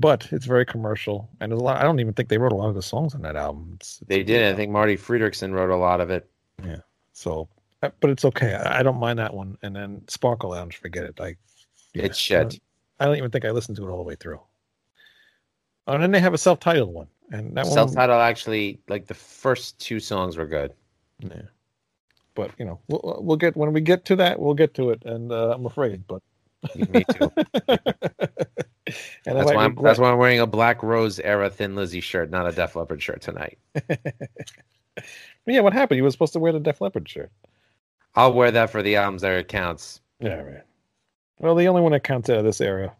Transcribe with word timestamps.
but 0.00 0.26
it's 0.32 0.46
very 0.46 0.64
commercial, 0.66 1.28
and 1.40 1.52
there's 1.52 1.60
a 1.60 1.64
lot. 1.64 1.76
I 1.76 1.82
don't 1.82 2.00
even 2.00 2.14
think 2.14 2.28
they 2.28 2.38
wrote 2.38 2.52
a 2.52 2.56
lot 2.56 2.68
of 2.68 2.74
the 2.74 2.82
songs 2.82 3.14
on 3.14 3.22
that 3.22 3.36
album. 3.36 3.72
It's, 3.76 3.98
They 4.06 4.22
did. 4.22 4.52
I 4.52 4.56
think 4.56 4.72
Marti 4.72 4.96
Frederiksen 4.96 5.52
wrote 5.52 5.70
a 5.70 5.76
lot 5.76 6.00
of 6.00 6.10
it. 6.10 6.28
Yeah 6.64 6.78
so, 7.20 7.48
uh, 7.82 7.90
but 8.00 8.10
it's 8.10 8.24
okay. 8.24 8.54
I, 8.54 8.80
I 8.80 8.82
don't 8.82 8.98
mind 8.98 9.18
that 9.18 9.34
one. 9.34 9.58
And 9.62 9.76
then 9.76 10.02
Sparkle 10.08 10.50
Lounge, 10.50 10.76
forget 10.76 11.04
it. 11.04 11.18
Like 11.18 11.38
It's 11.92 12.16
I 12.16 12.20
shit. 12.20 12.42
don't, 12.42 12.60
I 12.98 13.04
don't 13.04 13.16
even 13.16 13.30
think 13.30 13.44
I 13.44 13.50
listened 13.50 13.76
to 13.76 13.86
it 13.86 13.90
all 13.90 13.98
the 13.98 14.04
way 14.04 14.14
through. 14.14 14.40
Oh, 15.86 15.94
and 15.94 16.02
then 16.02 16.12
they 16.12 16.20
have 16.20 16.34
a 16.34 16.38
self-titled 16.38 16.92
one, 16.92 17.08
and 17.30 17.54
that 17.56 17.66
Self-titled 17.66 18.20
actually, 18.20 18.80
like 18.88 19.06
the 19.06 19.14
first 19.14 19.78
two 19.80 20.00
songs 20.00 20.36
were 20.36 20.46
good. 20.46 20.72
Yeah. 21.18 21.42
But 22.34 22.52
you 22.58 22.64
know, 22.64 22.80
we'll 22.88 23.18
we'll 23.22 23.36
get 23.36 23.56
when 23.56 23.72
we 23.72 23.80
get 23.80 24.04
to 24.06 24.16
that, 24.16 24.38
we'll 24.38 24.54
get 24.54 24.72
to 24.74 24.90
it, 24.90 25.02
and 25.04 25.32
uh, 25.32 25.52
I'm 25.54 25.66
afraid, 25.66 26.06
but 26.06 26.22
Me 26.76 27.04
too. 27.12 27.32
and 29.26 29.38
That's 29.38 29.52
why, 29.52 29.64
I'm, 29.64 29.74
that's 29.82 29.98
why 29.98 30.10
I'm 30.10 30.18
wearing 30.18 30.40
a 30.40 30.46
Black 30.46 30.82
Rose 30.82 31.18
era 31.20 31.50
Thin 31.50 31.74
Lizzy 31.74 32.00
shirt, 32.00 32.30
not 32.30 32.46
a 32.46 32.52
Def 32.52 32.76
Leppard 32.76 33.02
shirt 33.02 33.20
tonight. 33.20 33.58
yeah, 35.46 35.60
what 35.60 35.72
happened? 35.72 35.96
You 35.96 36.04
were 36.04 36.10
supposed 36.10 36.32
to 36.34 36.40
wear 36.40 36.52
the 36.52 36.60
Def 36.60 36.80
Leppard 36.80 37.08
shirt. 37.08 37.30
I'll 38.14 38.32
wear 38.32 38.50
that 38.50 38.70
for 38.70 38.82
the 38.82 38.96
albums 38.96 39.22
that 39.22 39.32
it 39.32 39.48
counts. 39.48 40.00
Yeah, 40.18 40.40
right. 40.40 40.62
Well, 41.38 41.54
the 41.54 41.68
only 41.68 41.82
one 41.82 41.92
that 41.92 42.04
counts 42.04 42.28
out 42.28 42.38
of 42.38 42.44
this 42.44 42.60
era. 42.60 42.94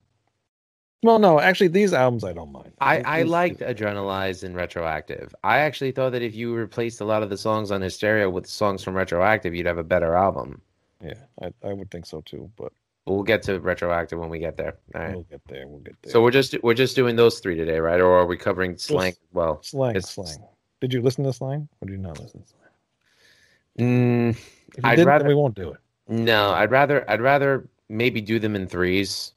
Well, 1.03 1.19
no, 1.19 1.41
actually, 1.41 1.69
these 1.69 1.95
albums 1.95 2.25
I 2.25 2.33
don't 2.35 2.53
mind. 2.53 2.73
I, 2.81 3.03
I 3.05 3.23
these- 3.23 3.31
liked 3.31 3.61
Adrenalize 3.61 4.45
and 4.45 4.55
Retroactive. 4.55 5.35
I 5.43 5.59
actually 5.59 5.93
thought 5.93 6.13
that 6.13 6.23
if 6.23 6.35
you 6.35 6.55
replaced 6.55 7.01
a 7.01 7.05
lot 7.05 7.23
of 7.23 7.31
the 7.31 7.39
songs 7.39 7.71
on 7.71 7.81
Hysteria 7.81 8.29
with 8.29 8.47
songs 8.47 8.83
from 8.83 8.95
Retroactive, 8.95 9.55
you'd 9.55 9.67
have 9.67 9.79
a 9.79 9.85
better 9.85 10.15
album. 10.15 10.61
Yeah, 11.03 11.15
I, 11.43 11.53
I 11.65 11.73
would 11.73 11.91
think 11.91 12.05
so 12.05 12.21
too. 12.21 12.51
But 12.57 12.73
But 13.07 13.15
we'll 13.15 13.23
get 13.23 13.43
to 13.45 13.59
Retroactive 13.61 14.19
when 14.19 14.29
we 14.29 14.39
get 14.39 14.57
there. 14.57 14.77
All 14.95 15.01
right. 15.01 15.15
we'll 15.15 15.23
get 15.25 15.41
there. 15.49 15.67
We'll 15.67 15.81
get 15.81 15.97
there. 16.03 16.13
So 16.13 16.23
we're 16.23 16.31
just 16.31 16.55
we're 16.63 16.75
just 16.75 16.95
doing 16.97 17.17
those 17.17 17.41
three 17.41 17.57
today, 17.57 17.79
right? 17.81 18.01
Or 18.01 18.19
are 18.19 18.27
we 18.27 18.37
covering 18.37 18.77
slang? 18.77 19.13
as 19.13 19.19
Well, 19.33 19.63
slang, 19.63 19.97
it's- 19.97 20.11
slang. 20.15 20.39
Did 20.81 20.93
you 20.95 21.03
listen 21.03 21.25
to 21.25 21.33
slang, 21.33 21.69
or 21.81 21.87
did 21.87 21.93
you 21.93 21.99
not 21.99 22.19
listen? 22.19 22.43
to 22.43 22.49
slang? 22.49 24.35
mm, 24.35 24.37
I'd 24.85 24.97
didn't, 24.97 25.09
rather- 25.09 25.29
we 25.29 25.35
won't 25.35 25.55
do 25.55 25.71
it. 25.73 25.79
no, 26.09 26.51
I'd 26.51 26.71
rather 26.71 27.09
I'd 27.11 27.21
rather 27.21 27.69
maybe 27.89 28.21
do 28.21 28.39
them 28.39 28.55
in 28.57 28.67
threes. 28.67 29.33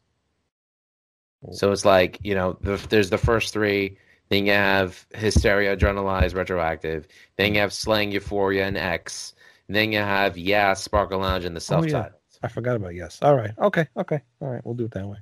So 1.52 1.72
it's 1.74 1.84
like 1.86 2.20
you 2.24 2.36
know, 2.36 2.58
the, 2.62 2.78
there's 2.90 3.10
the 3.10 3.18
first 3.18 3.52
three. 3.54 3.98
Then 4.30 4.46
you 4.46 4.54
have 4.54 5.06
Hysteria, 5.14 5.76
Adrenalize, 5.76 6.34
Retroactive. 6.34 7.08
Then 7.38 7.54
you 7.54 7.60
have 7.60 7.74
Slang, 7.74 8.12
Euphoria, 8.14 8.66
and 8.66 8.78
X. 8.78 9.34
And 9.68 9.76
then 9.76 9.92
you 9.92 10.00
have 10.00 10.38
Yeah, 10.38 10.74
Sparkle 10.74 11.20
Lounge, 11.20 11.44
and 11.46 11.56
the 11.56 11.60
Oh, 11.60 11.60
self 11.60 11.88
yeah. 11.88 12.10
I 12.44 12.48
forgot 12.50 12.76
about 12.76 12.94
yes. 12.94 13.20
All 13.22 13.36
right. 13.36 13.52
Okay. 13.58 13.88
Okay. 13.98 14.22
All 14.42 14.50
right. 14.50 14.64
We'll 14.64 14.76
do 14.76 14.86
it 14.86 14.92
that 14.92 15.08
way. 15.08 15.18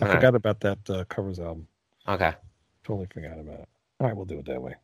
I 0.00 0.04
All 0.04 0.08
right. 0.08 0.16
forgot 0.16 0.34
about 0.34 0.60
that 0.60 0.78
uh, 0.90 1.04
covers 1.04 1.40
album. 1.40 1.66
Okay. 2.06 2.34
Totally 2.84 3.06
forgot 3.12 3.38
about 3.38 3.60
it. 3.60 3.68
All 3.98 4.06
right. 4.06 4.16
We'll 4.16 4.26
do 4.26 4.38
it 4.38 4.46
that 4.46 4.62
way. 4.62 4.74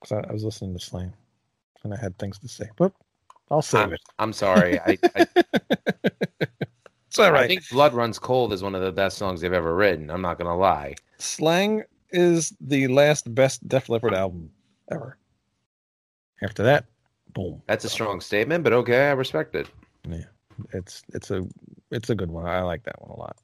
Because 0.00 0.24
I, 0.24 0.28
I 0.28 0.32
was 0.32 0.44
listening 0.44 0.74
to 0.74 0.84
Slang, 0.84 1.12
and 1.82 1.94
I 1.94 1.96
had 1.96 2.18
things 2.18 2.38
to 2.40 2.48
say, 2.48 2.68
but 2.76 2.92
I'll 3.50 3.62
save 3.62 3.86
I'm, 3.86 3.92
it. 3.94 4.00
I'm 4.18 4.32
sorry. 4.32 4.78
I, 4.78 4.98
I, 5.16 5.26
It's 7.12 7.18
all 7.18 7.36
I 7.36 7.46
think 7.46 7.68
Blood 7.68 7.92
Runs 7.92 8.18
Cold 8.18 8.54
is 8.54 8.62
one 8.62 8.74
of 8.74 8.80
the 8.80 8.90
best 8.90 9.18
songs 9.18 9.42
they've 9.42 9.52
ever 9.52 9.74
written. 9.74 10.10
I'm 10.10 10.22
not 10.22 10.38
gonna 10.38 10.56
lie. 10.56 10.94
Slang 11.18 11.82
is 12.10 12.54
the 12.58 12.88
last 12.88 13.34
best 13.34 13.68
Def 13.68 13.90
Leppard 13.90 14.14
album 14.14 14.50
ever. 14.90 15.18
After 16.42 16.62
that, 16.62 16.86
boom. 17.34 17.62
That's 17.66 17.84
a 17.84 17.88
strong 17.88 18.20
statement, 18.20 18.64
but 18.64 18.72
okay, 18.72 19.08
I 19.08 19.12
respect 19.12 19.54
it. 19.54 19.68
Yeah, 20.08 20.24
it's 20.72 21.02
it's 21.14 21.30
a 21.30 21.46
it's 21.90 22.10
a 22.10 22.14
good 22.14 22.30
one. 22.30 22.46
I 22.46 22.62
like 22.62 22.84
that 22.84 23.00
one 23.00 23.10
a 23.10 23.20
lot. 23.20 23.36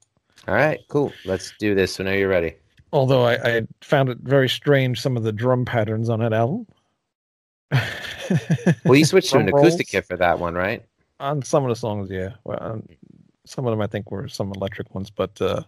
All 0.47 0.55
right, 0.55 0.81
cool. 0.89 1.13
Let's 1.25 1.53
do 1.59 1.75
this. 1.75 1.95
So 1.95 2.05
now 2.05 2.13
you're 2.13 2.29
ready. 2.29 2.55
Although 2.93 3.25
I, 3.25 3.35
I 3.35 3.63
found 3.83 4.09
it 4.09 4.19
very 4.23 4.49
strange 4.49 5.01
some 5.01 5.17
of 5.17 5.23
the 5.23 5.33
drum 5.33 5.65
patterns 5.65 6.09
on 6.09 6.21
that 6.21 6.33
album. 6.33 6.67
Well, 8.85 8.97
you 8.97 9.05
switched 9.07 9.31
to 9.31 9.39
an 9.39 9.47
Drum 9.47 9.61
acoustic 9.61 9.89
kit 9.89 10.05
for 10.05 10.17
that 10.19 10.39
one, 10.39 10.55
right? 10.55 10.85
on 11.21 11.43
some 11.43 11.65
of 11.65 11.69
the 11.69 11.77
songs, 11.77 12.11
yeah. 12.11 12.35
Well, 12.45 12.59
um, 12.61 12.89
some 13.45 13.67
of 13.67 13.71
them 13.71 13.81
I 13.81 13.87
think 13.87 14.11
were 14.11 14.29
some 14.29 14.53
electric 14.53 14.95
ones, 14.95 15.11
but 15.11 15.41
uh, 15.41 15.63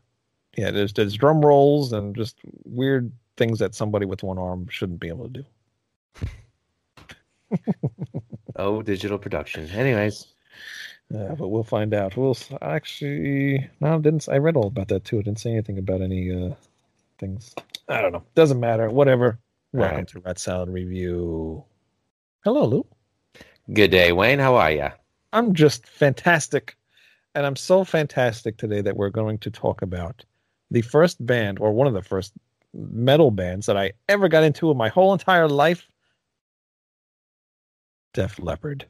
yeah, 0.57 0.71
there's 0.71 0.93
there's 0.93 1.15
drum 1.15 1.41
rolls 1.41 1.93
and 1.93 2.15
just 2.15 2.37
weird 2.65 3.13
things 3.37 3.59
that 3.59 3.75
somebody 3.75 4.07
with 4.07 4.23
one 4.23 4.39
arm 4.39 4.67
shouldn't 4.69 5.01
be 5.01 5.09
able 5.09 5.29
to 5.29 5.43
do. 5.43 6.27
Oh, 8.57 8.83
digital 8.83 9.19
production. 9.19 9.69
Anyways, 9.71 10.27
Uh, 11.15 11.35
but 11.35 11.49
we'll 11.49 11.65
find 11.65 11.93
out. 11.95 12.17
We'll 12.17 12.37
actually 12.63 13.69
no, 13.81 13.97
it 13.97 14.03
didn't. 14.03 14.29
I 14.29 14.37
read 14.39 14.57
all 14.57 14.67
about 14.69 14.89
that 14.89 15.05
too. 15.05 15.19
It 15.19 15.25
didn't 15.25 15.41
say 15.41 15.51
anything 15.53 15.79
about 15.79 16.03
any 16.03 16.31
uh, 16.31 16.55
things. 17.19 17.55
I 17.89 18.01
don't 18.03 18.13
know. 18.13 18.23
Doesn't 18.35 18.61
matter. 18.61 18.91
Whatever. 18.91 19.39
Welcome 19.73 19.97
right. 19.99 20.09
to 20.09 20.21
Rat 20.21 20.39
Salad 20.39 20.69
Review. 20.69 21.65
Hello, 22.45 22.65
Lou. 22.65 22.87
good 23.73 23.91
day, 23.91 24.13
Wayne. 24.13 24.39
How 24.39 24.57
are 24.57 24.71
you? 24.71 24.89
I'm 25.33 25.55
just 25.55 25.87
fantastic. 25.87 26.77
And 27.35 27.47
I'm 27.47 27.57
so 27.57 27.85
fantastic 27.85 28.57
today 28.57 28.81
that 28.83 28.97
we're 28.97 29.11
going 29.11 29.39
to 29.39 29.51
talk 29.51 29.83
about 29.83 30.25
the 30.71 30.83
first 30.83 31.25
band, 31.25 31.59
or 31.61 31.73
one 31.73 31.87
of 31.87 31.95
the 31.95 32.03
first 32.03 32.33
metal 32.75 33.31
bands 33.31 33.67
that 33.67 33.77
I 33.77 33.93
ever 34.09 34.29
got 34.29 34.45
into 34.45 34.71
in 34.71 34.77
my 34.77 34.89
whole 34.89 35.13
entire 35.13 35.49
life 35.49 35.87
Def 38.13 38.39
Leppard. 38.39 38.87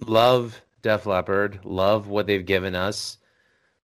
Love 0.00 0.60
Def 0.82 1.06
Leppard. 1.06 1.60
Love 1.64 2.08
what 2.08 2.26
they've 2.26 2.44
given 2.44 2.74
us, 2.74 3.18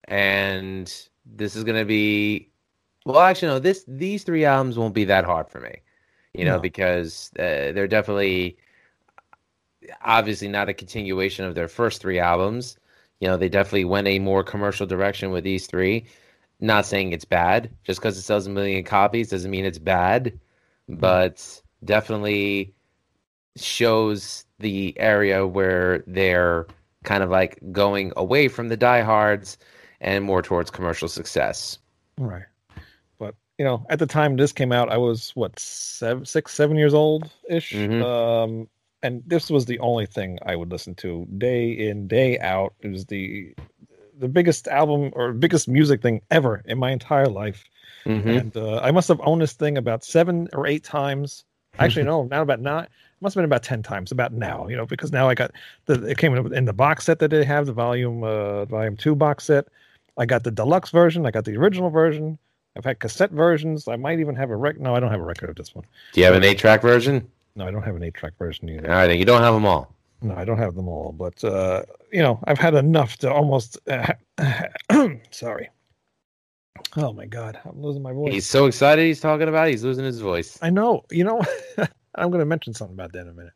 and 0.05 0.91
this 1.25 1.55
is 1.55 1.63
gonna 1.63 1.85
be. 1.85 2.49
Well, 3.05 3.19
actually, 3.19 3.49
no. 3.49 3.59
This 3.59 3.83
these 3.87 4.23
three 4.23 4.45
albums 4.45 4.77
won't 4.77 4.93
be 4.93 5.05
that 5.05 5.25
hard 5.25 5.49
for 5.49 5.59
me, 5.59 5.75
you 6.33 6.45
know, 6.45 6.55
No. 6.55 6.59
because 6.59 7.31
uh, 7.37 7.71
they're 7.73 7.87
definitely 7.87 8.57
obviously 10.03 10.47
not 10.47 10.69
a 10.69 10.73
continuation 10.73 11.45
of 11.45 11.55
their 11.55 11.67
first 11.67 12.01
three 12.01 12.19
albums. 12.19 12.77
You 13.19 13.27
know, 13.27 13.37
they 13.37 13.49
definitely 13.49 13.85
went 13.85 14.07
a 14.07 14.19
more 14.19 14.43
commercial 14.43 14.87
direction 14.87 15.31
with 15.31 15.43
these 15.43 15.67
three. 15.67 16.05
Not 16.59 16.85
saying 16.85 17.11
it's 17.11 17.25
bad. 17.25 17.71
Just 17.83 17.99
because 17.99 18.17
it 18.17 18.21
sells 18.21 18.45
a 18.47 18.51
million 18.51 18.83
copies 18.83 19.29
doesn't 19.29 19.49
mean 19.49 19.65
it's 19.65 19.79
bad, 19.79 20.39
but 20.87 21.61
definitely 21.83 22.73
shows 23.55 24.45
the 24.59 24.97
area 24.99 25.45
where 25.45 26.03
they're 26.07 26.67
kind 27.03 27.23
of 27.23 27.29
like 27.29 27.59
going 27.71 28.13
away 28.15 28.47
from 28.47 28.69
the 28.69 28.77
diehards 28.77 29.57
and 29.99 30.23
more 30.23 30.41
towards 30.41 30.69
commercial 30.71 31.07
success. 31.07 31.77
Right. 32.17 32.43
But, 33.17 33.35
you 33.57 33.65
know, 33.65 33.85
at 33.89 33.99
the 33.99 34.05
time 34.07 34.35
this 34.37 34.51
came 34.51 34.71
out, 34.71 34.91
I 34.91 34.97
was, 34.97 35.31
what, 35.35 35.57
seven, 35.59 36.25
six, 36.25 36.53
seven 36.53 36.77
years 36.77 36.93
old 36.93 37.29
ish. 37.49 37.71
Mhm. 37.73 38.03
Um, 38.03 38.67
and 39.03 39.23
this 39.25 39.49
was 39.49 39.65
the 39.65 39.79
only 39.79 40.05
thing 40.05 40.37
I 40.45 40.55
would 40.55 40.71
listen 40.71 40.93
to 40.95 41.27
day 41.37 41.71
in, 41.71 42.07
day 42.07 42.37
out. 42.39 42.73
It 42.81 42.89
was 42.89 43.05
the 43.05 43.53
the 44.17 44.27
biggest 44.27 44.67
album 44.67 45.09
or 45.15 45.33
biggest 45.33 45.67
music 45.67 45.99
thing 46.03 46.21
ever 46.29 46.61
in 46.65 46.77
my 46.77 46.91
entire 46.91 47.25
life. 47.25 47.63
Mhm. 48.05 48.39
And 48.39 48.57
uh, 48.57 48.77
I 48.77 48.91
must 48.91 49.07
have 49.07 49.19
owned 49.23 49.41
this 49.41 49.53
thing 49.53 49.79
about 49.79 50.03
seven 50.03 50.47
or 50.53 50.67
eight 50.67 50.83
times. 50.83 51.43
Actually, 51.79 52.05
no, 52.11 52.23
now 52.25 52.43
about 52.43 52.59
nine. 52.59 52.87
Must 53.21 53.35
have 53.35 53.41
been 53.41 53.45
about 53.45 53.63
ten 53.63 53.83
times. 53.83 54.11
About 54.11 54.33
now, 54.33 54.67
you 54.67 54.75
know, 54.75 54.85
because 54.85 55.11
now 55.11 55.29
I 55.29 55.35
got 55.35 55.51
the. 55.85 56.03
It 56.05 56.17
came 56.17 56.35
in, 56.35 56.53
in 56.53 56.65
the 56.65 56.73
box 56.73 57.05
set 57.05 57.19
that 57.19 57.29
they 57.29 57.43
have, 57.45 57.67
the 57.67 57.73
volume, 57.73 58.23
uh, 58.23 58.65
volume 58.65 58.97
two 58.97 59.15
box 59.15 59.45
set. 59.45 59.67
I 60.17 60.25
got 60.25 60.43
the 60.43 60.51
deluxe 60.51 60.89
version. 60.89 61.25
I 61.25 61.31
got 61.31 61.45
the 61.45 61.55
original 61.55 61.89
version. 61.89 62.37
I've 62.75 62.85
had 62.85 62.99
cassette 62.99 63.31
versions. 63.31 63.87
I 63.87 63.95
might 63.95 64.19
even 64.19 64.35
have 64.35 64.49
a 64.49 64.55
rec. 64.55 64.79
No, 64.79 64.95
I 64.95 64.99
don't 64.99 65.11
have 65.11 65.19
a 65.19 65.25
record 65.25 65.49
of 65.49 65.55
this 65.55 65.75
one. 65.75 65.85
Do 66.13 66.21
you 66.21 66.25
have 66.25 66.35
an 66.35 66.43
eight 66.43 66.57
track 66.57 66.81
version? 66.81 67.29
No, 67.55 67.67
I 67.67 67.71
don't 67.71 67.83
have 67.83 67.95
an 67.95 68.03
eight 68.03 68.13
track 68.13 68.33
version 68.39 68.69
either. 68.69 68.89
All 68.89 68.95
right, 68.95 69.17
you 69.17 69.25
don't 69.25 69.41
have 69.41 69.53
them 69.53 69.65
all. 69.65 69.93
No, 70.21 70.35
I 70.35 70.45
don't 70.45 70.57
have 70.57 70.75
them 70.75 70.87
all. 70.87 71.11
But 71.11 71.43
uh, 71.43 71.83
you 72.11 72.21
know, 72.21 72.39
I've 72.45 72.59
had 72.59 72.73
enough 72.75 73.17
to 73.17 73.31
almost. 73.31 73.77
sorry. 75.31 75.69
Oh 76.97 77.13
my 77.13 77.25
God, 77.25 77.59
I'm 77.65 77.81
losing 77.81 78.01
my 78.01 78.13
voice. 78.13 78.33
He's 78.33 78.47
so 78.47 78.65
excited 78.65 79.05
he's 79.05 79.19
talking 79.19 79.47
about 79.47 79.67
it, 79.67 79.71
he's 79.71 79.83
losing 79.83 80.05
his 80.05 80.19
voice. 80.19 80.57
I 80.61 80.69
know. 80.69 81.03
You 81.09 81.23
know, 81.23 81.41
I'm 82.15 82.29
going 82.29 82.39
to 82.39 82.45
mention 82.45 82.73
something 82.73 82.95
about 82.95 83.13
that 83.13 83.21
in 83.21 83.29
a 83.29 83.33
minute. 83.33 83.53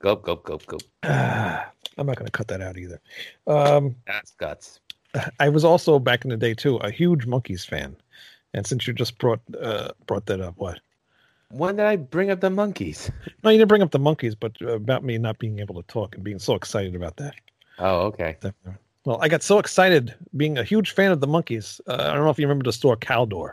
Go, 0.00 0.16
go, 0.16 0.36
go, 0.36 0.58
go. 0.66 0.78
Ah, 1.02 1.70
I'm 1.98 2.06
not 2.06 2.16
going 2.16 2.26
to 2.26 2.32
cut 2.32 2.48
that 2.48 2.60
out 2.60 2.76
either. 2.76 3.00
Um, 3.46 3.96
That's 4.06 4.32
guts. 4.32 4.80
I 5.38 5.48
was 5.48 5.64
also 5.64 5.98
back 5.98 6.24
in 6.24 6.30
the 6.30 6.36
day 6.36 6.54
too 6.54 6.76
a 6.78 6.90
huge 6.90 7.26
Monkees 7.26 7.66
fan, 7.66 7.96
and 8.52 8.66
since 8.66 8.86
you 8.86 8.92
just 8.92 9.18
brought 9.18 9.40
uh, 9.60 9.92
brought 10.06 10.26
that 10.26 10.40
up, 10.40 10.54
what? 10.56 10.80
When 11.50 11.76
did 11.76 11.86
I 11.86 11.96
bring 11.96 12.30
up 12.30 12.40
the 12.40 12.50
Monkees? 12.50 13.10
No, 13.44 13.50
you 13.50 13.58
didn't 13.58 13.68
bring 13.68 13.82
up 13.82 13.92
the 13.92 13.98
Monkees, 14.00 14.34
but 14.38 14.60
about 14.62 15.04
me 15.04 15.18
not 15.18 15.38
being 15.38 15.60
able 15.60 15.76
to 15.76 15.86
talk 15.86 16.16
and 16.16 16.24
being 16.24 16.40
so 16.40 16.54
excited 16.54 16.96
about 16.96 17.16
that. 17.18 17.36
Oh, 17.78 18.06
okay. 18.06 18.36
Well, 19.04 19.18
I 19.20 19.28
got 19.28 19.42
so 19.42 19.58
excited 19.58 20.14
being 20.36 20.58
a 20.58 20.64
huge 20.64 20.92
fan 20.92 21.12
of 21.12 21.20
the 21.20 21.28
Monkees. 21.28 21.80
Uh, 21.86 21.94
I 22.10 22.14
don't 22.14 22.24
know 22.24 22.30
if 22.30 22.38
you 22.38 22.46
remember 22.46 22.64
the 22.64 22.72
store 22.72 22.96
Caldor. 22.96 23.52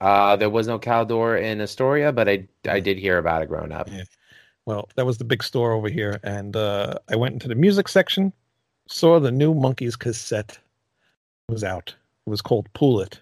Uh, 0.00 0.36
there 0.36 0.50
was 0.50 0.66
no 0.66 0.78
Caldor 0.78 1.40
in 1.40 1.60
Astoria, 1.60 2.12
but 2.12 2.28
I 2.28 2.46
I 2.68 2.80
did 2.80 2.98
hear 2.98 3.18
about 3.18 3.42
it 3.42 3.48
growing 3.48 3.72
up. 3.72 3.88
Yeah. 3.90 4.04
Well, 4.66 4.88
that 4.96 5.06
was 5.06 5.18
the 5.18 5.24
big 5.24 5.42
store 5.42 5.72
over 5.72 5.88
here, 5.88 6.18
and 6.24 6.56
uh, 6.56 6.94
I 7.08 7.16
went 7.16 7.34
into 7.34 7.48
the 7.48 7.54
music 7.54 7.88
section, 7.88 8.32
saw 8.88 9.20
the 9.20 9.30
new 9.30 9.54
Monkees 9.54 9.98
cassette 9.98 10.58
was 11.48 11.62
out. 11.62 11.94
It 12.26 12.30
was 12.30 12.42
called 12.42 12.72
Pool 12.74 13.00
It. 13.00 13.20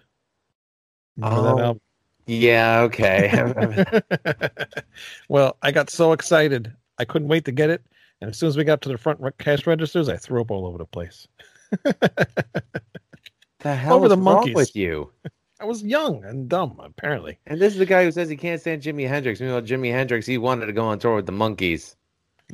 Remember 1.17 1.41
that 1.43 1.55
Oh, 1.55 1.59
album? 1.59 1.81
Yeah, 2.25 2.79
okay. 2.81 3.85
well, 5.29 5.57
I 5.61 5.71
got 5.71 5.91
so 5.91 6.11
excited. 6.11 6.73
I 6.97 7.05
couldn't 7.05 7.27
wait 7.27 7.45
to 7.45 7.51
get 7.51 7.69
it. 7.69 7.83
And 8.21 8.31
as 8.31 8.37
soon 8.37 8.49
as 8.49 8.57
we 8.57 8.63
got 8.63 8.81
to 8.81 8.89
the 8.89 8.97
front 8.97 9.21
cash 9.37 9.67
registers, 9.67 10.09
I 10.09 10.17
threw 10.17 10.41
up 10.41 10.49
all 10.49 10.65
over 10.65 10.79
the 10.79 10.85
place. 10.85 11.27
the 11.83 13.75
hell 13.75 13.95
Over 13.95 14.09
the 14.09 14.15
wrong 14.17 14.23
monkeys. 14.23 14.55
with 14.55 14.75
you? 14.75 15.11
I 15.59 15.65
was 15.65 15.83
young 15.83 16.23
and 16.25 16.49
dumb, 16.49 16.79
apparently. 16.83 17.37
And 17.47 17.59
this 17.61 17.73
is 17.73 17.79
the 17.79 17.85
guy 17.85 18.03
who 18.03 18.11
says 18.11 18.27
he 18.29 18.35
can't 18.37 18.59
stand 18.59 18.81
Jimi 18.81 19.07
Hendrix. 19.07 19.39
Meanwhile, 19.39 19.61
Jimi 19.61 19.91
Hendrix, 19.91 20.25
he 20.25 20.37
wanted 20.37 20.65
to 20.65 20.73
go 20.73 20.85
on 20.85 20.99
tour 20.99 21.15
with 21.15 21.25
the 21.25 21.31
Monkees. 21.31 21.95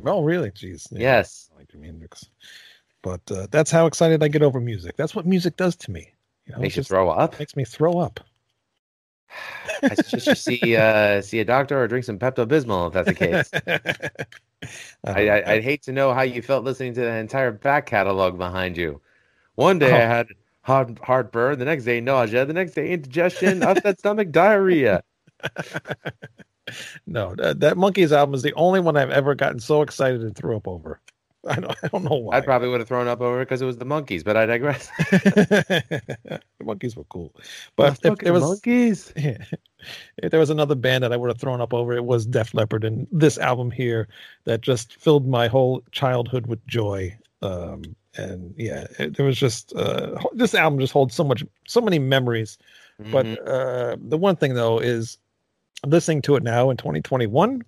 Oh, 0.06 0.24
really? 0.24 0.52
Jeez. 0.52 0.88
Yeah, 0.92 1.00
Yes. 1.00 1.50
I 1.54 1.60
like 1.60 1.68
Jimi 1.70 1.86
Hendrix. 1.88 2.26
But 3.02 3.22
uh, 3.32 3.48
that's 3.50 3.72
how 3.72 3.88
excited 3.88 4.22
I 4.24 4.28
get 4.28 4.44
over 4.44 4.60
music. 4.60 4.96
That's 4.98 5.16
what 5.16 5.26
music 5.26 5.58
does 5.58 5.76
to 5.78 5.92
me. 5.92 6.14
You 6.46 6.54
know, 6.54 6.60
Makes 6.60 6.78
you 6.78 6.84
throw 6.84 7.10
up. 7.10 7.40
makes 7.40 7.56
me 7.56 7.66
throw 7.66 7.98
up. 7.98 8.20
I 9.84 9.96
suggest 9.96 10.28
you 10.28 10.36
see 10.36 10.76
uh, 10.76 11.22
see 11.22 11.40
a 11.40 11.46
doctor 11.46 11.82
or 11.82 11.88
drink 11.88 12.06
some 12.06 12.20
Pepto 12.20 12.46
Bismol 12.46 12.88
if 12.88 12.94
that's 12.94 13.08
the 13.08 13.16
case. 13.16 13.52
I, 15.04 15.30
I, 15.30 15.54
I'd 15.54 15.64
hate 15.64 15.82
to 15.84 15.92
know 15.92 16.14
how 16.14 16.22
you 16.22 16.42
felt 16.44 16.64
listening 16.64 16.94
to 16.96 17.02
the 17.02 17.14
entire 17.16 17.52
back 17.52 17.88
catalog 17.88 18.38
behind 18.38 18.78
you. 18.78 19.02
One 19.56 19.80
day 19.80 19.92
I 19.92 20.06
Oh. 20.06 20.08
had 20.08 20.28
hard 20.64 21.00
heartburn, 21.04 21.60
the 21.60 21.66
next 21.66 21.86
day 21.86 22.02
nausea, 22.02 22.46
the 22.46 22.54
next 22.54 22.74
day 22.74 22.92
indigestion, 22.92 23.64
upset 23.64 24.00
stomach, 24.00 24.32
diarrhea. 24.32 25.04
no, 27.08 27.36
that, 27.36 27.60
that 27.60 27.78
Monkees 27.78 28.12
album 28.12 28.36
is 28.36 28.44
the 28.44 28.54
only 28.54 28.80
one 28.80 28.98
I've 28.98 29.10
ever 29.10 29.36
gotten 29.36 29.60
so 29.60 29.82
excited 29.82 30.22
and 30.22 30.36
threw 30.36 30.56
up 30.56 30.68
over. 30.68 31.00
I 31.48 31.56
don't, 31.56 31.76
I 31.84 31.88
don't 31.88 32.04
know 32.04 32.18
why. 32.18 32.38
I 32.38 32.42
probably 32.42 32.70
would 32.70 32.82
have 32.82 32.88
thrown 32.88 33.08
up 33.08 33.20
over 33.20 33.42
it 33.42 33.46
because 33.46 33.64
it 33.64 33.66
was 33.66 33.78
the 33.78 33.86
Monkees, 33.86 34.24
but 34.24 34.38
I 34.38 34.46
digress. 34.46 34.90
the 34.98 36.42
Monkees 36.62 36.96
were 36.96 37.04
cool, 37.06 37.34
but 37.76 38.00
if 38.04 38.20
there 38.20 38.32
was 38.32 38.44
monkeys. 38.44 39.12
if 39.16 40.30
there 40.30 40.40
was 40.40 40.52
another 40.52 40.76
band 40.76 41.04
that 41.04 41.12
I 41.12 41.18
would 41.18 41.30
have 41.30 41.40
thrown 41.40 41.60
up 41.60 41.74
over, 41.74 41.94
it 41.94 42.06
was 42.06 42.28
Def 42.28 42.54
Leppard, 42.54 42.84
and 42.84 43.08
this 43.12 43.40
album 43.40 43.72
here 43.72 44.08
that 44.44 44.62
just 44.62 44.94
filled 44.98 45.28
my 45.28 45.48
whole 45.48 45.82
childhood 45.92 46.46
with 46.46 46.66
joy. 46.68 47.18
Um, 47.42 47.82
and 48.18 48.54
yeah, 48.58 48.86
it, 49.00 49.16
there 49.16 49.26
was 49.26 49.38
just 49.38 49.74
uh, 49.76 50.18
this 50.34 50.54
album 50.56 50.80
just 50.80 50.94
holds 50.94 51.16
so 51.16 51.24
much, 51.24 51.44
so 51.68 51.82
many 51.82 52.00
memories. 52.00 52.58
But 53.00 53.26
Mhm. 53.26 53.48
uh, 53.48 53.98
the 54.10 54.18
one 54.18 54.36
thing 54.36 54.54
though 54.54 54.80
is 54.80 55.18
listening 55.86 56.22
to 56.24 56.36
it 56.36 56.44
now 56.44 56.70
in 56.70 56.78
2021, 56.78 57.64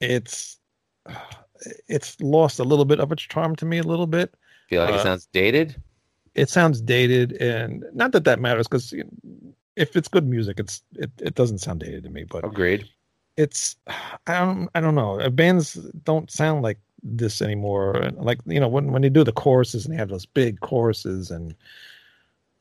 it's 0.00 0.58
it's 1.88 2.20
lost 2.20 2.58
a 2.58 2.64
little 2.64 2.84
bit 2.84 3.00
of 3.00 3.12
its 3.12 3.22
charm 3.22 3.56
to 3.56 3.64
me 3.64 3.78
a 3.78 3.82
little 3.82 4.06
bit. 4.06 4.34
feel 4.68 4.82
like 4.84 4.94
uh, 4.94 4.98
it 4.98 5.02
sounds 5.02 5.26
dated. 5.32 5.76
It 6.34 6.48
sounds 6.48 6.80
dated, 6.80 7.32
and 7.34 7.84
not 7.92 8.12
that 8.12 8.24
that 8.24 8.40
matters 8.40 8.66
because 8.66 8.94
if 9.76 9.96
it's 9.96 10.08
good 10.08 10.26
music, 10.26 10.58
it's 10.60 10.82
it, 10.94 11.10
it 11.20 11.34
doesn't 11.34 11.58
sound 11.58 11.80
dated 11.80 12.04
to 12.04 12.10
me. 12.10 12.24
But 12.24 12.44
Agreed. 12.44 12.88
it's 13.36 13.76
I 14.26 14.38
don't 14.40 14.68
I 14.74 14.80
don't 14.80 14.94
know. 14.94 15.28
Bands 15.30 15.74
don't 16.04 16.30
sound 16.30 16.62
like 16.62 16.78
this 17.02 17.42
anymore. 17.42 17.96
And, 17.96 18.16
Like 18.18 18.38
you 18.46 18.60
know 18.60 18.68
when 18.68 18.92
when 18.92 19.02
they 19.02 19.08
do 19.10 19.24
the 19.24 19.32
choruses 19.32 19.84
and 19.84 19.92
they 19.92 19.98
have 19.98 20.08
those 20.08 20.26
big 20.26 20.60
choruses 20.60 21.30
and 21.30 21.54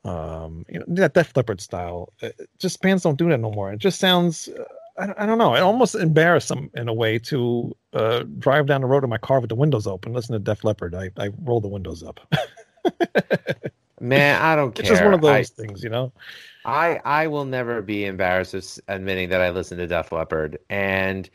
um 0.03 0.65
you 0.67 0.79
know 0.79 0.85
that 0.87 1.13
Def 1.13 1.35
Leppard 1.35 1.61
style, 1.61 2.11
uh, 2.23 2.29
just 2.57 2.81
bands 2.81 3.03
don't 3.03 3.17
do 3.17 3.29
that 3.29 3.37
no 3.39 3.51
more. 3.51 3.71
It 3.71 3.79
just 3.79 3.99
sounds. 3.99 4.47
Uh, 4.47 4.63
I, 4.97 5.05
don't- 5.05 5.19
I 5.19 5.25
don't 5.25 5.37
know. 5.37 5.55
It 5.55 5.61
almost 5.61 5.95
embarrassed 5.95 6.49
them 6.49 6.69
in 6.75 6.87
a 6.89 6.93
way 6.93 7.17
to 7.19 7.75
uh, 7.93 8.23
drive 8.39 8.65
down 8.67 8.81
the 8.81 8.87
road 8.87 9.03
in 9.05 9.09
my 9.09 9.17
car 9.17 9.39
with 9.39 9.49
the 9.49 9.55
windows 9.55 9.87
open, 9.87 10.11
listen 10.13 10.33
to 10.33 10.39
Def 10.39 10.63
Leppard. 10.65 10.93
I, 10.95 11.09
I 11.17 11.29
roll 11.43 11.61
the 11.61 11.69
windows 11.69 12.03
up. 12.03 12.19
Man, 14.01 14.41
I 14.41 14.55
don't 14.55 14.73
care. 14.73 14.81
it's 14.81 14.89
just 14.89 15.03
one 15.03 15.13
of 15.13 15.23
I- 15.23 15.37
those 15.37 15.49
things, 15.51 15.83
you 15.83 15.89
know. 15.89 16.11
I 16.65 16.99
I 17.05 17.27
will 17.27 17.45
never 17.45 17.81
be 17.81 18.05
embarrassed 18.05 18.53
of 18.53 18.67
admitting 18.87 19.29
that 19.29 19.41
I 19.41 19.49
listen 19.51 19.77
to 19.79 19.87
Def 19.87 20.11
Leppard, 20.11 20.59
and 20.69 21.27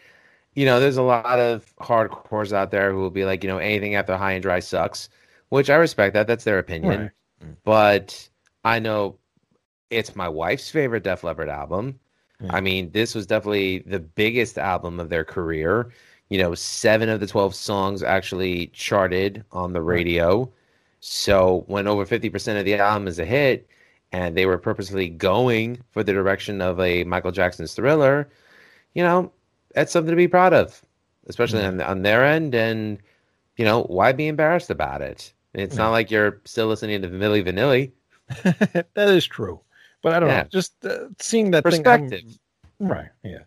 you 0.57 0.65
know, 0.65 0.81
there's 0.81 0.97
a 0.97 1.03
lot 1.03 1.39
of 1.39 1.73
hardcores 1.77 2.53
out 2.53 2.71
there 2.73 2.91
who 2.91 2.99
will 2.99 3.11
be 3.11 3.25
like, 3.25 3.45
you 3.45 3.49
know, 3.49 3.59
anything 3.59 3.95
after 3.95 4.17
High 4.17 4.33
and 4.33 4.43
Dry 4.43 4.59
sucks, 4.59 5.09
which 5.51 5.71
I 5.71 5.77
respect 5.77 6.15
that. 6.15 6.27
That's 6.27 6.45
their 6.45 6.59
opinion, 6.59 7.01
Right. 7.03 7.11
Mm. 7.45 7.57
but 7.63 8.29
I 8.65 8.79
know 8.81 9.19
it's 9.91 10.17
my 10.17 10.29
wife's 10.29 10.71
favorite 10.71 11.05
Def 11.05 11.23
Leppard 11.23 11.49
album. 11.49 12.01
Yeah. 12.41 12.55
I 12.55 12.61
mean, 12.61 12.91
this 12.91 13.15
was 13.15 13.27
definitely 13.27 13.81
the 13.81 14.01
biggest 14.01 14.59
album 14.59 14.99
of 14.99 15.11
their 15.11 15.25
career. 15.25 15.91
You 16.31 16.39
know, 16.39 16.55
seven 16.55 17.09
of 17.09 17.21
the 17.21 17.27
12 17.27 17.55
songs 17.55 18.03
actually 18.03 18.67
charted 18.69 19.45
on 19.53 19.73
the 19.73 19.83
radio. 19.83 20.51
So 21.01 21.65
when 21.69 21.87
over 21.87 22.05
50% 22.05 22.59
of 22.59 22.65
the 22.65 22.75
album 22.75 23.07
is 23.07 23.19
a 23.19 23.25
hit, 23.25 23.69
and 24.13 24.37
they 24.37 24.47
were 24.47 24.59
purposely 24.59 25.09
going 25.09 25.83
for 25.91 26.03
the 26.03 26.13
direction 26.13 26.61
of 26.63 26.81
a 26.81 27.05
Michael 27.05 27.31
Jackson's 27.33 27.75
thriller, 27.75 28.29
you 28.95 29.03
know, 29.03 29.31
that's 29.77 29.93
something 29.93 30.11
to 30.11 30.17
be 30.17 30.27
proud 30.27 30.53
of, 30.55 30.83
especially 31.29 31.61
Yeah. 31.61 31.69
on, 31.69 31.81
on 31.83 32.03
their 32.03 32.25
end. 32.25 32.55
And, 32.55 32.99
you 33.57 33.65
know, 33.65 33.83
why 33.85 34.11
be 34.13 34.27
embarrassed 34.27 34.71
about 34.71 35.03
it? 35.03 35.33
It's 35.55 35.77
not 35.77 35.91
like 35.91 36.11
you're 36.11 36.41
still 36.45 36.67
listening 36.67 37.01
to 37.03 37.09
Milli 37.09 37.43
Vanilli. 37.47 37.93
that 38.95 39.09
is 39.09 39.25
true, 39.27 39.61
but 40.03 40.13
I 40.13 40.21
don't 40.21 40.29
Yeah. 40.31 40.43
know. 40.43 40.49
Just 40.51 40.85
uh, 40.85 41.09
seeing 41.21 41.53
that 41.53 41.63
Perspective. 41.65 42.21
thing, 42.23 42.39
right? 42.81 43.09
Yeah, 43.23 43.45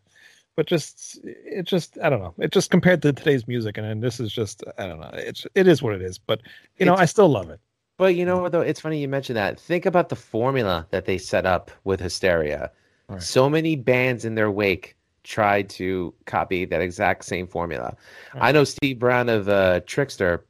but 0.55 0.65
just 0.65 1.19
it 1.23 1.63
just 1.65 1.97
I 2.01 2.09
don't 2.09 2.21
know. 2.21 2.33
It 2.39 2.51
just 2.51 2.71
compared 2.71 3.01
to 3.03 3.13
today's 3.13 3.47
music, 3.47 3.77
and, 3.77 3.85
and 3.85 4.01
this 4.01 4.19
is 4.19 4.31
just 4.31 4.63
I 4.79 4.87
don't 4.87 4.99
know. 5.01 5.11
It's 5.13 5.45
it 5.53 5.67
is 5.67 5.83
what 5.83 5.93
it 5.93 6.01
is, 6.01 6.17
but 6.17 6.41
you 6.77 6.85
know 6.85 6.93
It's- 6.93 7.03
I 7.03 7.05
still 7.05 7.29
love 7.29 7.49
it. 7.49 7.59
But 7.97 8.15
you 8.15 8.25
know 8.25 8.37
what 8.39 8.53
though? 8.53 8.61
It's 8.61 8.79
funny 8.79 8.99
you 9.01 9.09
mentioned 9.09 9.35
that. 9.37 9.59
Think 9.59 9.85
about 9.85 10.07
the 10.09 10.15
formula 10.15 10.87
that 10.91 11.05
they 11.05 11.17
set 11.17 11.45
up 11.45 11.69
with 11.83 11.99
Hysteria. 11.99 12.71
Right. 13.09 13.21
So 13.21 13.49
many 13.49 13.75
bands 13.75 14.23
in 14.25 14.35
their 14.35 14.49
wake 14.49 14.95
tried 15.23 15.69
to 15.69 16.13
copy 16.25 16.65
that 16.65 16.81
exact 16.81 17.25
same 17.25 17.47
formula. 17.47 17.95
Right. 18.33 18.43
I 18.43 18.51
know 18.51 18.63
Steve 18.63 18.99
Brown 18.99 19.29
of 19.29 19.49
uh, 19.49 19.81
Trixter. 19.81 20.41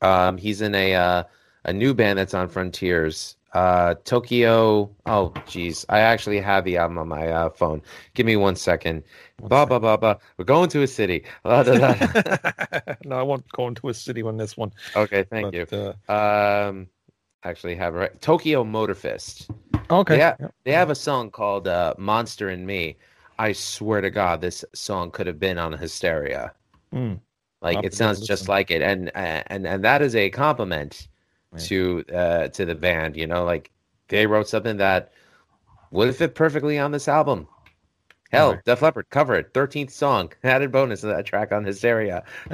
Um, 0.00 0.36
he's 0.36 0.60
in 0.60 0.74
a 0.74 0.94
uh, 0.94 1.24
a 1.64 1.72
new 1.72 1.94
band 1.94 2.18
that's 2.18 2.34
on 2.34 2.48
Frontiers. 2.48 3.36
Uh, 3.52 3.96
Tokyo. 4.04 4.90
Oh, 5.06 5.32
geez, 5.46 5.84
I 5.88 6.00
actually 6.00 6.40
have 6.40 6.64
the 6.64 6.76
album 6.76 6.98
on 6.98 7.08
my 7.08 7.28
uh, 7.28 7.50
phone. 7.50 7.82
Give 8.14 8.24
me 8.24 8.36
one 8.36 8.54
second. 8.54 9.02
Blah 9.38 9.66
blah 9.66 9.80
blah 9.80 9.96
blah. 9.96 10.16
We're 10.36 10.44
going 10.44 10.68
to 10.70 10.82
a 10.82 10.86
city. 10.86 11.24
La, 11.44 11.62
da, 11.64 11.78
da. 11.78 12.94
no, 13.04 13.18
I 13.18 13.22
won't 13.22 13.50
go 13.50 13.66
into 13.66 13.88
a 13.88 13.94
city 13.94 14.22
on 14.22 14.36
this 14.36 14.56
one. 14.56 14.72
okay, 14.94 15.24
thank 15.24 15.52
you. 15.52 15.66
but, 15.68 15.96
you. 16.08 16.14
Um, 16.14 16.88
actually 17.42 17.74
have 17.74 17.94
it 17.94 17.98
right. 17.98 18.20
Tokyo 18.20 18.62
Motor 18.62 18.94
Fist. 18.94 19.50
Uh, 19.90 20.00
okay. 20.00 20.18
Yeah. 20.18 20.36
Yep. 20.38 20.54
They 20.64 20.72
have 20.72 20.90
a 20.90 20.94
song 20.94 21.30
called 21.30 21.66
uh, 21.66 21.94
"Monster 21.98 22.50
in 22.50 22.64
Me." 22.64 22.96
I 23.40 23.52
swear 23.52 24.02
to 24.02 24.10
God, 24.10 24.42
this 24.42 24.66
song 24.74 25.10
could 25.10 25.26
have 25.26 25.38
been 25.40 25.56
on 25.58 25.72
Hysteria. 25.72 26.52
Mm. 26.92 27.20
Like 27.62 27.78
I'll 27.78 27.86
it 27.86 27.94
sounds 27.94 28.20
just 28.26 28.48
like 28.48 28.70
it, 28.70 28.82
and 28.82 29.10
and 29.16 29.66
and 29.66 29.82
that 29.84 30.02
is 30.02 30.14
a 30.14 30.28
compliment 30.30 31.08
Right. 31.52 31.62
to 31.62 32.04
uh, 32.14 32.48
to 32.48 32.64
the 32.66 32.74
band. 32.74 33.16
You 33.16 33.26
know, 33.26 33.44
like 33.44 33.70
they 34.08 34.26
wrote 34.26 34.46
something 34.46 34.76
that 34.76 35.12
would 35.90 36.14
fit 36.14 36.34
perfectly 36.34 36.78
on 36.78 36.92
this 36.92 37.08
album. 37.08 37.48
Hell, 38.30 38.52
Right. 38.52 38.64
Def 38.64 38.82
Leppard 38.82 39.08
cover 39.10 39.34
it, 39.34 39.52
thirteenth 39.54 39.90
song, 39.90 40.32
added 40.44 40.70
bonus 40.70 41.00
to 41.00 41.06
that 41.06 41.24
track 41.26 41.50
on 41.50 41.64
Hysteria. 41.64 42.22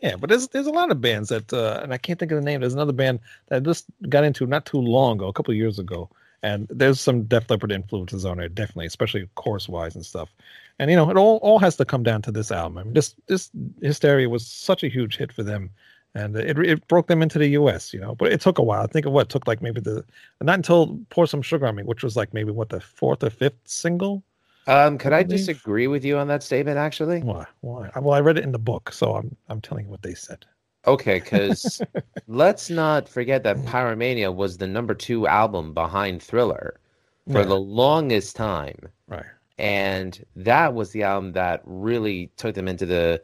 yeah, 0.00 0.16
but 0.18 0.28
there's 0.30 0.48
there's 0.48 0.66
a 0.66 0.70
lot 0.72 0.90
of 0.90 1.00
bands 1.00 1.28
that, 1.28 1.52
uh, 1.52 1.80
and 1.82 1.92
I 1.92 1.98
can't 1.98 2.18
think 2.18 2.32
of 2.32 2.36
the 2.38 2.44
name. 2.44 2.60
There's 2.60 2.74
another 2.74 2.92
band 2.92 3.20
that 3.48 3.56
I 3.56 3.60
just 3.60 3.84
got 4.08 4.24
into 4.24 4.46
not 4.46 4.66
too 4.66 4.78
long 4.80 5.18
ago, 5.18 5.28
a 5.28 5.32
couple 5.32 5.52
of 5.52 5.58
years 5.58 5.78
ago, 5.78 6.10
and 6.42 6.66
there's 6.70 7.00
some 7.00 7.22
Def 7.24 7.48
Leppard 7.50 7.72
influences 7.72 8.24
on 8.24 8.40
it, 8.40 8.54
definitely, 8.54 8.86
especially 8.86 9.28
chorus 9.34 9.68
wise 9.68 9.94
and 9.94 10.04
stuff. 10.04 10.34
And 10.78 10.90
you 10.90 10.96
know, 10.96 11.10
it 11.10 11.16
all 11.16 11.36
all 11.38 11.58
has 11.58 11.76
to 11.76 11.84
come 11.84 12.02
down 12.02 12.22
to 12.22 12.32
this 12.32 12.50
album. 12.52 12.78
I 12.78 12.82
mean, 12.84 12.92
this 12.94 13.14
this 13.26 13.50
Hysteria 13.82 14.28
was 14.28 14.46
such 14.46 14.82
a 14.82 14.88
huge 14.88 15.16
hit 15.16 15.32
for 15.32 15.42
them, 15.42 15.70
and 16.14 16.36
it 16.36 16.58
it 16.58 16.86
broke 16.88 17.06
them 17.06 17.22
into 17.22 17.38
the 17.38 17.48
U.S. 17.48 17.94
You 17.94 18.00
know, 18.00 18.14
but 18.14 18.32
it 18.32 18.40
took 18.40 18.58
a 18.58 18.62
while. 18.62 18.82
I 18.82 18.86
think 18.86 19.06
of 19.06 19.12
what 19.12 19.28
took 19.28 19.46
like 19.46 19.62
maybe 19.62 19.80
the 19.80 20.04
not 20.40 20.54
until 20.56 20.98
Pour 21.10 21.26
Some 21.26 21.42
Sugar 21.42 21.66
on 21.66 21.76
Me, 21.76 21.82
which 21.82 22.02
was 22.04 22.16
like 22.16 22.34
maybe 22.34 22.50
what 22.50 22.68
the 22.68 22.80
fourth 22.80 23.22
or 23.24 23.30
fifth 23.30 23.58
single. 23.64 24.22
Um, 24.68 24.98
could 24.98 25.12
I 25.12 25.22
believe- 25.22 25.38
disagree 25.38 25.86
with 25.86 26.04
you 26.04 26.18
on 26.18 26.26
that 26.26 26.42
statement? 26.42 26.76
Actually, 26.76 27.20
Why? 27.22 27.46
Why? 27.60 27.88
Well, 28.00 28.14
I 28.14 28.20
read 28.20 28.36
it 28.36 28.42
in 28.44 28.50
the 28.52 28.58
book, 28.58 28.92
so 28.92 29.14
I'm 29.14 29.34
I'm 29.48 29.60
telling 29.60 29.84
you 29.86 29.90
what 29.90 30.02
they 30.02 30.14
said. 30.14 30.44
Okay, 30.86 31.18
because 31.18 31.82
let's 32.26 32.70
not 32.70 33.08
forget 33.08 33.42
that 33.44 33.64
Pyromania 33.64 34.34
was 34.34 34.58
the 34.58 34.66
number 34.66 34.94
two 34.94 35.26
album 35.26 35.74
behind 35.74 36.22
Thriller 36.22 36.80
for 37.28 37.44
the 37.44 37.58
longest 37.58 38.36
time. 38.36 38.88
right. 39.08 39.26
And 39.58 40.24
that 40.36 40.74
was 40.74 40.92
the 40.92 41.02
album 41.04 41.32
that 41.32 41.62
really 41.64 42.30
took 42.36 42.54
them 42.54 42.68
into 42.68 42.86
the 42.86 43.22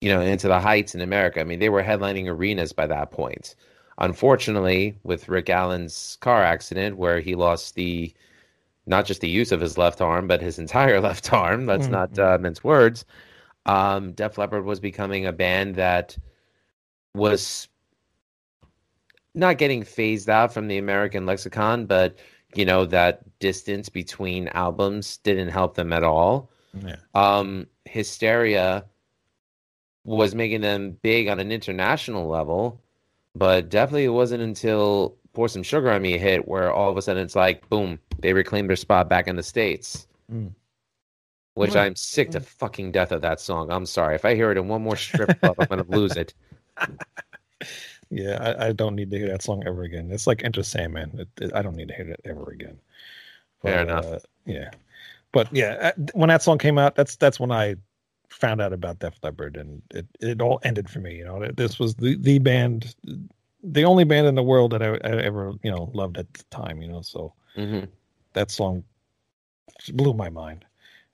you 0.00 0.08
know, 0.10 0.20
into 0.20 0.48
the 0.48 0.60
heights 0.60 0.94
in 0.94 1.00
America. 1.00 1.40
I 1.40 1.44
mean, 1.44 1.58
they 1.60 1.68
were 1.68 1.82
headlining 1.82 2.28
arenas 2.28 2.72
by 2.72 2.86
that 2.88 3.10
point. 3.10 3.54
Unfortunately, 3.98 4.98
with 5.02 5.28
Rick 5.28 5.48
Allen's 5.50 6.18
car 6.20 6.42
accident 6.42 6.96
where 6.98 7.20
he 7.20 7.34
lost 7.34 7.74
the 7.74 8.12
not 8.86 9.06
just 9.06 9.20
the 9.20 9.28
use 9.28 9.52
of 9.52 9.60
his 9.60 9.78
left 9.78 10.00
arm, 10.00 10.26
but 10.28 10.40
his 10.42 10.58
entire 10.58 11.00
left 11.08 11.32
arm, 11.32 11.66
let's 11.66 11.88
Mhm. 11.88 11.90
not 11.90 12.18
uh, 12.18 12.38
mince 12.40 12.62
words. 12.64 13.04
Um, 13.66 14.12
Def 14.12 14.38
Leppard 14.38 14.64
was 14.64 14.80
becoming 14.80 15.26
a 15.26 15.32
band 15.32 15.76
that 15.76 16.16
was 17.14 17.68
not 19.34 19.58
getting 19.58 19.82
phased 19.82 20.28
out 20.30 20.52
from 20.52 20.68
the 20.68 20.78
American 20.78 21.26
lexicon, 21.26 21.86
but 21.86 22.16
you 22.54 22.64
know 22.64 22.84
that 22.86 23.22
distance 23.40 23.88
between 23.88 24.48
albums 24.48 25.16
didn't 25.18 25.48
help 25.48 25.74
them 25.74 25.92
at 25.92 26.04
all. 26.04 26.50
Yeah. 26.84 26.96
Um, 27.14 27.66
Hysteria 27.84 28.84
was 30.04 30.34
making 30.34 30.60
them 30.60 30.92
big 31.02 31.28
on 31.28 31.40
an 31.40 31.50
international 31.50 32.28
level, 32.28 32.80
but 33.34 33.68
definitely 33.68 34.04
it 34.04 34.10
wasn't 34.10 34.42
until 34.42 35.16
Pour 35.32 35.48
Some 35.48 35.62
Sugar 35.62 35.90
on 35.90 36.02
Me 36.02 36.18
hit 36.18 36.46
where 36.46 36.72
all 36.72 36.90
of 36.90 36.96
a 36.96 37.02
sudden 37.02 37.24
it's 37.24 37.34
like, 37.36 37.68
boom, 37.68 37.98
they 38.20 38.32
reclaimed 38.32 38.68
their 38.68 38.76
spot 38.76 39.08
back 39.08 39.26
in 39.26 39.36
the 39.36 39.42
States. 39.42 40.06
Mm. 40.32 40.52
Which 41.54 41.74
Right. 41.74 41.86
I'm 41.86 41.96
sick 41.96 42.30
to 42.32 42.40
fucking 42.40 42.92
death 42.92 43.12
of 43.12 43.22
that 43.22 43.40
song. 43.40 43.70
I'm 43.70 43.86
sorry. 43.86 44.14
If 44.14 44.24
I 44.24 44.34
hear 44.34 44.50
it 44.50 44.58
in 44.58 44.68
one 44.68 44.82
more 44.82 44.96
strip 44.96 45.40
club, 45.40 45.56
I'm 45.58 45.66
gonna 45.66 45.84
lose 45.88 46.16
it. 46.16 46.34
Yeah, 48.10 48.54
I, 48.58 48.68
I 48.68 48.72
don't 48.72 48.94
need 48.94 49.10
to 49.10 49.18
hear 49.18 49.28
that 49.28 49.42
song 49.42 49.64
ever 49.66 49.82
again. 49.82 50.10
It's 50.10 50.26
like 50.26 50.44
Enter 50.44 50.62
Sandman. 50.62 51.18
It, 51.18 51.28
it, 51.40 51.54
I 51.54 51.62
don't 51.62 51.74
need 51.74 51.88
to 51.88 51.94
hear 51.94 52.08
it 52.08 52.20
ever 52.24 52.50
again. 52.50 52.78
Fair 53.62 53.80
enough. 53.82 54.04
uh, 54.04 54.18
yeah, 54.44 54.70
but 55.32 55.48
yeah, 55.52 55.92
uh, 55.96 56.02
when 56.12 56.28
that 56.28 56.42
song 56.42 56.58
came 56.58 56.78
out, 56.78 56.94
that's 56.94 57.16
that's 57.16 57.40
when 57.40 57.50
I 57.50 57.76
found 58.28 58.60
out 58.60 58.72
about 58.72 58.98
Def 58.98 59.18
Leppard, 59.22 59.56
and 59.56 59.82
it 59.90 60.06
it 60.20 60.40
all 60.40 60.60
ended 60.62 60.88
for 60.88 61.00
me. 61.00 61.16
You 61.16 61.24
know, 61.24 61.48
this 61.56 61.78
was 61.78 61.94
the 61.96 62.16
the 62.16 62.38
band, 62.38 62.94
the 63.62 63.84
only 63.84 64.04
band 64.04 64.26
in 64.26 64.34
the 64.34 64.42
world 64.42 64.72
that 64.72 64.82
I, 64.82 64.90
I 64.90 65.22
ever 65.22 65.54
you 65.62 65.70
know 65.70 65.90
loved 65.94 66.18
at 66.18 66.32
the 66.34 66.44
time. 66.50 66.82
You 66.82 66.88
know, 66.88 67.02
so 67.02 67.32
hmm 67.56 67.84
that 68.34 68.50
song 68.50 68.84
blew 69.92 70.12
my 70.12 70.28
mind. 70.28 70.64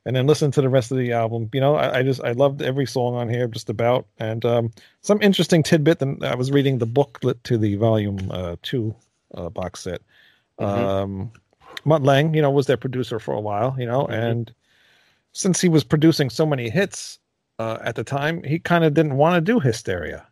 And 0.06 0.16
then 0.16 0.26
listen 0.26 0.50
to 0.52 0.62
the 0.62 0.68
rest 0.70 0.90
of 0.90 0.96
the 0.98 1.12
album. 1.12 1.50
You 1.52 1.60
know, 1.60 1.74
I, 1.76 1.98
I 1.98 2.02
just 2.02 2.22
I 2.24 2.32
loved 2.32 2.62
every 2.62 2.86
song 2.86 3.16
on 3.16 3.28
here, 3.28 3.46
just 3.46 3.68
about. 3.68 4.06
And 4.18 4.44
um, 4.46 4.72
some 5.02 5.20
interesting 5.20 5.62
tidbit. 5.62 5.98
That 5.98 6.22
I 6.22 6.34
was 6.34 6.50
reading 6.50 6.78
the 6.78 6.86
booklet 6.86 7.42
to 7.44 7.58
the 7.58 7.76
volume 7.76 8.18
uh, 8.30 8.56
two 8.62 8.94
uh, 9.34 9.50
box 9.50 9.80
set. 9.80 10.00
Mhm. 10.58 10.66
Um, 10.66 11.30
Mutt 11.84 12.02
Lange, 12.02 12.34
you 12.34 12.42
know, 12.42 12.50
was 12.50 12.66
their 12.66 12.76
producer 12.78 13.18
for 13.18 13.34
a 13.34 13.40
while. 13.40 13.76
You 13.78 13.86
know, 13.86 14.06
Mhm. 14.06 14.30
and 14.30 14.54
since 15.32 15.60
he 15.60 15.68
was 15.68 15.84
producing 15.84 16.30
so 16.30 16.46
many 16.46 16.70
hits 16.70 17.18
uh, 17.58 17.78
at 17.82 17.94
the 17.94 18.04
time, 18.04 18.42
he 18.42 18.58
kind 18.58 18.84
of 18.84 18.94
didn't 18.94 19.16
want 19.16 19.34
to 19.36 19.40
do 19.52 19.60
Hysteria. 19.60 20.26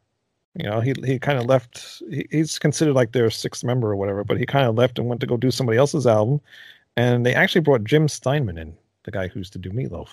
You 0.54 0.64
know, 0.64 0.80
he 0.80 0.94
he 1.04 1.18
kind 1.18 1.38
of 1.38 1.44
left. 1.44 2.02
He, 2.10 2.26
he's 2.30 2.58
considered 2.58 2.94
like 2.94 3.12
their 3.12 3.28
sixth 3.30 3.62
member 3.64 3.90
or 3.92 3.96
whatever, 3.96 4.24
but 4.24 4.38
he 4.38 4.46
kind 4.46 4.66
of 4.66 4.76
left 4.76 4.98
and 4.98 5.08
went 5.08 5.20
to 5.20 5.26
go 5.26 5.36
do 5.36 5.50
somebody 5.50 5.76
else's 5.78 6.06
album. 6.06 6.40
And 6.96 7.24
they 7.26 7.34
actually 7.34 7.60
brought 7.60 7.84
Jim 7.84 8.08
Steinman 8.08 8.58
in, 8.58 8.74
the 9.08 9.18
guy 9.18 9.26
who's 9.28 9.48
to 9.48 9.58
do 9.58 9.70
Meatloaf. 9.70 10.08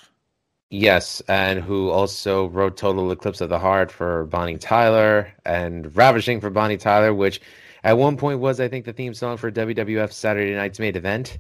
Yes, 0.69 1.21
and 1.27 1.59
who 1.61 1.89
also 1.89 2.47
wrote 2.47 2.77
Total 2.77 3.11
Eclipse 3.11 3.41
of 3.41 3.49
the 3.49 3.59
Heart 3.59 3.91
for 3.91 4.23
Bonnie 4.25 4.57
Tyler 4.57 5.33
and 5.45 5.93
Ravishing 5.95 6.39
for 6.39 6.49
Bonnie 6.49 6.77
Tyler, 6.77 7.13
which 7.13 7.41
at 7.83 7.97
one 7.97 8.15
point 8.15 8.39
was, 8.39 8.59
I 8.61 8.69
think, 8.69 8.85
the 8.85 8.93
theme 8.93 9.13
song 9.13 9.35
for 9.35 9.51
WWF 9.51 10.13
Saturday 10.13 10.55
Night's 10.55 10.79
Main 10.79 10.95
Event. 10.95 11.37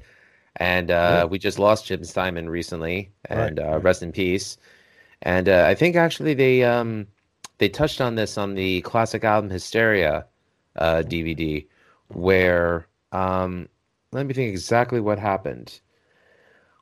And 0.57 0.91
uh, 0.91 1.21
Yeah. 1.21 1.25
we 1.25 1.39
just 1.39 1.57
lost 1.57 1.85
Jim 1.85 2.03
Steinman 2.03 2.49
recently, 2.49 3.11
and 3.29 3.57
Right, 3.57 3.67
uh, 3.73 3.79
rest 3.79 4.03
in 4.03 4.11
peace. 4.11 4.57
And 5.21 5.47
uh, 5.47 5.63
I 5.65 5.75
think 5.75 5.95
actually 5.95 6.33
they 6.33 6.63
um, 6.63 7.07
they 7.57 7.69
touched 7.69 8.01
on 8.01 8.15
this 8.15 8.37
on 8.37 8.53
the 8.55 8.81
classic 8.81 9.23
album 9.23 9.49
Hysteria 9.49 10.25
uh, 10.75 11.03
DVD, 11.07 11.65
where 12.09 12.87
um, 13.13 13.69
let 14.11 14.25
me 14.25 14.33
think 14.33 14.49
exactly 14.51 14.99
what 14.99 15.19
happened. 15.19 15.79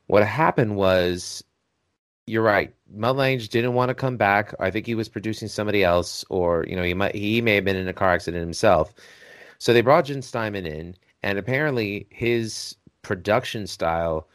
What 0.08 0.26
happened 0.26 0.76
was 0.76 1.44
you're 2.26 2.44
right. 2.44 2.74
Mutt 2.94 3.18
Lange 3.18 3.48
didn't 3.50 3.74
want 3.74 3.90
to 3.90 3.96
come 3.96 4.18
back. 4.18 4.54
I 4.60 4.72
think 4.72 4.86
he 4.86 4.96
was 4.96 5.10
producing 5.10 5.48
somebody 5.48 5.84
else, 5.84 6.24
or 6.30 6.66
you 6.68 6.76
know, 6.76 6.84
he 6.84 6.94
might 6.94 7.16
he 7.16 7.42
may 7.42 7.56
have 7.56 7.66
been 7.66 7.76
in 7.76 7.88
a 7.88 7.94
car 7.94 8.14
accident 8.14 8.42
himself. 8.42 8.94
So 9.60 9.74
they 9.74 9.82
brought 9.82 10.06
Jim 10.06 10.22
Steinman 10.22 10.66
in, 10.66 10.96
and 11.22 11.38
apparently 11.38 12.08
his 12.10 12.76
production 13.02 13.68
style 13.68 14.28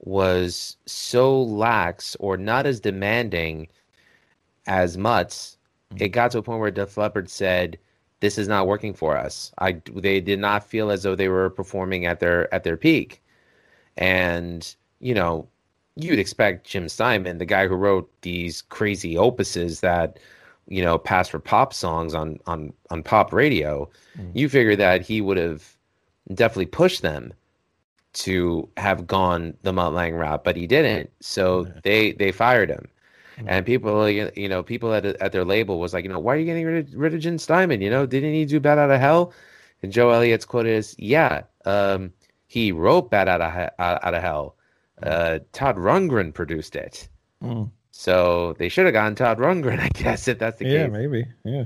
was 0.00 0.76
so 0.86 1.42
lax 1.42 2.16
or 2.20 2.36
not 2.36 2.66
as 2.66 2.80
demanding 2.80 3.68
as 4.66 4.96
Mutt's. 4.96 5.58
Hmm. 5.92 6.02
It 6.02 6.08
got 6.10 6.30
to 6.32 6.38
a 6.38 6.42
point 6.42 6.60
where 6.60 6.70
Def 6.70 6.96
Leppard 6.96 7.28
said, 7.30 7.78
"This 8.20 8.38
is 8.38 8.48
not 8.48 8.66
working 8.66 8.94
for 8.94 9.16
us." 9.16 9.52
I 9.58 9.80
they 9.94 10.20
did 10.20 10.38
not 10.38 10.66
feel 10.66 10.90
as 10.90 11.02
though 11.02 11.14
they 11.16 11.28
were 11.28 11.50
performing 11.50 12.06
at 12.06 12.20
their 12.20 12.52
at 12.54 12.64
their 12.64 12.76
peak, 12.78 13.22
and 13.96 14.74
you 15.00 15.14
know 15.14 15.46
you'd 15.96 16.18
expect 16.18 16.66
Jim 16.66 16.88
Steinman, 16.88 17.38
the 17.38 17.44
guy 17.44 17.68
who 17.68 17.74
wrote 17.76 18.10
these 18.22 18.62
crazy 18.62 19.14
opuses 19.14 19.80
that 19.80 20.18
you 20.68 20.82
know 20.82 20.98
pass 20.98 21.28
for 21.28 21.38
pop 21.38 21.72
songs 21.74 22.14
on 22.14 22.38
on 22.46 22.72
on 22.90 23.02
pop 23.02 23.32
radio, 23.32 23.88
Mm. 24.18 24.30
you 24.34 24.48
figure 24.48 24.76
that 24.76 25.02
he 25.02 25.20
would 25.20 25.36
have 25.36 25.76
definitely 26.34 26.66
pushed 26.66 27.02
them 27.02 27.32
to 28.14 28.68
have 28.76 29.06
gone 29.06 29.54
the 29.62 29.72
Mutt 29.72 29.92
Lange 29.92 30.14
route, 30.14 30.44
but 30.44 30.56
he 30.56 30.66
didn't. 30.66 31.10
So 31.20 31.64
they 31.82 32.12
they 32.12 32.30
fired 32.32 32.70
him. 32.70 32.86
Mm. 33.38 33.44
And 33.48 33.66
people, 33.66 34.08
you 34.08 34.48
know, 34.48 34.62
people 34.62 34.94
at 34.94 35.04
at 35.04 35.32
their 35.32 35.44
label 35.44 35.80
was 35.80 35.92
like, 35.92 36.04
you 36.04 36.10
know, 36.12 36.20
why 36.20 36.34
are 36.34 36.38
you 36.38 36.44
getting 36.44 36.64
rid 36.66 36.88
of, 36.88 36.94
rid 36.94 37.14
of 37.14 37.20
Jim 37.20 37.38
Steinman? 37.38 37.80
You 37.80 37.90
know, 37.90 38.06
didn't 38.06 38.32
he 38.32 38.44
do 38.44 38.60
Bat 38.60 38.78
Out 38.78 38.90
of 38.92 39.00
Hell? 39.00 39.32
And 39.82 39.92
Joe 39.92 40.10
Elliott's 40.10 40.44
quote 40.46 40.66
is, 40.66 40.94
"Yeah, 40.98 41.42
um, 41.66 42.12
he 42.46 42.70
wrote 42.72 43.10
Bat 43.10 43.28
Out 43.28 43.40
of 43.42 43.52
Out 43.80 44.04
out 44.04 44.14
of 44.14 44.22
Hell. 44.22 44.54
Uh, 45.02 45.40
Todd 45.52 45.76
Rundgren 45.76 46.32
produced 46.32 46.76
it, 46.76 47.08
Mm. 47.42 47.70
so 47.90 48.54
they 48.58 48.68
should 48.68 48.84
have 48.86 48.94
gotten 48.94 49.14
Todd 49.14 49.38
Rundgren, 49.38 49.78
I 49.80 49.88
guess, 49.88 50.28
if 50.28 50.38
that's 50.38 50.58
the 50.58 50.66
Yeah, 50.66 50.70
case. 50.70 50.80
Yeah, 50.92 50.98
maybe. 50.98 51.26
Yeah. 51.44 51.64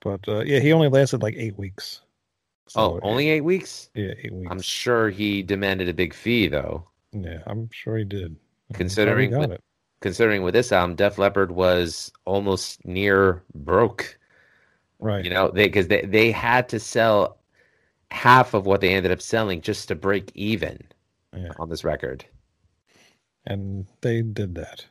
But 0.00 0.26
uh, 0.28 0.40
yeah, 0.40 0.58
he 0.60 0.72
only 0.72 0.88
lasted 0.88 1.22
like 1.22 1.36
eight 1.36 1.56
weeks. 1.56 2.00
oh, 2.76 2.98
only 3.02 3.28
eight 3.30 3.42
weeks. 3.42 3.88
yeah, 3.94 4.12
eight 4.22 4.32
weeks. 4.32 4.50
I'm 4.50 4.60
sure 4.60 5.10
he 5.10 5.42
demanded 5.42 5.88
a 5.88 5.94
big 5.94 6.12
fee, 6.14 6.48
though. 6.48 6.88
yeah, 7.12 7.42
I'm 7.46 7.68
sure 7.72 7.96
he 7.96 8.04
did. 8.04 8.36
Considering 8.74 9.32
he 9.32 9.38
it. 9.52 9.60
Considering 10.00 10.42
with 10.42 10.54
this 10.54 10.72
album, 10.72 10.96
Def 10.96 11.18
Leppard 11.18 11.52
was 11.52 12.10
almost 12.24 12.84
near 12.84 13.42
broke. 13.54 14.18
Right. 14.98 15.24
You 15.24 15.30
know, 15.30 15.48
they 15.48 15.66
because 15.66 15.88
they 15.88 16.02
they 16.02 16.30
had 16.32 16.68
to 16.70 16.80
sell 16.80 17.38
half 18.10 18.54
of 18.54 18.66
what 18.66 18.80
they 18.80 18.92
ended 18.94 19.12
up 19.12 19.22
selling 19.22 19.60
just 19.60 19.88
to 19.88 19.94
break 19.94 20.32
even 20.34 20.82
Yeah. 21.36 21.52
on 21.58 21.68
this 21.68 21.84
record. 21.84 22.24
and 23.46 23.86
they 24.02 24.22
did 24.22 24.54
that 24.54 24.86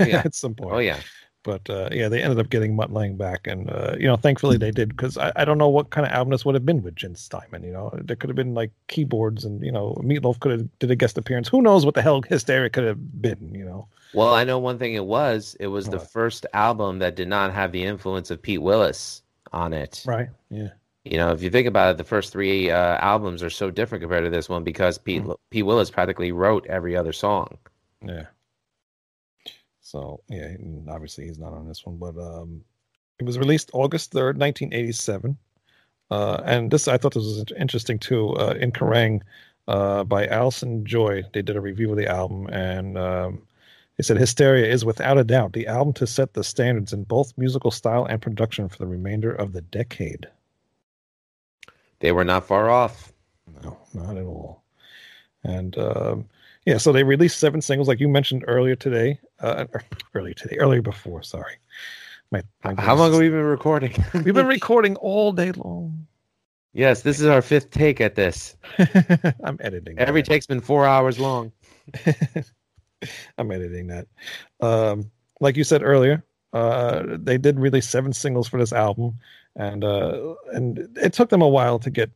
Yeah. 0.00 0.22
at 0.24 0.34
some 0.34 0.54
point. 0.54 0.72
Oh 0.74 0.78
yeah, 0.78 1.00
But 1.44 1.68
uh, 1.70 1.88
yeah, 1.92 2.08
they 2.08 2.22
ended 2.22 2.38
up 2.38 2.50
getting 2.50 2.76
Mutt 2.76 2.92
Lange 2.92 3.16
back, 3.16 3.46
and 3.46 3.70
uh, 3.70 3.94
you 3.98 4.06
know, 4.06 4.16
thankfully 4.16 4.56
they 4.58 4.70
did 4.70 4.90
because 4.90 5.16
I, 5.16 5.32
I 5.36 5.44
don't 5.44 5.58
know 5.58 5.68
what 5.68 5.90
kind 5.90 6.06
of 6.06 6.12
album 6.12 6.30
this 6.30 6.44
would 6.44 6.54
have 6.54 6.66
been 6.66 6.82
with 6.82 6.94
Jim 6.96 7.14
Steinman. 7.14 7.62
You 7.64 7.72
know, 7.72 7.90
there 8.04 8.16
could 8.16 8.28
have 8.28 8.36
been 8.36 8.54
like 8.54 8.70
keyboards, 8.88 9.44
and 9.44 9.62
you 9.64 9.72
know, 9.72 9.96
Meatloaf 10.04 10.38
could 10.40 10.52
have 10.52 10.78
did 10.78 10.90
a 10.90 10.96
guest 10.96 11.16
appearance. 11.18 11.48
Who 11.48 11.62
knows 11.62 11.84
what 11.86 11.94
the 11.94 12.02
hell 12.02 12.22
Hysteria 12.22 12.70
could 12.70 12.84
have 12.84 13.22
been? 13.22 13.52
You 13.54 13.64
know, 13.64 13.88
Well, 14.14 14.34
I 14.34 14.44
know 14.44 14.58
one 14.58 14.78
thing 14.78 14.94
it 14.94 15.06
was. 15.06 15.56
It 15.58 15.68
was 15.68 15.88
the 15.88 16.00
first 16.00 16.44
album 16.52 16.98
that 17.00 17.14
did 17.16 17.28
not 17.28 17.52
have 17.54 17.72
the 17.72 17.82
influence 17.84 18.30
of 18.30 18.42
Pete 18.42 18.62
Willis 18.62 19.22
on 19.52 19.72
it. 19.72 20.02
right? 20.06 20.28
Yeah, 20.50 20.70
You 21.10 21.16
know, 21.18 21.32
if 21.32 21.42
you 21.42 21.50
think 21.50 21.66
about 21.66 21.90
it, 21.92 21.98
the 21.98 22.04
first 22.04 22.32
three 22.32 22.70
uh, 22.70 22.96
albums 22.98 23.42
are 23.42 23.50
so 23.50 23.70
different 23.70 24.02
compared 24.02 24.24
to 24.24 24.30
this 24.30 24.48
one 24.48 24.64
because 24.64 24.98
Pete 24.98 25.22
Hmm. 25.22 25.32
Pete 25.50 25.66
Willis 25.66 25.90
practically 25.90 26.32
wrote 26.32 26.66
every 26.66 26.96
other 26.96 27.12
song. 27.12 27.58
yeah. 28.04 28.26
So 29.80 30.20
yeah, 30.28 30.54
obviously 30.90 31.26
he's 31.26 31.38
not 31.38 31.52
on 31.54 31.66
this 31.66 31.86
one, 31.86 31.96
but 31.96 32.16
um, 32.18 32.62
it 33.18 33.24
was 33.24 33.38
released 33.38 33.70
August 33.72 34.12
third, 34.12 34.36
nineteen 34.36 34.72
eighty 34.74 34.92
seven. 34.92 35.38
Uh, 36.10 36.42
and 36.44 36.70
this 36.70 36.88
I 36.88 36.98
thought 36.98 37.14
this 37.14 37.24
was 37.24 37.44
interesting 37.58 37.98
too. 37.98 38.30
Uh, 38.36 38.54
in 38.60 38.70
Kerrang, 38.72 39.22
uh, 39.66 40.04
by 40.04 40.26
Alison 40.26 40.84
Joy, 40.84 41.22
they 41.32 41.42
did 41.42 41.56
a 41.56 41.60
review 41.60 41.90
of 41.90 41.96
the 41.96 42.06
album, 42.06 42.48
and 42.48 42.98
um, 42.98 43.42
they 43.96 44.02
said 44.02 44.18
Hysteria 44.18 44.66
is 44.66 44.84
without 44.84 45.16
a 45.18 45.24
doubt 45.24 45.52
the 45.54 45.66
album 45.66 45.92
to 45.94 46.06
set 46.06 46.34
the 46.34 46.44
standards 46.44 46.92
in 46.92 47.04
both 47.04 47.36
musical 47.38 47.70
style 47.70 48.04
and 48.04 48.20
production 48.20 48.68
for 48.68 48.76
the 48.78 48.86
remainder 48.86 49.32
of 49.32 49.52
the 49.52 49.62
decade. 49.62 50.28
They 52.00 52.12
were 52.12 52.24
not 52.24 52.46
far 52.46 52.70
off. 52.70 53.12
No, 53.62 53.76
not 53.94 54.16
at 54.16 54.24
all. 54.24 54.62
And 55.44 55.76
um, 55.78 56.28
yeah, 56.66 56.76
so 56.78 56.92
they 56.92 57.02
released 57.02 57.38
seven 57.38 57.60
singles, 57.60 57.88
like 57.88 58.00
you 58.00 58.08
mentioned 58.08 58.44
earlier 58.46 58.76
today. 58.76 59.18
Uh, 59.40 59.64
earlier 60.14 60.34
today, 60.34 60.56
earlier 60.58 60.82
before. 60.82 61.22
Sorry. 61.22 61.54
My, 62.30 62.42
my 62.62 62.74
How 62.80 62.94
long 62.94 63.12
have 63.12 63.20
we 63.20 63.28
been 63.28 63.42
recording? 63.42 63.92
We've 64.14 64.34
been 64.34 64.46
recording 64.46 64.96
all 64.96 65.32
day 65.32 65.52
long. 65.52 66.06
yes, 66.74 67.02
this 67.02 67.20
is 67.20 67.26
our 67.26 67.40
fifth 67.40 67.70
take 67.70 68.00
at 68.00 68.14
this. 68.16 68.56
I'm 69.44 69.56
editing. 69.60 69.98
Every 69.98 70.20
that. 70.20 70.28
take's 70.28 70.46
been 70.46 70.60
four 70.60 70.86
hours 70.86 71.18
long. 71.18 71.52
I'm 73.38 73.50
editing 73.50 73.86
that. 73.86 74.06
Um, 74.60 75.10
like 75.40 75.56
you 75.56 75.64
said 75.64 75.82
earlier, 75.82 76.22
uh, 76.52 77.04
they 77.10 77.38
did 77.38 77.58
release 77.58 77.88
seven 77.88 78.12
singles 78.12 78.48
for 78.48 78.58
this 78.58 78.72
album, 78.72 79.14
and 79.58 79.84
uh, 79.84 80.34
and 80.54 80.88
it 80.96 81.12
took 81.12 81.28
them 81.28 81.42
a 81.42 81.48
while 81.48 81.78
to 81.80 81.90
get, 81.90 82.10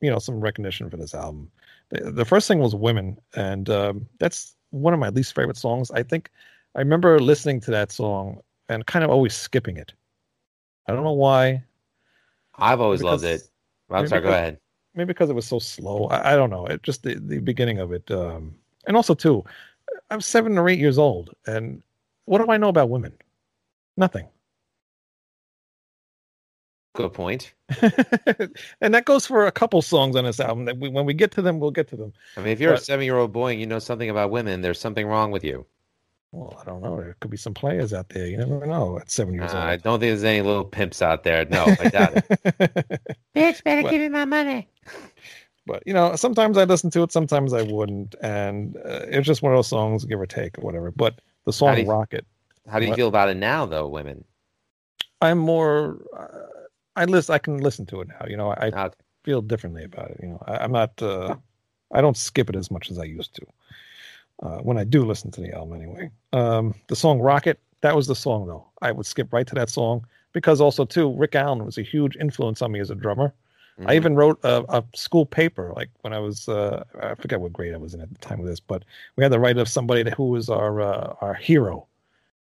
you 0.00 0.10
know, 0.10 0.18
some 0.18 0.40
recognition 0.40 0.88
for 0.88 0.96
this 0.96 1.14
album. 1.14 1.50
The, 1.90 2.10
the 2.10 2.24
first 2.24 2.48
thing 2.48 2.60
was 2.60 2.74
"Women," 2.74 3.18
and 3.34 3.68
um, 3.68 4.08
that's 4.18 4.56
one 4.70 4.94
of 4.94 5.00
my 5.00 5.10
least 5.10 5.34
favorite 5.34 5.58
songs. 5.58 5.90
I 5.90 6.02
think 6.02 6.30
I 6.74 6.78
remember 6.78 7.18
listening 7.18 7.60
to 7.62 7.70
that 7.72 7.92
song 7.92 8.40
and 8.68 8.86
kind 8.86 9.04
of 9.04 9.10
always 9.10 9.34
skipping 9.34 9.76
it. 9.76 9.92
I 10.86 10.92
don't 10.92 11.04
know 11.04 11.12
why. 11.12 11.62
I've 12.58 12.80
always 12.80 13.02
loved 13.02 13.24
it. 13.24 13.42
I'm 13.90 14.06
sorry. 14.06 14.22
Go 14.22 14.28
ahead. 14.28 14.58
maybe 14.94 15.08
because 15.08 15.28
it 15.28 15.34
was 15.34 15.46
so 15.46 15.58
slow. 15.58 16.06
I, 16.06 16.32
I 16.32 16.36
don't 16.36 16.50
know. 16.50 16.66
It 16.66 16.82
just 16.82 17.02
the, 17.02 17.16
the 17.16 17.38
beginning 17.40 17.78
of 17.78 17.92
it, 17.92 18.10
um, 18.10 18.54
and 18.86 18.96
also 18.96 19.14
too, 19.14 19.44
I'm 20.10 20.20
seven 20.20 20.56
or 20.56 20.68
eight 20.68 20.78
years 20.78 20.98
old, 20.98 21.34
and 21.46 21.82
what 22.24 22.44
do 22.44 22.50
I 22.50 22.56
know 22.56 22.68
about 22.68 22.90
women? 22.90 23.12
Nothing. 23.96 24.26
Good 26.96 27.12
point. 27.12 27.52
and 28.80 28.94
that 28.94 29.04
goes 29.04 29.26
for 29.26 29.46
a 29.46 29.52
couple 29.52 29.82
songs 29.82 30.16
on 30.16 30.24
this 30.24 30.40
album. 30.40 30.64
That 30.64 30.78
we, 30.78 30.88
when 30.88 31.04
we 31.06 31.14
get 31.14 31.30
to 31.32 31.42
them, 31.42 31.58
we'll 31.60 31.70
get 31.70 31.88
to 31.88 31.96
them. 31.96 32.12
I 32.36 32.40
mean, 32.40 32.48
if 32.48 32.60
you're 32.60 32.72
a 32.74 32.78
seven-year-old 32.78 33.32
boy 33.32 33.52
and 33.52 33.60
you 33.60 33.66
know 33.66 33.78
something 33.78 34.08
about 34.10 34.30
women, 34.30 34.62
there's 34.62 34.80
something 34.80 35.06
wrong 35.06 35.30
with 35.30 35.44
you. 35.44 35.66
Well, 36.32 36.58
I 36.60 36.64
don't 36.64 36.82
know. 36.82 36.96
There 36.96 37.16
could 37.20 37.30
be 37.30 37.36
some 37.36 37.54
players 37.54 37.92
out 37.94 38.08
there. 38.10 38.26
You 38.26 38.36
never 38.36 38.66
know. 38.66 38.98
At 38.98 39.10
seven 39.10 39.34
years 39.34 39.54
Uh, 39.54 39.58
I 39.58 39.76
don't 39.76 40.00
think 40.00 40.10
there's 40.10 40.24
any 40.24 40.42
little 40.42 40.64
pimps 40.64 41.00
out 41.00 41.22
there. 41.22 41.44
No, 41.46 41.64
I 41.64 41.88
doubt 41.88 42.16
it. 42.16 42.26
Bitch, 43.36 43.62
better 43.64 43.82
Well- 43.82 43.90
give 43.92 44.00
me 44.00 44.08
my 44.08 44.24
money. 44.24 44.68
but 45.66 45.82
you 45.86 45.92
know, 45.94 46.14
sometimes 46.16 46.58
I 46.58 46.64
listen 46.64 46.90
to 46.90 47.02
it, 47.02 47.12
sometimes 47.12 47.52
I 47.52 47.62
wouldn't, 47.62 48.14
and 48.22 48.76
uh, 48.76 49.06
it's 49.08 49.26
just 49.26 49.42
one 49.42 49.52
of 49.52 49.58
those 49.58 49.68
songs, 49.68 50.04
give 50.04 50.20
or 50.20 50.26
take, 50.26 50.58
or 50.58 50.62
whatever. 50.62 50.90
But 50.90 51.20
the 51.44 51.52
song 51.52 51.74
do 51.76 51.82
you- 51.82 51.88
"Rocket," 51.90 52.26
How 52.68 52.78
do 52.80 52.84
you 52.84 52.90
What? 52.90 52.96
feel 52.96 53.08
about 53.08 53.28
it 53.28 53.36
now, 53.36 53.64
though, 53.66 53.86
women? 53.88 54.24
I'm 55.22 55.38
more. 55.38 55.98
I 56.96 57.04
listen. 57.04 57.34
I 57.34 57.38
can 57.38 57.58
listen 57.58 57.86
to 57.86 58.00
it 58.00 58.08
now. 58.08 58.26
You 58.26 58.36
know, 58.36 58.50
I, 58.50 58.68
Okay. 58.68 58.88
feel 59.24 59.42
differently 59.42 59.84
about 59.84 60.10
it. 60.10 60.20
You 60.22 60.28
know, 60.30 60.42
I, 60.46 60.58
I'm 60.58 60.72
not. 60.72 61.00
Uh, 61.02 61.36
I 61.92 62.00
don't 62.00 62.16
skip 62.16 62.48
it 62.48 62.56
as 62.56 62.70
much 62.70 62.90
as 62.90 62.98
I 62.98 63.04
used 63.04 63.34
to. 63.34 63.46
Uh, 64.42 64.58
when 64.58 64.76
I 64.78 64.84
do 64.84 65.04
listen 65.04 65.30
to 65.32 65.40
the 65.40 65.52
album, 65.54 65.76
anyway. 65.80 66.10
Um, 66.32 66.74
the 66.88 66.96
song 66.96 67.20
"Rocket" 67.20 67.58
that 67.80 67.94
was 67.94 68.06
the 68.06 68.14
song 68.14 68.46
though. 68.46 68.66
I 68.82 68.92
would 68.92 69.06
skip 69.06 69.32
right 69.32 69.46
to 69.46 69.54
that 69.54 69.70
song 69.70 70.06
because 70.32 70.60
also 70.60 70.84
too, 70.84 71.12
Rick 71.16 71.34
Allen 71.34 71.64
was 71.64 71.78
a 71.78 71.82
huge 71.82 72.16
influence 72.16 72.60
on 72.62 72.72
me 72.72 72.80
as 72.80 72.90
a 72.90 72.94
drummer. 72.94 73.32
I 73.80 73.92
Mhm. 73.92 73.96
even 73.96 74.14
wrote 74.16 74.38
a, 74.42 74.64
a 74.68 74.84
school 74.94 75.26
paper, 75.26 75.72
like 75.76 75.90
when 76.00 76.12
I 76.14 76.18
was, 76.18 76.48
uh, 76.48 76.82
I 77.02 77.14
forget 77.14 77.40
what 77.40 77.52
grade 77.52 77.74
I 77.74 77.76
was 77.76 77.92
in 77.94 78.00
at 78.00 78.08
the 78.10 78.18
time 78.18 78.40
of 78.40 78.46
this, 78.46 78.58
but 78.60 78.84
we 79.16 79.22
had 79.22 79.32
to 79.32 79.38
write 79.38 79.58
of 79.58 79.68
somebody 79.68 80.10
who 80.16 80.28
was 80.30 80.48
our 80.48 80.80
uh, 80.80 81.14
our 81.20 81.34
hero, 81.34 81.86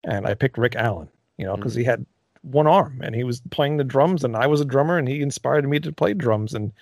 and 0.05 0.27
I 0.27 0.35
picked 0.35 0.59
Rick 0.59 0.77
Allen, 0.77 1.09
you 1.39 1.47
know, 1.47 1.57
because 1.57 1.75
he 1.75 1.83
had 1.85 2.07
one 2.45 2.67
arm 2.67 3.01
and 3.03 3.15
he 3.15 3.25
was 3.25 3.41
playing 3.51 3.77
the 3.79 3.85
drums, 3.85 4.25
and 4.25 4.37
I 4.37 4.47
was 4.47 4.61
a 4.61 4.65
drummer, 4.65 4.99
and 4.99 5.09
he 5.09 5.21
inspired 5.23 5.69
me 5.69 5.81
to 5.81 5.93
play 5.93 6.15
drums, 6.15 6.55
and 6.55 6.73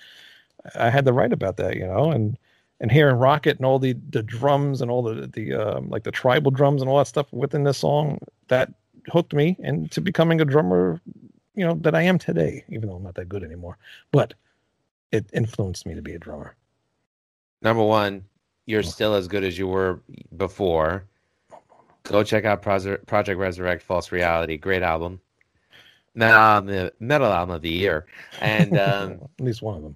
I 0.75 0.89
had 0.89 1.05
to 1.05 1.13
write 1.13 1.33
about 1.33 1.57
that, 1.57 1.75
you 1.75 1.85
know, 1.85 2.11
and 2.11 2.37
and 2.79 2.91
hearing 2.91 3.15
Rocket 3.15 3.57
and 3.57 3.65
all 3.65 3.79
the 3.79 3.93
the 4.09 4.23
drums 4.23 4.81
and 4.81 4.91
all 4.91 5.01
the 5.03 5.27
the 5.27 5.53
um, 5.53 5.89
like 5.89 6.03
the 6.03 6.11
tribal 6.11 6.51
drums 6.51 6.81
and 6.81 6.89
all 6.89 6.97
that 6.97 7.07
stuff 7.07 7.31
within 7.33 7.63
the 7.63 7.73
song 7.73 8.19
that 8.49 8.73
hooked 9.11 9.33
me 9.33 9.55
into 9.59 10.01
becoming 10.01 10.39
a 10.41 10.45
drummer, 10.45 11.01
you 11.55 11.65
know, 11.65 11.75
that 11.75 11.95
I 11.95 12.03
am 12.03 12.17
today, 12.17 12.63
even 12.69 12.87
though 12.89 12.95
I'm 12.95 13.03
not 13.03 13.15
that 13.15 13.29
good 13.29 13.43
anymore, 13.43 13.77
but 14.11 14.33
it 15.11 15.25
influenced 15.33 15.85
me 15.85 15.93
to 15.95 16.01
be 16.01 16.13
a 16.13 16.19
drummer. 16.19 16.55
Number 17.61 17.83
one, 17.83 18.23
you're 18.65 18.83
Oh. 18.83 18.83
still 18.83 19.13
as 19.15 19.27
good 19.27 19.43
as 19.43 19.57
you 19.57 19.67
were 19.67 20.01
before. 20.37 21.05
Go 22.03 22.23
check 22.23 22.43
out 22.45 22.61
Project 22.61 23.37
Resurrect 23.39 23.81
False 23.81 24.11
Reality. 24.11 24.57
Great 24.57 24.83
album. 24.83 25.21
Now 26.15 26.59
the 26.59 26.93
metal 26.99 27.27
album 27.27 27.55
of 27.55 27.61
the 27.61 27.69
year. 27.69 28.05
And 28.41 28.77
um, 28.77 29.19
at 29.39 29.45
least 29.45 29.61
one 29.61 29.77
of 29.77 29.83
them. 29.83 29.95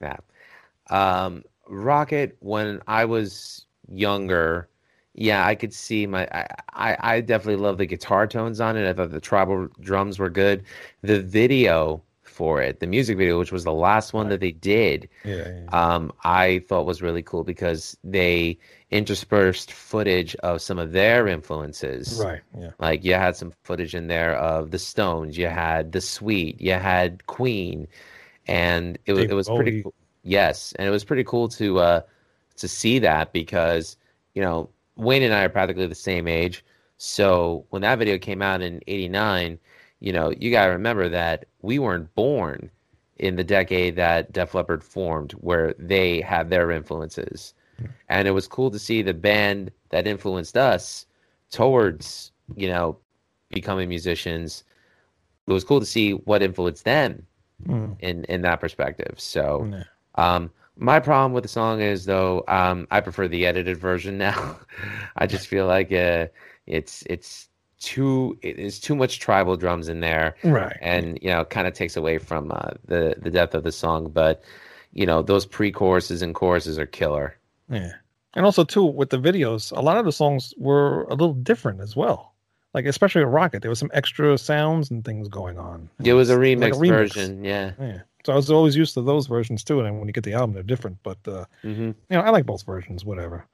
yeah. 0.00 0.16
Um, 0.90 1.44
Rocket, 1.68 2.36
when 2.40 2.82
I 2.86 3.04
was 3.04 3.66
younger, 3.88 4.68
yeah, 5.14 5.46
I 5.46 5.54
could 5.54 5.72
see 5.72 6.06
my. 6.06 6.26
I, 6.32 6.46
I, 6.72 6.96
I 7.00 7.20
definitely 7.20 7.62
love 7.62 7.78
the 7.78 7.86
guitar 7.86 8.26
tones 8.26 8.60
on 8.60 8.76
it. 8.76 8.88
I 8.88 8.92
thought 8.92 9.10
the 9.10 9.20
tribal 9.20 9.68
drums 9.80 10.18
were 10.18 10.30
good. 10.30 10.64
The 11.02 11.20
video 11.20 12.02
for 12.32 12.62
it, 12.62 12.80
the 12.80 12.86
music 12.88 13.18
video, 13.18 13.38
which 13.38 13.52
was 13.52 13.64
the 13.64 13.72
last 13.74 14.12
one 14.14 14.28
that 14.28 14.40
they 14.40 14.52
did, 14.52 15.08
Yeah, 15.24 15.36
yeah, 15.36 15.70
um, 15.72 16.12
I 16.24 16.60
thought 16.68 16.86
was 16.86 17.02
really 17.02 17.22
cool 17.22 17.44
because 17.44 17.96
they 18.04 18.58
interspersed 18.90 19.72
footage 19.72 20.34
of 20.36 20.62
some 20.62 20.78
of 20.78 20.92
their 20.92 21.28
influences. 21.28 22.26
right. 22.26 22.42
Yeah, 22.56 22.72
Like 22.78 23.04
you 23.04 23.14
had 23.14 23.36
some 23.36 23.52
footage 23.64 23.94
in 23.94 24.08
there 24.08 24.36
of 24.36 24.70
the 24.72 24.78
Stones, 24.78 25.38
you 25.38 25.46
had 25.48 25.92
the 25.92 26.00
Sweet, 26.00 26.60
you 26.60 26.72
had 26.74 27.26
Queen, 27.26 27.88
and 28.46 28.98
it 29.06 29.12
was 29.14 29.24
Dave 29.24 29.28
it 29.28 29.34
was 29.34 29.50
pretty 29.50 29.72
cool. 29.82 29.94
Yes, 30.22 30.72
and 30.78 30.86
it 30.88 30.90
was 30.90 31.04
pretty 31.04 31.24
cool 31.24 31.48
to 31.50 31.78
uh 31.78 32.00
to 32.56 32.68
see 32.68 32.98
that 33.00 33.32
because 33.32 33.96
you 34.34 34.42
know 34.42 34.70
Wayne 34.96 35.22
and 35.22 35.34
I 35.34 35.44
are 35.44 35.48
practically 35.48 35.86
the 35.86 35.94
same 35.94 36.28
age. 36.28 36.64
So 36.98 37.66
when 37.70 37.82
that 37.82 37.98
video 37.98 38.18
came 38.18 38.42
out 38.42 38.62
in 38.62 38.80
'89, 38.86 39.58
you 40.02 40.12
know 40.12 40.32
you 40.38 40.50
got 40.50 40.66
to 40.66 40.72
remember 40.72 41.08
that 41.08 41.46
we 41.62 41.78
weren't 41.78 42.14
born 42.14 42.70
in 43.18 43.36
the 43.36 43.44
decade 43.44 43.96
that 43.96 44.32
Def 44.32 44.54
Leppard 44.54 44.82
formed, 44.84 45.32
where 45.32 45.74
they 45.78 46.20
had 46.20 46.50
their 46.50 46.70
influences, 46.70 47.54
and 48.08 48.28
it 48.28 48.32
was 48.32 48.48
cool 48.48 48.70
to 48.70 48.78
see 48.78 49.02
the 49.02 49.14
band 49.14 49.70
that 49.90 50.06
influenced 50.06 50.56
us 50.56 51.06
towards 51.50 52.32
you 52.56 52.68
know 52.68 52.98
becoming 53.50 53.88
musicians. 53.88 54.64
It 55.46 55.52
was 55.52 55.64
cool 55.64 55.80
to 55.80 55.86
see 55.86 56.12
what 56.12 56.42
influenced 56.42 56.84
them 56.84 57.26
Mm, 57.68 57.96
in 58.00 58.24
in 58.24 58.42
that 58.42 58.60
perspective. 58.60 59.14
So. 59.18 59.68
yeah. 59.72 59.84
Um, 60.16 60.50
my 60.76 61.00
problem 61.00 61.32
with 61.32 61.44
the 61.44 61.48
song 61.48 61.80
is 61.82 62.06
though, 62.06 62.44
um, 62.48 62.88
I 62.90 63.00
prefer 63.00 63.28
the 63.28 63.46
edited 63.46 63.76
version 63.76 64.18
now. 64.28 64.58
I 65.16 65.26
just 65.26 65.46
feel 65.46 65.66
like 65.66 65.92
uh, 65.92 66.28
it's 66.66 67.02
it's 67.08 67.48
too 67.82 68.38
it 68.42 68.58
is 68.58 68.78
too 68.80 68.94
much 68.94 69.18
tribal 69.18 69.56
drums 69.56 69.88
in 69.88 70.00
there, 70.00 70.36
right. 70.44 70.76
and 70.80 71.18
you 71.20 71.28
know, 71.28 71.44
kind 71.44 71.66
of 71.66 71.74
takes 71.74 71.96
away 71.96 72.18
from 72.18 72.50
uh, 72.52 72.70
the 72.86 73.16
the 73.20 73.30
depth 73.30 73.54
of 73.54 73.64
the 73.64 73.72
song. 73.72 74.08
But 74.10 74.42
you 74.92 75.06
know, 75.06 75.22
those 75.22 75.46
pre-choruses 75.46 76.22
and 76.22 76.34
choruses 76.34 76.78
are 76.78 76.86
killer. 76.86 77.36
Yeah. 77.68 77.92
And 78.34 78.44
also 78.46 78.64
too 78.64 78.84
with 78.84 79.10
the 79.10 79.18
videos, 79.18 79.76
a 79.76 79.80
lot 79.80 79.98
of 79.98 80.04
the 80.04 80.12
songs 80.12 80.54
were 80.56 81.02
a 81.04 81.10
little 81.14 81.34
different 81.34 81.80
as 81.80 81.94
well. 81.96 82.32
Like 82.74 82.86
especially 82.86 83.24
with 83.24 83.34
Rocket, 83.34 83.60
there 83.60 83.70
was 83.70 83.78
some 83.78 83.90
extra 83.92 84.38
sounds 84.38 84.90
and 84.90 85.04
things 85.04 85.28
going 85.28 85.58
on. 85.58 85.90
It 86.02 86.14
was 86.14 86.30
a 86.30 86.40
It's 86.40 86.60
remix, 86.60 86.60
like 86.60 86.72
a 86.72 86.76
remix. 86.76 86.88
version, 86.88 87.44
yeah. 87.44 87.72
Yeah. 87.78 88.00
So 88.24 88.32
I 88.32 88.36
was 88.36 88.50
always 88.50 88.76
used 88.76 88.94
to 88.94 89.02
those 89.02 89.26
versions 89.26 89.64
too, 89.64 89.80
and 89.80 89.98
when 89.98 90.06
you 90.08 90.12
get 90.12 90.24
the 90.24 90.32
album, 90.32 90.54
they're 90.54 90.62
different. 90.62 90.96
But 91.02 91.18
uh, 91.26 91.44
hmm 91.62 91.90
you 92.08 92.16
know, 92.16 92.20
I 92.20 92.30
like 92.30 92.46
both 92.46 92.62
versions, 92.64 93.04
whatever. 93.04 93.44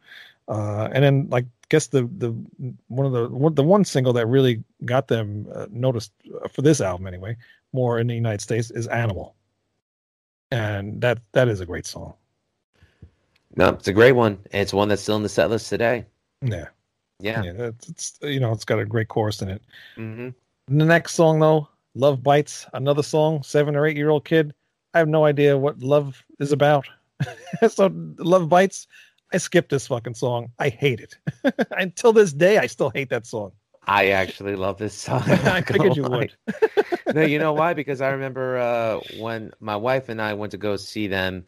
Uh, 0.46 0.88
and 0.92 1.02
then 1.02 1.26
like 1.30 1.46
guess 1.68 1.88
the 1.88 2.02
the 2.18 2.32
one 2.88 3.06
of 3.06 3.12
the 3.12 3.28
one, 3.28 3.54
the 3.54 3.62
one 3.62 3.84
single 3.84 4.12
that 4.14 4.26
really 4.26 4.62
got 4.84 5.08
them 5.08 5.46
uh, 5.54 5.66
noticed 5.70 6.12
uh, 6.42 6.48
for 6.48 6.62
this 6.62 6.80
album 6.80 7.06
anyway, 7.06 7.36
more 7.72 7.98
in 7.98 8.06
the 8.06 8.14
United 8.14 8.40
States 8.40 8.70
is 8.70 8.86
Animal. 8.88 9.34
And 10.50 11.00
that 11.00 11.18
that 11.32 11.48
is 11.48 11.60
a 11.60 11.66
great 11.66 11.86
song. 11.86 12.14
No, 13.56 13.70
it's 13.70 13.88
a 13.88 13.92
great 13.92 14.12
one. 14.12 14.38
and 14.52 14.62
It's 14.62 14.72
one 14.72 14.88
that's 14.88 15.02
still 15.02 15.16
in 15.16 15.22
the 15.22 15.28
set 15.28 15.50
list 15.50 15.68
today. 15.68 16.06
Yeah. 16.42 16.66
Yeah. 17.20 17.42
Yeah, 17.42 17.52
it's, 17.56 17.88
it's 17.88 18.18
you 18.22 18.40
know, 18.40 18.52
it's 18.52 18.64
got 18.64 18.78
a 18.78 18.84
great 18.84 19.08
chorus 19.08 19.42
in 19.42 19.48
it. 19.48 19.62
hmm 19.96 20.28
The 20.68 20.84
next 20.84 21.14
song 21.14 21.40
though, 21.40 21.68
Love 21.94 22.22
Bites, 22.22 22.66
another 22.74 23.02
song, 23.02 23.42
seven 23.42 23.74
or 23.74 23.86
eight 23.86 23.96
year 23.96 24.10
old 24.10 24.24
kid. 24.24 24.54
I 24.94 24.98
have 24.98 25.08
no 25.08 25.24
idea 25.24 25.58
what 25.58 25.80
love 25.80 26.22
is 26.38 26.52
about. 26.52 26.88
so 27.68 27.90
Love 28.18 28.48
Bites, 28.48 28.86
I 29.32 29.38
skipped 29.38 29.70
this 29.70 29.86
fucking 29.86 30.14
song. 30.14 30.52
I 30.58 30.68
hate 30.68 31.00
it. 31.00 31.16
Until 31.72 32.12
this 32.12 32.32
day, 32.32 32.58
I 32.58 32.66
still 32.66 32.90
hate 32.90 33.10
that 33.10 33.26
song. 33.26 33.52
I 33.86 34.08
actually 34.08 34.56
love 34.56 34.78
this 34.78 34.94
song. 34.94 35.22
I 35.26 35.60
figured 35.66 35.96
you 35.96 36.02
Lie. 36.02 36.28
would. 36.46 37.14
no, 37.14 37.22
you 37.22 37.38
know 37.38 37.52
why? 37.52 37.74
Because 37.74 38.00
I 38.00 38.10
remember 38.10 38.58
uh, 38.58 39.00
when 39.18 39.52
my 39.60 39.76
wife 39.76 40.08
and 40.08 40.20
I 40.20 40.34
went 40.34 40.52
to 40.52 40.58
go 40.58 40.76
see 40.76 41.06
them 41.06 41.44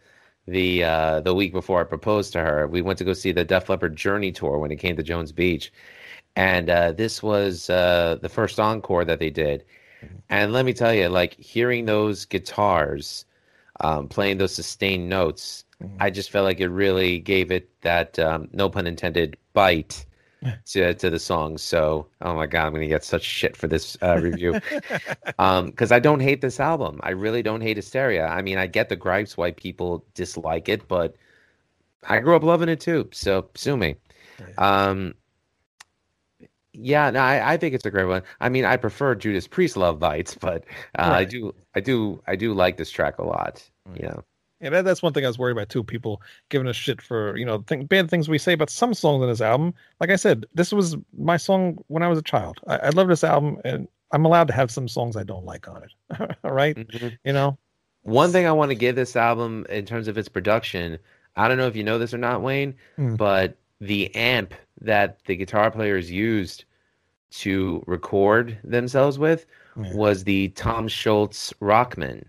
the 0.46 0.84
uh, 0.84 1.20
the 1.20 1.34
week 1.34 1.52
before 1.52 1.80
I 1.80 1.84
proposed 1.84 2.32
to 2.32 2.40
her. 2.40 2.66
We 2.66 2.82
went 2.82 2.98
to 2.98 3.04
go 3.04 3.12
see 3.12 3.32
the 3.32 3.44
Def 3.44 3.68
Leppard 3.68 3.94
Journey 3.94 4.32
tour 4.32 4.58
when 4.58 4.72
it 4.72 4.76
came 4.76 4.96
to 4.96 5.02
Jones 5.02 5.32
Beach, 5.32 5.70
and 6.34 6.70
uh, 6.70 6.92
this 6.92 7.22
was 7.22 7.68
uh, 7.68 8.18
the 8.22 8.28
first 8.28 8.58
encore 8.58 9.04
that 9.04 9.18
they 9.18 9.30
did. 9.30 9.64
And 10.30 10.52
let 10.52 10.64
me 10.64 10.72
tell 10.72 10.94
you, 10.94 11.08
like 11.08 11.34
hearing 11.34 11.84
those 11.84 12.24
guitars 12.24 13.26
um, 13.80 14.08
playing 14.08 14.38
those 14.38 14.54
sustained 14.54 15.08
notes, 15.08 15.64
I 15.98 16.10
just 16.10 16.30
felt 16.30 16.44
like 16.44 16.60
it 16.60 16.68
really 16.68 17.18
gave 17.20 17.50
it 17.50 17.68
that 17.82 18.18
um, 18.18 18.48
no 18.52 18.68
pun 18.68 18.86
intended 18.86 19.36
bite 19.52 20.04
to 20.66 20.94
to 20.94 21.10
the 21.10 21.18
song. 21.18 21.58
So, 21.58 22.06
oh 22.22 22.34
my 22.34 22.46
god, 22.46 22.66
I'm 22.66 22.72
gonna 22.72 22.86
get 22.86 23.04
such 23.04 23.22
shit 23.22 23.56
for 23.56 23.66
this 23.66 23.96
uh, 24.02 24.18
review. 24.20 24.60
Um 25.38 25.66
because 25.66 25.92
i 25.92 25.98
don't 25.98 26.20
hate 26.20 26.40
this 26.40 26.60
album. 26.60 27.00
I 27.02 27.10
really 27.10 27.42
don't 27.42 27.60
hate 27.60 27.76
hysteria. 27.76 28.26
I 28.26 28.42
mean 28.42 28.58
i 28.58 28.66
get 28.66 28.88
the 28.88 28.96
gripes 28.96 29.36
why 29.36 29.52
people 29.52 30.04
dislike 30.14 30.68
it 30.68 30.86
but 30.88 31.16
i 32.08 32.18
grew 32.18 32.36
up 32.36 32.42
loving 32.42 32.68
it 32.68 32.80
too 32.80 33.08
so 33.12 33.48
sue 33.54 33.76
me. 33.76 33.96
Um 34.58 35.14
yeah 36.72 37.10
no 37.10 37.20
I, 37.20 37.54
I 37.54 37.56
think 37.56 37.74
it's 37.74 37.86
a 37.86 37.90
great 37.90 38.06
one. 38.06 38.22
I 38.40 38.48
mean 38.48 38.64
i 38.64 38.76
prefer 38.76 39.14
judas 39.14 39.46
priest 39.46 39.76
love 39.76 39.98
bites 39.98 40.34
but 40.34 40.64
uh, 40.98 41.10
i 41.12 41.24
do 41.24 41.54
i 41.74 41.80
do 41.80 42.22
i 42.26 42.36
do 42.36 42.52
like 42.54 42.76
this 42.76 42.90
track 42.90 43.18
a 43.18 43.24
lot. 43.24 43.62
You 43.94 44.08
know 44.08 44.24
Yeah, 44.60 44.70
that, 44.70 44.84
that's 44.84 45.02
one 45.02 45.12
thing 45.12 45.24
I 45.24 45.28
was 45.28 45.38
worried 45.38 45.52
about 45.52 45.68
too. 45.70 45.82
People 45.82 46.20
giving 46.50 46.68
us 46.68 46.76
shit 46.76 47.00
for 47.00 47.36
you 47.36 47.44
know 47.46 47.58
think, 47.66 47.88
bad 47.88 48.10
things 48.10 48.28
we 48.28 48.38
say 48.38 48.52
about 48.52 48.70
some 48.70 48.92
songs 48.94 49.22
on 49.22 49.28
this 49.28 49.40
album. 49.40 49.72
Like 50.00 50.10
I 50.10 50.16
said, 50.16 50.46
this 50.54 50.72
was 50.72 50.96
my 51.18 51.36
song 51.36 51.78
when 51.88 52.02
I 52.02 52.08
was 52.08 52.18
a 52.18 52.22
child. 52.22 52.60
I, 52.66 52.76
I 52.76 52.88
love 52.90 53.08
this 53.08 53.24
album, 53.24 53.58
and 53.64 53.88
I'm 54.12 54.24
allowed 54.24 54.48
to 54.48 54.52
have 54.54 54.70
some 54.70 54.88
songs 54.88 55.16
I 55.16 55.22
don't 55.22 55.44
like 55.44 55.66
on 55.68 55.82
it. 55.82 56.36
All 56.44 56.52
right, 56.52 56.76
Mhm. 56.76 57.16
you 57.24 57.32
know. 57.32 57.56
One 58.02 58.32
thing 58.32 58.46
I 58.46 58.52
want 58.52 58.70
to 58.70 58.74
give 58.74 58.96
this 58.96 59.14
album 59.16 59.66
in 59.68 59.84
terms 59.84 60.08
of 60.08 60.16
its 60.16 60.28
production, 60.28 60.98
I 61.36 61.48
don't 61.48 61.58
know 61.58 61.66
if 61.66 61.76
you 61.76 61.84
know 61.84 61.98
this 61.98 62.14
or 62.14 62.18
not, 62.18 62.42
Wayne, 62.42 62.74
Hmm. 62.96 63.14
but 63.16 63.56
the 63.80 64.14
amp 64.14 64.54
that 64.80 65.18
the 65.26 65.36
guitar 65.36 65.70
players 65.70 66.10
used 66.10 66.64
to 67.32 67.82
record 67.86 68.58
themselves 68.64 69.18
with 69.18 69.46
Yeah. 69.80 69.94
was 69.94 70.24
the 70.24 70.48
Tom 70.50 70.88
Scholz 70.88 71.52
Rockman. 71.60 72.24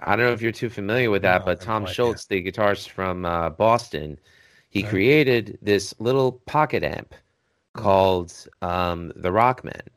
I 0.00 0.16
don't 0.16 0.26
know 0.26 0.32
if 0.32 0.42
you're 0.42 0.52
too 0.52 0.70
familiar 0.70 1.10
with 1.10 1.22
that, 1.22 1.40
No, 1.40 1.44
but 1.44 1.60
Tom. 1.60 1.84
Scholz, 1.84 2.26
the 2.28 2.42
guitarist 2.42 2.88
from 2.90 3.24
uh, 3.24 3.50
Boston, 3.50 4.18
he 4.70 4.80
Okay. 4.80 4.88
created 4.88 5.58
this 5.62 5.94
little 5.98 6.32
pocket 6.32 6.82
amp 6.82 7.14
Hmm. 7.74 7.82
called 7.82 8.48
um, 8.62 9.12
the 9.16 9.30
Rockman. 9.30 9.88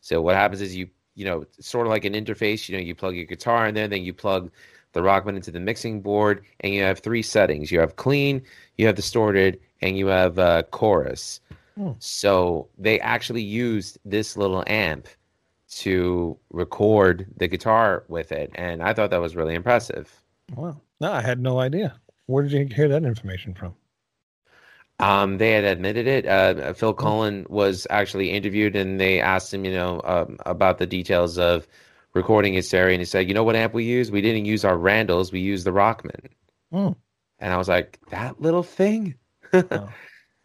So 0.00 0.20
what 0.20 0.34
happens 0.36 0.60
is 0.60 0.74
you 0.76 0.88
you 1.14 1.24
know 1.24 1.42
it's 1.42 1.68
sort 1.68 1.86
of 1.86 1.90
like 1.90 2.04
an 2.04 2.14
interface. 2.14 2.68
You 2.68 2.76
know, 2.76 2.82
you 2.82 2.94
plug 2.94 3.16
your 3.16 3.24
guitar 3.26 3.66
in 3.66 3.74
there, 3.74 3.88
then 3.88 4.02
you 4.02 4.12
plug 4.12 4.50
the 4.92 5.00
Rockman 5.00 5.36
into 5.36 5.50
the 5.50 5.60
mixing 5.60 6.00
board, 6.02 6.44
and 6.60 6.74
you 6.74 6.82
have 6.82 6.98
three 7.00 7.22
settings. 7.22 7.70
You 7.72 7.80
have 7.80 7.96
clean, 7.96 8.42
you 8.76 8.86
have 8.86 8.96
distorted, 8.96 9.60
and 9.80 9.96
you 9.98 10.06
have 10.08 10.38
uh, 10.38 10.62
chorus. 10.64 11.40
Hmm. 11.76 11.92
So 11.98 12.68
they 12.78 13.00
actually 13.00 13.42
used 13.42 13.98
this 14.04 14.36
little 14.36 14.64
amp 14.66 15.08
to 15.80 16.38
record 16.50 17.26
the 17.36 17.48
guitar 17.48 18.04
with 18.08 18.32
it, 18.32 18.50
and 18.54 18.82
I 18.82 18.92
thought 18.94 19.10
that 19.10 19.20
was 19.20 19.36
really 19.36 19.54
impressive. 19.54 20.10
Wow. 20.54 20.80
No, 21.00 21.12
I 21.12 21.20
had 21.20 21.40
no 21.40 21.58
idea. 21.58 22.00
Where 22.26 22.42
did 22.42 22.52
you 22.52 22.66
hear 22.74 22.88
that 22.88 23.04
information 23.04 23.54
from? 23.54 23.74
Um, 25.00 25.38
they 25.38 25.50
had 25.50 25.64
admitted 25.64 26.06
it. 26.06 26.26
Uh, 26.26 26.72
Phil 26.72 26.92
Hmm. 26.92 27.04
Collen 27.04 27.50
was 27.50 27.86
actually 27.90 28.30
interviewed, 28.30 28.76
and 28.76 29.00
they 29.00 29.20
asked 29.20 29.52
him, 29.52 29.64
you 29.64 29.72
know, 29.72 30.00
um, 30.04 30.38
about 30.46 30.78
the 30.78 30.86
details 30.86 31.36
of 31.36 31.66
recording 32.14 32.54
his 32.54 32.66
Hysteria, 32.66 32.94
and 32.94 33.00
he 33.00 33.04
said, 33.04 33.26
"You 33.26 33.34
know 33.34 33.42
what 33.42 33.56
amp 33.56 33.74
we 33.74 33.84
use? 33.84 34.10
We 34.10 34.20
didn't 34.22 34.44
use 34.44 34.64
our 34.64 34.78
Randalls. 34.78 35.32
We 35.32 35.40
used 35.40 35.66
the 35.66 35.72
Rockman." 35.72 36.28
Hmm. 36.72 36.92
And 37.40 37.52
I 37.52 37.56
was 37.56 37.68
like, 37.68 37.98
"That 38.10 38.40
little 38.40 38.62
thing." 38.62 39.14
Wow. 39.52 39.88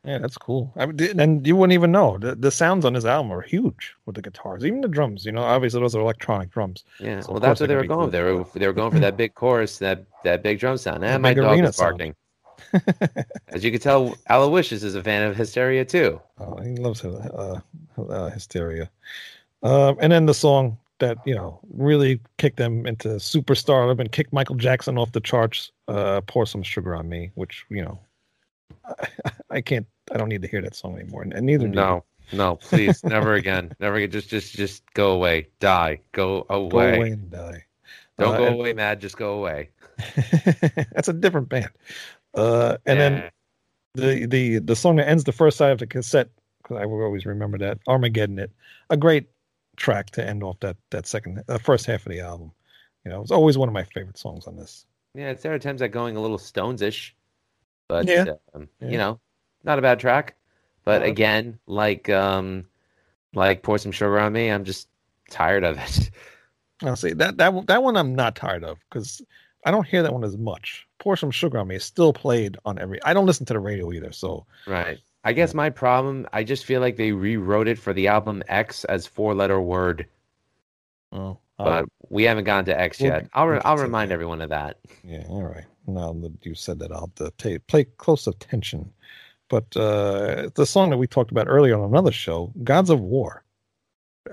Yeah, 0.06 0.18
that's 0.20 0.38
cool. 0.38 0.72
I 0.78 0.86
mean, 0.86 1.20
and 1.20 1.46
you 1.46 1.56
wouldn't 1.58 1.74
even 1.74 1.92
know 1.92 2.18
the, 2.18 2.34
the 2.36 2.52
sounds 2.52 2.86
on 2.86 2.94
this 2.94 3.04
album 3.06 3.32
are 3.34 3.42
huge 3.42 3.96
with 4.06 4.16
the 4.16 4.22
guitars, 4.22 4.64
even 4.66 4.82
the 4.82 4.88
drums. 4.88 5.26
You 5.26 5.34
know, 5.34 5.44
obviously 5.44 5.82
those 5.82 5.94
are 5.94 6.00
electronic 6.02 6.52
drums. 6.52 6.86
Yeah, 7.00 7.20
So 7.20 7.34
well, 7.34 7.42
that's 7.42 7.60
what 7.60 7.68
they 7.68 7.74
they're 7.74 7.84
were 7.84 7.88
going. 7.88 8.10
be 8.10 8.18
They 8.18 8.24
were 8.24 8.46
they 8.54 8.68
were 8.68 8.74
going 8.74 8.92
for 8.92 9.00
that 9.00 9.18
big 9.18 9.36
chorus, 9.36 9.78
that 9.80 10.06
that 10.24 10.42
big 10.42 10.60
drum 10.60 10.78
sound. 10.78 11.04
And 11.04 11.22
my 11.22 11.34
dog 11.34 11.58
sound. 11.74 11.76
barking. 11.98 12.16
As 13.50 13.64
you 13.64 13.72
can 13.72 13.80
tell, 13.80 14.16
Aloysius 14.30 14.84
is 14.84 14.96
a 14.96 15.04
fan 15.04 15.24
of 15.24 15.36
Hysteria 15.36 15.86
too. 15.86 16.22
Oh, 16.40 16.58
he 16.62 16.76
loves 16.76 17.04
uh, 17.04 17.60
uh, 17.98 18.30
hysteria. 18.30 18.90
Um, 19.64 19.98
and 20.02 20.12
then 20.12 20.26
the 20.26 20.34
song 20.34 20.78
that 21.00 21.18
you 21.26 21.36
know 21.36 21.60
really 21.74 22.20
kicked 22.38 22.58
them 22.58 22.86
into 22.86 23.10
superstardom 23.10 24.00
and 24.00 24.12
kicked 24.12 24.34
Michael 24.34 24.56
Jackson 24.56 24.98
off 24.98 25.12
the 25.12 25.20
charts. 25.22 25.72
Uh, 25.88 26.22
"Pour 26.22 26.46
Some 26.46 26.64
Sugar 26.64 26.96
on 26.96 27.10
Me," 27.10 27.32
which 27.36 27.66
you 27.70 27.84
know, 27.84 28.00
I, 28.86 29.08
I 29.50 29.62
can't. 29.62 29.88
I 30.12 30.18
don't 30.18 30.30
need 30.30 30.42
to 30.42 30.48
hear 30.48 30.62
that 30.62 30.76
song 30.76 30.96
anymore, 31.00 31.22
and 31.24 31.34
neither 31.46 31.66
do 31.66 31.70
you. 31.70 31.76
No, 31.76 32.04
no, 32.34 32.56
please, 32.56 33.04
never 33.04 33.34
again, 33.36 33.74
never 33.80 33.96
again. 33.96 34.12
Just, 34.12 34.30
just, 34.30 34.54
just 34.54 34.84
go 34.94 35.12
away, 35.12 35.48
die, 35.60 36.00
go 36.12 36.46
away. 36.50 36.70
Go 36.70 36.80
away 36.80 37.10
and 37.12 37.30
die. 37.30 37.66
Don't 38.18 38.36
Uh, 38.36 38.38
go 38.38 38.46
and- 38.48 38.56
away, 38.56 38.74
mad. 38.74 39.00
Just 39.02 39.18
go 39.18 39.34
away. 39.34 39.70
That's 40.94 41.08
a 41.08 41.14
different 41.14 41.50
band. 41.50 41.70
Uh, 42.34 42.78
and 42.86 43.00
then 43.00 43.30
the 43.96 44.26
the 44.28 44.60
the 44.60 44.76
song 44.76 44.98
that 44.98 45.08
ends 45.08 45.24
the 45.24 45.32
first 45.32 45.58
side 45.58 45.72
of 45.72 45.80
the 45.80 45.88
cassette 45.88 46.30
because 46.62 46.78
I 46.78 46.86
will 46.86 47.02
always 47.04 47.26
remember 47.26 47.58
that 47.60 47.80
Armageddon. 47.88 48.40
It 48.40 48.52
a 48.90 48.98
great 48.98 49.28
track 49.78 50.10
to 50.12 50.26
end 50.26 50.44
off 50.44 50.60
that 50.62 50.78
that 50.92 51.08
second 51.08 51.44
uh, 51.50 51.58
first 51.58 51.86
half 51.86 52.06
of 52.06 52.12
the 52.12 52.20
album. 52.20 52.52
You 53.06 53.12
know, 53.12 53.22
it's 53.22 53.32
always 53.32 53.58
one 53.58 53.68
of 53.70 53.74
my 53.74 53.84
favorite 53.84 54.18
songs 54.18 54.46
on 54.48 54.56
this. 54.58 54.86
yeah, 55.16 55.30
it's 55.30 55.42
there 55.44 55.54
are 55.54 55.60
times 55.60 55.80
that 55.80 55.90
going 55.90 56.16
a 56.18 56.22
little 56.22 56.38
Stones-ish, 56.38 57.16
but 57.90 58.08
Yeah. 58.08 58.36
um, 58.54 58.70
Yeah. 58.82 58.88
you 58.90 58.98
know, 58.98 59.20
not 59.66 59.78
a 59.78 59.82
bad 59.82 60.00
track. 60.00 60.36
But 60.86 61.02
No. 61.02 61.08
again, 61.08 61.60
like 61.68 62.10
um, 62.10 62.66
like 63.34 63.62
pour 63.64 63.78
some 63.78 63.92
sugar 63.92 64.18
on 64.20 64.32
me. 64.32 64.50
I'm 64.50 64.64
just 64.64 64.88
tired 65.30 65.66
of 65.66 65.78
it. 65.78 66.10
I'll 66.84 66.96
say 66.96 67.12
that 67.14 67.38
that 67.38 67.54
one- 67.54 67.66
that 67.66 67.84
one 67.84 67.98
I'm 67.98 68.16
not 68.16 68.36
tired 68.38 68.64
of 68.64 68.80
because 68.90 69.22
I 69.66 69.72
don't 69.72 69.86
hear 69.86 70.02
that 70.04 70.14
one 70.14 70.24
as 70.24 70.38
much. 70.38 70.88
Pour 71.00 71.18
some 71.18 71.30
sugar 71.32 71.58
on 71.60 71.68
me 71.68 71.76
is 71.76 71.84
still 71.84 72.14
played 72.14 72.58
on 72.64 72.80
every. 72.80 73.04
I 73.04 73.14
don't 73.14 73.26
listen 73.26 73.46
to 73.48 73.54
the 73.54 73.60
radio 73.60 73.92
either, 73.92 74.14
so 74.14 74.46
Right. 74.66 74.98
I 75.26 75.34
guess 75.34 75.54
my 75.54 75.70
problem, 75.70 76.26
I 76.32 76.46
just 76.46 76.64
feel 76.64 76.80
like 76.80 76.96
they 76.96 77.12
rewrote 77.12 77.68
it 77.68 77.78
for 77.78 77.92
the 77.92 78.08
album 78.08 78.42
X 78.48 78.86
as 78.86 79.06
four 79.06 79.36
letter 79.36 79.60
word, 79.62 80.08
oh, 81.12 81.38
but 81.58 81.86
we 82.10 82.24
haven't 82.24 82.46
gotten 82.46 82.66
to 82.66 82.80
X 82.80 83.02
yet. 83.02 83.28
I'll 83.34 83.48
re- 83.48 83.62
I'll 83.66 83.78
remind 83.78 84.12
everyone 84.14 84.40
of 84.42 84.50
that. 84.50 84.78
Yeah, 85.04 85.26
all 85.28 85.44
right. 85.44 85.66
Now 85.94 86.14
that 86.14 86.34
you 86.46 86.56
said 86.56 86.80
that, 86.80 86.92
I'll 86.92 87.12
have 87.18 87.36
to 87.38 87.60
pay 87.68 87.84
close 87.98 88.28
attention. 88.28 88.92
But 89.50 89.76
uh, 89.76 90.50
the 90.56 90.66
song 90.66 90.90
that 90.92 90.98
we 90.98 91.08
talked 91.08 91.32
about 91.32 91.48
earlier 91.50 91.76
on 91.78 91.90
another 91.90 92.12
show, 92.12 92.54
"Gods 92.64 92.90
of 92.90 93.00
War," 93.02 93.44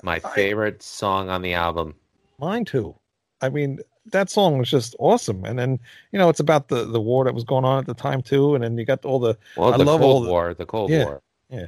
My 0.03 0.17
I- 0.17 0.35
favorite 0.35 0.83
song 0.83 1.29
on 1.31 1.43
the 1.43 1.55
album. 1.55 1.95
mine 2.39 2.65
too. 2.67 2.95
I 3.41 3.49
mean, 3.51 3.81
that 4.13 4.29
song 4.31 4.59
was 4.59 4.71
just 4.71 4.95
awesome. 4.99 5.45
And 5.45 5.59
then 5.59 5.79
you 6.13 6.19
know, 6.19 6.29
it's 6.29 6.41
about 6.41 6.69
the 6.69 6.85
the 6.85 7.01
war 7.01 7.25
that 7.25 7.35
was 7.35 7.45
going 7.45 7.65
on 7.65 7.79
at 7.79 7.87
the 7.87 7.95
time 7.95 8.23
too. 8.23 8.55
And 8.55 8.63
then 8.63 8.77
you 8.79 8.85
got 8.85 9.05
all 9.05 9.19
the 9.19 9.37
Well, 9.57 9.73
I 9.73 9.77
the 9.79 9.85
love 9.85 10.03
all 10.03 10.13
Cold 10.15 10.27
the- 10.27 10.31
War, 10.31 10.55
the 10.55 10.67
Cold 10.67 10.91
Yeah. 10.91 11.05
War. 11.05 11.23
Yeah, 11.49 11.67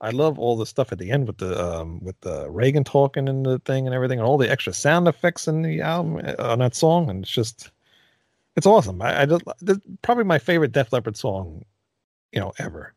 I 0.00 0.10
love 0.10 0.38
all 0.38 0.56
the 0.56 0.66
stuff 0.66 0.92
at 0.92 0.98
the 0.98 1.10
end 1.10 1.26
with 1.26 1.38
the 1.38 1.52
um 1.64 1.98
with 2.04 2.20
the 2.20 2.48
Reagan 2.50 2.84
talking 2.84 3.28
and 3.28 3.44
the 3.44 3.58
thing 3.60 3.86
and 3.86 3.94
everything 3.94 4.18
and 4.20 4.26
all 4.28 4.38
the 4.38 4.50
extra 4.50 4.72
sound 4.72 5.08
effects 5.08 5.48
in 5.48 5.62
the 5.62 5.80
album 5.80 6.20
uh, 6.24 6.34
on 6.52 6.58
that 6.60 6.74
song 6.76 7.08
and 7.10 7.22
it's 7.24 7.32
just 7.32 7.70
it's 8.56 8.66
awesome. 8.66 9.00
I, 9.02 9.22
I 9.22 9.26
just 9.26 9.44
probably 10.02 10.24
my 10.24 10.38
favorite 10.38 10.72
Def 10.72 10.92
Leppard 10.92 11.16
song, 11.16 11.64
you 12.32 12.40
know, 12.40 12.52
ever. 12.58 12.94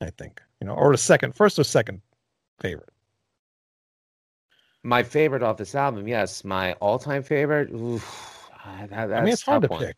I 0.00 0.10
think 0.10 0.40
you 0.60 0.66
know, 0.66 0.74
or 0.74 0.92
the 0.92 0.98
second, 0.98 1.34
first 1.34 1.58
or 1.58 1.64
second 1.64 2.02
favorite. 2.60 2.90
My 4.82 5.02
favorite 5.02 5.42
off 5.42 5.56
this 5.56 5.74
album, 5.74 6.06
yes. 6.06 6.44
My 6.44 6.72
all 6.74 6.98
time 6.98 7.22
favorite. 7.22 7.70
Oof, 7.72 8.48
ah, 8.64 8.86
that, 8.88 9.12
I 9.12 9.20
mean, 9.22 9.32
it's 9.32 9.42
hard 9.42 9.62
to 9.62 9.68
one. 9.68 9.84
pick. 9.84 9.96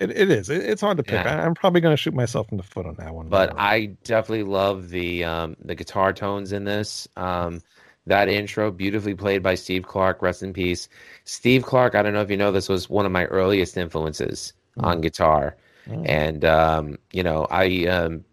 It, 0.00 0.10
it 0.10 0.30
is. 0.30 0.48
It, 0.48 0.64
it's 0.64 0.80
hard 0.80 0.96
to 0.96 1.02
pick. 1.02 1.24
Yeah. 1.24 1.40
I, 1.40 1.44
I'm 1.44 1.54
probably 1.54 1.80
going 1.80 1.92
to 1.92 1.96
shoot 2.00 2.14
myself 2.14 2.50
in 2.50 2.56
the 2.56 2.62
foot 2.62 2.86
on 2.86 2.94
that 2.94 3.14
one. 3.14 3.28
but 3.28 3.54
I 3.56 3.96
definitely 4.04 4.44
love 4.44 4.88
the 4.88 5.24
um, 5.24 5.56
the 5.62 5.74
guitar 5.74 6.12
tones 6.12 6.52
in 6.52 6.64
this. 6.64 7.06
Um, 7.16 7.62
that 8.06 8.28
intro, 8.28 8.70
beautifully 8.70 9.14
played 9.14 9.42
by 9.42 9.54
Steve 9.54 9.86
Clark. 9.86 10.22
Rest 10.22 10.42
in 10.42 10.52
peace, 10.52 10.88
Steve 11.24 11.64
Clark. 11.64 11.94
I 11.94 12.02
don't 12.02 12.12
know 12.12 12.20
if 12.22 12.30
you 12.30 12.36
know 12.36 12.52
this 12.52 12.68
was 12.68 12.90
one 12.90 13.06
of 13.06 13.12
my 13.12 13.24
earliest 13.26 13.76
influences 13.76 14.52
on 14.78 15.00
guitar, 15.00 15.56
mm, 15.86 16.08
and 16.08 16.44
um, 16.44 16.98
you 17.12 17.22
know, 17.22 17.46
I 17.50 17.86
um, 17.86 18.24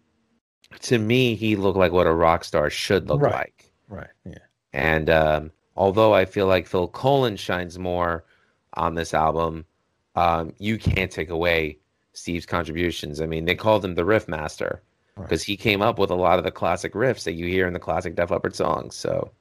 to 0.80 0.98
me 0.98 1.34
he 1.34 1.56
looked 1.56 1.78
like 1.78 1.92
what 1.92 2.06
a 2.06 2.14
rock 2.14 2.44
star 2.44 2.70
should 2.70 3.08
look 3.08 3.20
Right. 3.20 3.32
like. 3.32 3.72
right, 3.88 4.10
yeah, 4.24 4.38
And 4.72 5.10
um, 5.10 5.50
although 5.76 6.14
I 6.14 6.24
feel 6.24 6.46
like 6.46 6.66
Phil 6.66 6.88
Collen 6.88 7.38
shines 7.38 7.78
more 7.78 8.24
on 8.74 8.94
this 8.94 9.14
album, 9.14 9.64
um, 10.16 10.52
you 10.58 10.78
can't 10.78 11.10
take 11.10 11.30
away 11.30 11.78
Steve's 12.12 12.46
contributions. 12.46 13.20
I 13.20 13.26
mean, 13.26 13.44
they 13.44 13.54
called 13.54 13.84
him 13.84 13.94
the 13.94 14.04
riff 14.04 14.28
master 14.28 14.82
Right. 15.16 15.28
because 15.28 15.42
he 15.42 15.56
came 15.56 15.82
up 15.82 15.98
with 15.98 16.10
a 16.10 16.14
lot 16.14 16.38
of 16.38 16.44
the 16.44 16.50
classic 16.52 16.94
riffs 16.94 17.24
that 17.24 17.32
you 17.34 17.46
hear 17.46 17.66
in 17.66 17.72
the 17.72 17.78
classic 17.80 18.14
Def 18.14 18.30
Leppard 18.30 18.54
songs. 18.54 18.94
So 18.96 19.32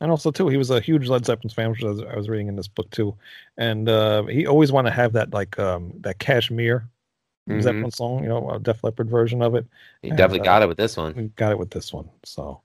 and 0.00 0.10
also 0.10 0.30
too, 0.30 0.48
he 0.48 0.56
was 0.56 0.70
a 0.70 0.80
huge 0.80 1.08
Led 1.08 1.24
Zeppelin 1.24 1.50
fan, 1.50 1.70
which 1.70 1.82
I 1.82 1.88
was, 1.88 2.00
I 2.02 2.16
was 2.16 2.28
reading 2.28 2.48
in 2.48 2.56
this 2.56 2.68
book 2.68 2.90
too, 2.90 3.14
and 3.56 3.88
uh, 3.88 4.24
he 4.24 4.46
always 4.46 4.72
wanted 4.72 4.90
to 4.90 4.96
have 4.96 5.12
that 5.14 5.32
like 5.32 5.58
um 5.58 5.92
that 6.00 6.18
Kashmir 6.18 6.88
Mhm. 7.48 7.62
Zeppelin 7.62 7.90
song, 7.92 8.22
you 8.24 8.28
know, 8.28 8.50
a 8.50 8.58
Def 8.58 8.82
Leppard 8.82 9.08
version 9.08 9.40
of 9.40 9.54
it. 9.54 9.64
he 10.02 10.08
And, 10.08 10.18
definitely 10.18 10.40
uh, 10.40 10.44
got 10.44 10.62
it 10.62 10.68
with 10.68 10.78
this 10.78 10.96
one. 10.96 11.14
We 11.14 11.22
got 11.36 11.52
it 11.52 11.58
with 11.58 11.70
this 11.70 11.92
one. 11.92 12.08
So, 12.24 12.60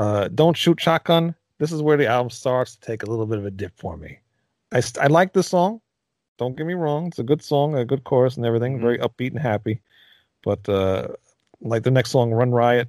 uh, 0.00 0.26
don't 0.34 0.56
shoot 0.56 0.80
shotgun. 0.80 1.32
This 1.58 1.70
is 1.70 1.80
where 1.80 1.96
the 1.96 2.08
album 2.08 2.30
starts 2.30 2.74
to 2.74 2.80
take 2.80 3.04
a 3.04 3.06
little 3.06 3.26
bit 3.26 3.38
of 3.38 3.46
a 3.46 3.50
dip 3.52 3.72
for 3.76 3.96
me. 3.96 4.18
I 4.72 4.80
st- 4.80 5.04
I 5.04 5.06
like 5.06 5.32
this 5.32 5.46
song. 5.48 5.80
Don't 6.38 6.56
get 6.56 6.66
me 6.66 6.74
wrong; 6.74 7.06
it's 7.06 7.18
a 7.20 7.22
good 7.22 7.40
song, 7.42 7.76
a 7.76 7.84
good 7.84 8.02
chorus, 8.02 8.36
and 8.36 8.44
everything. 8.44 8.78
Mhm. 8.78 8.82
Very 8.82 8.98
upbeat 8.98 9.30
and 9.30 9.38
happy. 9.38 9.80
But 10.42 10.68
uh, 10.68 11.08
like 11.60 11.84
the 11.84 11.90
next 11.92 12.10
song, 12.10 12.32
"Run 12.32 12.50
Riot," 12.50 12.88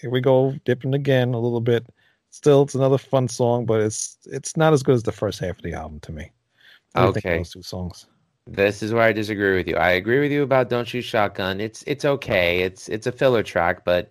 here 0.00 0.10
we 0.10 0.20
go, 0.22 0.54
dipping 0.64 0.94
again 0.94 1.34
a 1.34 1.38
little 1.40 1.60
bit. 1.60 1.84
Still, 2.32 2.62
it's 2.62 2.74
another 2.74 2.96
fun 2.96 3.28
song, 3.28 3.66
but 3.66 3.82
it's 3.82 4.16
it's 4.24 4.56
not 4.56 4.72
as 4.72 4.82
good 4.82 4.94
as 4.94 5.02
the 5.02 5.12
first 5.12 5.38
half 5.38 5.58
of 5.58 5.62
the 5.62 5.74
album 5.74 6.00
to 6.00 6.12
me. 6.12 6.32
What 6.94 7.02
do 7.02 7.06
you 7.08 7.12
think 7.12 7.24
of 7.26 7.28
Okay. 7.28 7.36
those 7.38 7.50
two 7.52 7.62
songs. 7.62 8.06
This 8.46 8.82
is 8.82 8.92
where 8.92 9.02
I 9.02 9.12
disagree 9.12 9.54
with 9.54 9.68
you. 9.68 9.76
I 9.76 9.90
agree 9.90 10.18
with 10.18 10.32
you 10.32 10.42
about 10.42 10.70
Don't 10.70 10.88
Shoot 10.88 11.02
Shotgun. 11.02 11.60
It's 11.60 11.84
it's 11.86 12.06
okay. 12.06 12.62
It's 12.62 12.88
it's 12.88 13.06
a 13.06 13.12
filler 13.12 13.42
track, 13.42 13.84
but 13.84 14.10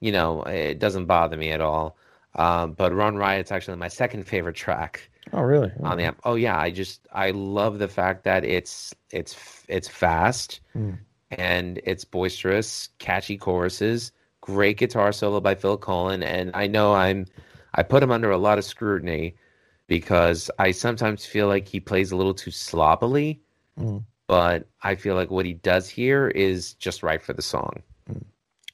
you 0.00 0.10
know 0.10 0.42
it 0.42 0.80
doesn't 0.80 1.06
bother 1.06 1.36
me 1.36 1.52
at 1.52 1.60
all. 1.60 1.96
Um, 2.34 2.72
but 2.72 2.92
Run 2.92 3.16
Riot's 3.16 3.52
actually 3.52 3.76
my 3.76 3.88
second 3.88 4.24
favorite 4.24 4.56
track. 4.56 5.08
Oh, 5.32 5.42
really? 5.42 5.70
on 5.84 5.96
the 5.96 6.04
app. 6.04 6.20
Oh 6.24 6.34
yeah, 6.34 6.58
I 6.58 6.70
just 6.70 7.06
I 7.12 7.30
love 7.30 7.78
the 7.78 7.88
fact 7.88 8.24
that 8.24 8.44
it's 8.44 8.92
it's 9.12 9.36
it's 9.68 9.86
fast 9.88 10.60
Hmm. 10.72 10.94
and 11.30 11.80
it's 11.84 12.04
boisterous, 12.04 12.88
catchy 12.98 13.36
choruses, 13.36 14.10
great 14.40 14.76
guitar 14.76 15.12
solo 15.12 15.40
by 15.40 15.54
Phil 15.54 15.78
Collen, 15.78 16.24
and 16.24 16.50
I 16.54 16.66
know 16.66 16.94
I'm 16.94 17.26
I 17.74 17.82
put 17.82 18.02
him 18.02 18.10
under 18.10 18.30
a 18.30 18.38
lot 18.38 18.58
of 18.58 18.64
scrutiny 18.64 19.34
because 19.86 20.50
I 20.58 20.70
sometimes 20.70 21.26
feel 21.26 21.48
like 21.48 21.66
he 21.68 21.80
plays 21.80 22.12
a 22.12 22.16
little 22.16 22.34
too 22.34 22.50
sloppily. 22.50 23.40
Mm. 23.78 24.04
But 24.26 24.68
I 24.82 24.94
feel 24.94 25.16
like 25.16 25.32
what 25.32 25.44
he 25.44 25.54
does 25.54 25.88
here 25.88 26.28
is 26.28 26.74
just 26.74 27.02
right 27.02 27.20
for 27.20 27.32
the 27.32 27.42
song. 27.42 27.82
And 28.06 28.24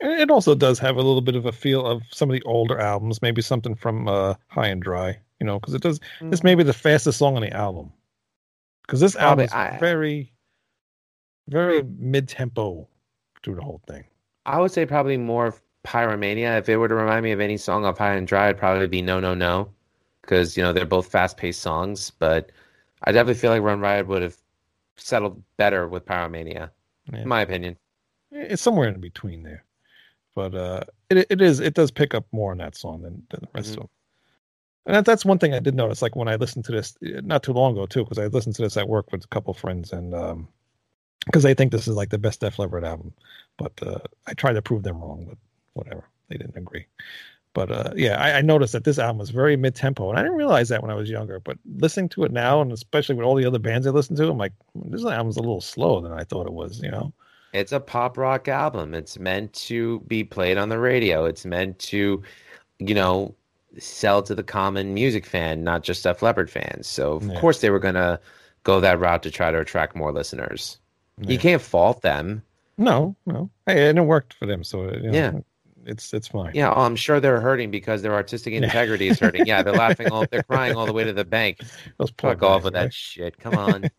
It 0.01 0.31
also 0.31 0.55
does 0.55 0.79
have 0.79 0.97
a 0.97 1.03
little 1.03 1.21
bit 1.21 1.37
of 1.37 1.47
a 1.47 1.53
feel 1.53 1.87
of 1.87 2.03
some 2.11 2.29
of 2.29 2.35
the 2.35 2.43
older 2.43 2.79
albums, 2.79 3.23
maybe 3.23 3.43
something 3.43 3.75
from 3.75 4.09
uh, 4.09 4.35
High 4.49 4.69
and 4.69 4.83
Dry, 4.83 5.19
you 5.41 5.47
know, 5.47 5.59
because 5.59 5.75
it 5.75 5.83
does. 5.83 6.01
This 6.21 6.43
may 6.43 6.55
be 6.55 6.63
the 6.63 6.73
fastest 6.73 7.19
song 7.19 7.37
on 7.37 7.43
the 7.43 7.53
album, 7.53 7.93
because 8.83 9.01
this 9.01 9.17
album 9.17 9.47
is 9.47 9.53
very, 9.81 10.33
very 11.49 11.83
mid-tempo 11.99 12.87
through 13.43 13.55
the 13.55 13.63
whole 13.63 13.81
thing. 13.87 14.05
I 14.45 14.61
would 14.61 14.71
say 14.71 14.87
probably 14.87 15.17
more 15.17 15.47
of 15.47 15.61
Pyromania. 15.87 16.59
If 16.59 16.69
it 16.69 16.77
were 16.77 16.89
to 16.89 16.95
remind 16.95 17.23
me 17.25 17.33
of 17.33 17.41
any 17.41 17.57
song 17.57 17.85
off 17.85 17.99
High 17.99 18.15
and 18.15 18.27
Dry, 18.27 18.47
it'd 18.47 18.59
probably 18.59 18.87
be 18.89 19.03
No 19.03 19.21
No 19.21 19.35
No, 19.35 19.71
because 20.23 20.57
you 20.57 20.63
know 20.63 20.73
they're 20.73 20.85
both 20.85 21.07
fast-paced 21.11 21.61
songs. 21.61 22.11
But 22.11 22.51
I 23.05 23.13
definitely 23.13 23.41
feel 23.41 23.51
like 23.51 23.63
Run 23.63 23.81
Riot 23.81 24.07
would 24.09 24.23
have 24.23 24.37
settled 24.97 25.43
better 25.57 25.89
with 25.89 26.05
Pyromania, 26.07 26.71
Yeah. 27.13 27.19
in 27.21 27.29
my 27.29 27.43
opinion. 27.43 27.77
It's 28.33 28.63
somewhere 28.63 28.89
in 28.89 29.01
between 29.01 29.43
there, 29.45 29.65
but 30.35 30.55
uh, 30.55 30.81
it 31.11 31.27
it 31.31 31.41
is 31.41 31.61
it 31.61 31.75
does 31.75 31.91
pick 31.91 32.15
up 32.15 32.27
more 32.33 32.51
on 32.53 32.59
that 32.59 32.75
song 32.75 33.03
than, 33.03 33.23
than 33.31 33.41
the 33.43 33.49
rest 33.55 33.69
Mhm. 33.71 33.73
of 33.73 33.77
them. 33.83 33.89
And 34.87 34.95
that, 34.97 35.05
that's 35.05 35.25
one 35.25 35.39
thing 35.39 35.53
I 35.53 35.59
did 35.61 35.75
notice. 35.75 36.01
Like 36.03 36.15
when 36.17 36.29
I 36.29 36.37
listened 36.37 36.65
to 36.67 36.73
this 36.73 36.97
eh, 37.05 37.21
not 37.25 37.43
too 37.43 37.53
long 37.53 37.73
ago 37.73 37.87
too, 37.87 38.05
because 38.05 38.19
I 38.19 38.27
listened 38.27 38.55
to 38.57 38.63
this 38.63 38.77
at 38.77 38.89
work 38.89 39.11
with 39.13 39.25
a 39.25 39.29
couple 39.29 39.53
friends, 39.55 39.93
and 39.93 40.15
um, 40.15 40.49
because 41.27 41.43
they 41.43 41.55
think 41.55 41.73
this 41.73 41.89
is 41.89 41.97
like 41.97 42.11
the 42.11 42.19
best 42.19 42.41
Def 42.41 42.59
Leppard 42.59 42.85
album, 42.85 43.13
but 43.59 43.73
uh, 43.83 43.99
I 44.27 44.35
tried 44.35 44.53
to 44.55 44.63
prove 44.63 44.83
them 44.85 45.01
wrong, 45.01 45.25
but 45.29 45.39
whatever, 45.77 46.05
they 46.29 46.37
didn't 46.37 46.57
agree. 46.57 46.87
But 47.55 47.71
uh, 47.71 47.93
yeah, 47.97 48.21
I, 48.21 48.39
I 48.39 48.41
noticed 48.43 48.73
that 48.75 48.85
this 48.85 48.99
album 48.99 49.19
was 49.19 49.31
very 49.31 49.57
mid 49.57 49.75
tempo, 49.75 50.11
and 50.11 50.19
I 50.19 50.23
didn't 50.23 50.37
realize 50.37 50.69
that 50.69 50.83
when 50.83 50.91
I 50.91 50.95
was 50.95 51.09
younger. 51.09 51.41
But 51.41 51.57
listening 51.79 52.11
to 52.11 52.25
it 52.25 52.33
now, 52.33 52.61
and 52.61 52.71
especially 52.71 53.15
with 53.15 53.25
all 53.25 53.35
the 53.35 53.47
other 53.47 53.59
bands 53.59 53.87
I 53.87 53.91
listen 53.91 54.15
to, 54.17 54.29
I'm 54.29 54.37
like, 54.37 54.53
this 54.75 55.05
album's 55.05 55.39
a 55.39 55.41
little 55.41 55.63
slower 55.63 56.03
than 56.03 56.13
I 56.13 56.25
thought 56.25 56.47
it 56.47 56.53
was. 56.53 56.83
You 56.83 56.91
know? 56.91 57.13
It's 57.55 57.73
a 57.73 57.81
pop 57.81 58.19
rock 58.19 58.49
album. 58.49 58.93
It's 58.93 59.19
meant 59.19 59.55
to 59.55 60.01
be 60.01 60.23
played 60.23 60.59
on 60.59 60.69
the 60.69 60.79
radio. 60.79 61.25
It's 61.25 61.47
meant 61.47 61.79
to, 61.79 62.23
you 62.79 62.95
know, 62.95 63.35
sell 63.79 64.23
to 64.25 64.35
the 64.35 64.43
common 64.43 64.93
music 64.93 65.25
fan, 65.25 65.65
not 65.65 65.83
just 65.83 66.03
Def 66.03 66.21
Leppard 66.21 66.51
fans. 66.51 66.87
So 66.87 67.15
of 67.15 67.27
Yeah. 67.27 67.41
course 67.41 67.61
they 67.63 67.71
were 67.71 67.79
gonna 67.79 68.21
go 68.65 68.81
that 68.81 68.99
route 68.99 69.23
to 69.23 69.31
try 69.31 69.51
to 69.51 69.59
attract 69.59 69.97
more 69.97 70.13
listeners. 70.13 70.79
Yeah. 71.23 71.31
You 71.31 71.39
can't 71.39 71.63
fault 71.63 72.03
them. 72.03 72.43
No, 72.77 73.17
no. 73.25 73.49
Hey, 73.65 73.89
and 73.89 73.99
it 73.99 74.03
worked 74.03 74.35
for 74.35 74.45
them, 74.45 74.63
so 74.63 74.83
you 74.93 75.11
know, 75.11 75.13
Yeah. 75.13 75.33
It's 75.87 76.13
it's 76.13 76.29
fine. 76.29 76.55
Yeah, 76.55 76.71
oh, 76.75 76.83
I'm 76.83 76.97
sure 76.97 77.21
they're 77.21 77.41
hurting 77.41 77.71
because 77.71 78.03
their 78.03 78.15
artistic 78.15 78.53
integrity 78.63 79.09
is 79.09 79.19
hurting. 79.19 79.47
Yeah, 79.47 79.63
they're 79.63 79.73
laughing 79.75 80.11
all, 80.11 80.27
they're 80.31 80.43
crying 80.43 80.77
all 80.77 80.87
the 80.87 80.93
way 80.93 81.05
to 81.05 81.13
the 81.13 81.25
bank. 81.25 81.61
Those 81.99 82.11
poor 82.11 82.33
Fuck 82.33 82.43
off 82.43 82.63
guys, 82.63 82.65
with 82.65 82.73
that 82.75 82.93
shit. 82.95 83.39
Come 83.39 83.55
on. 83.57 83.91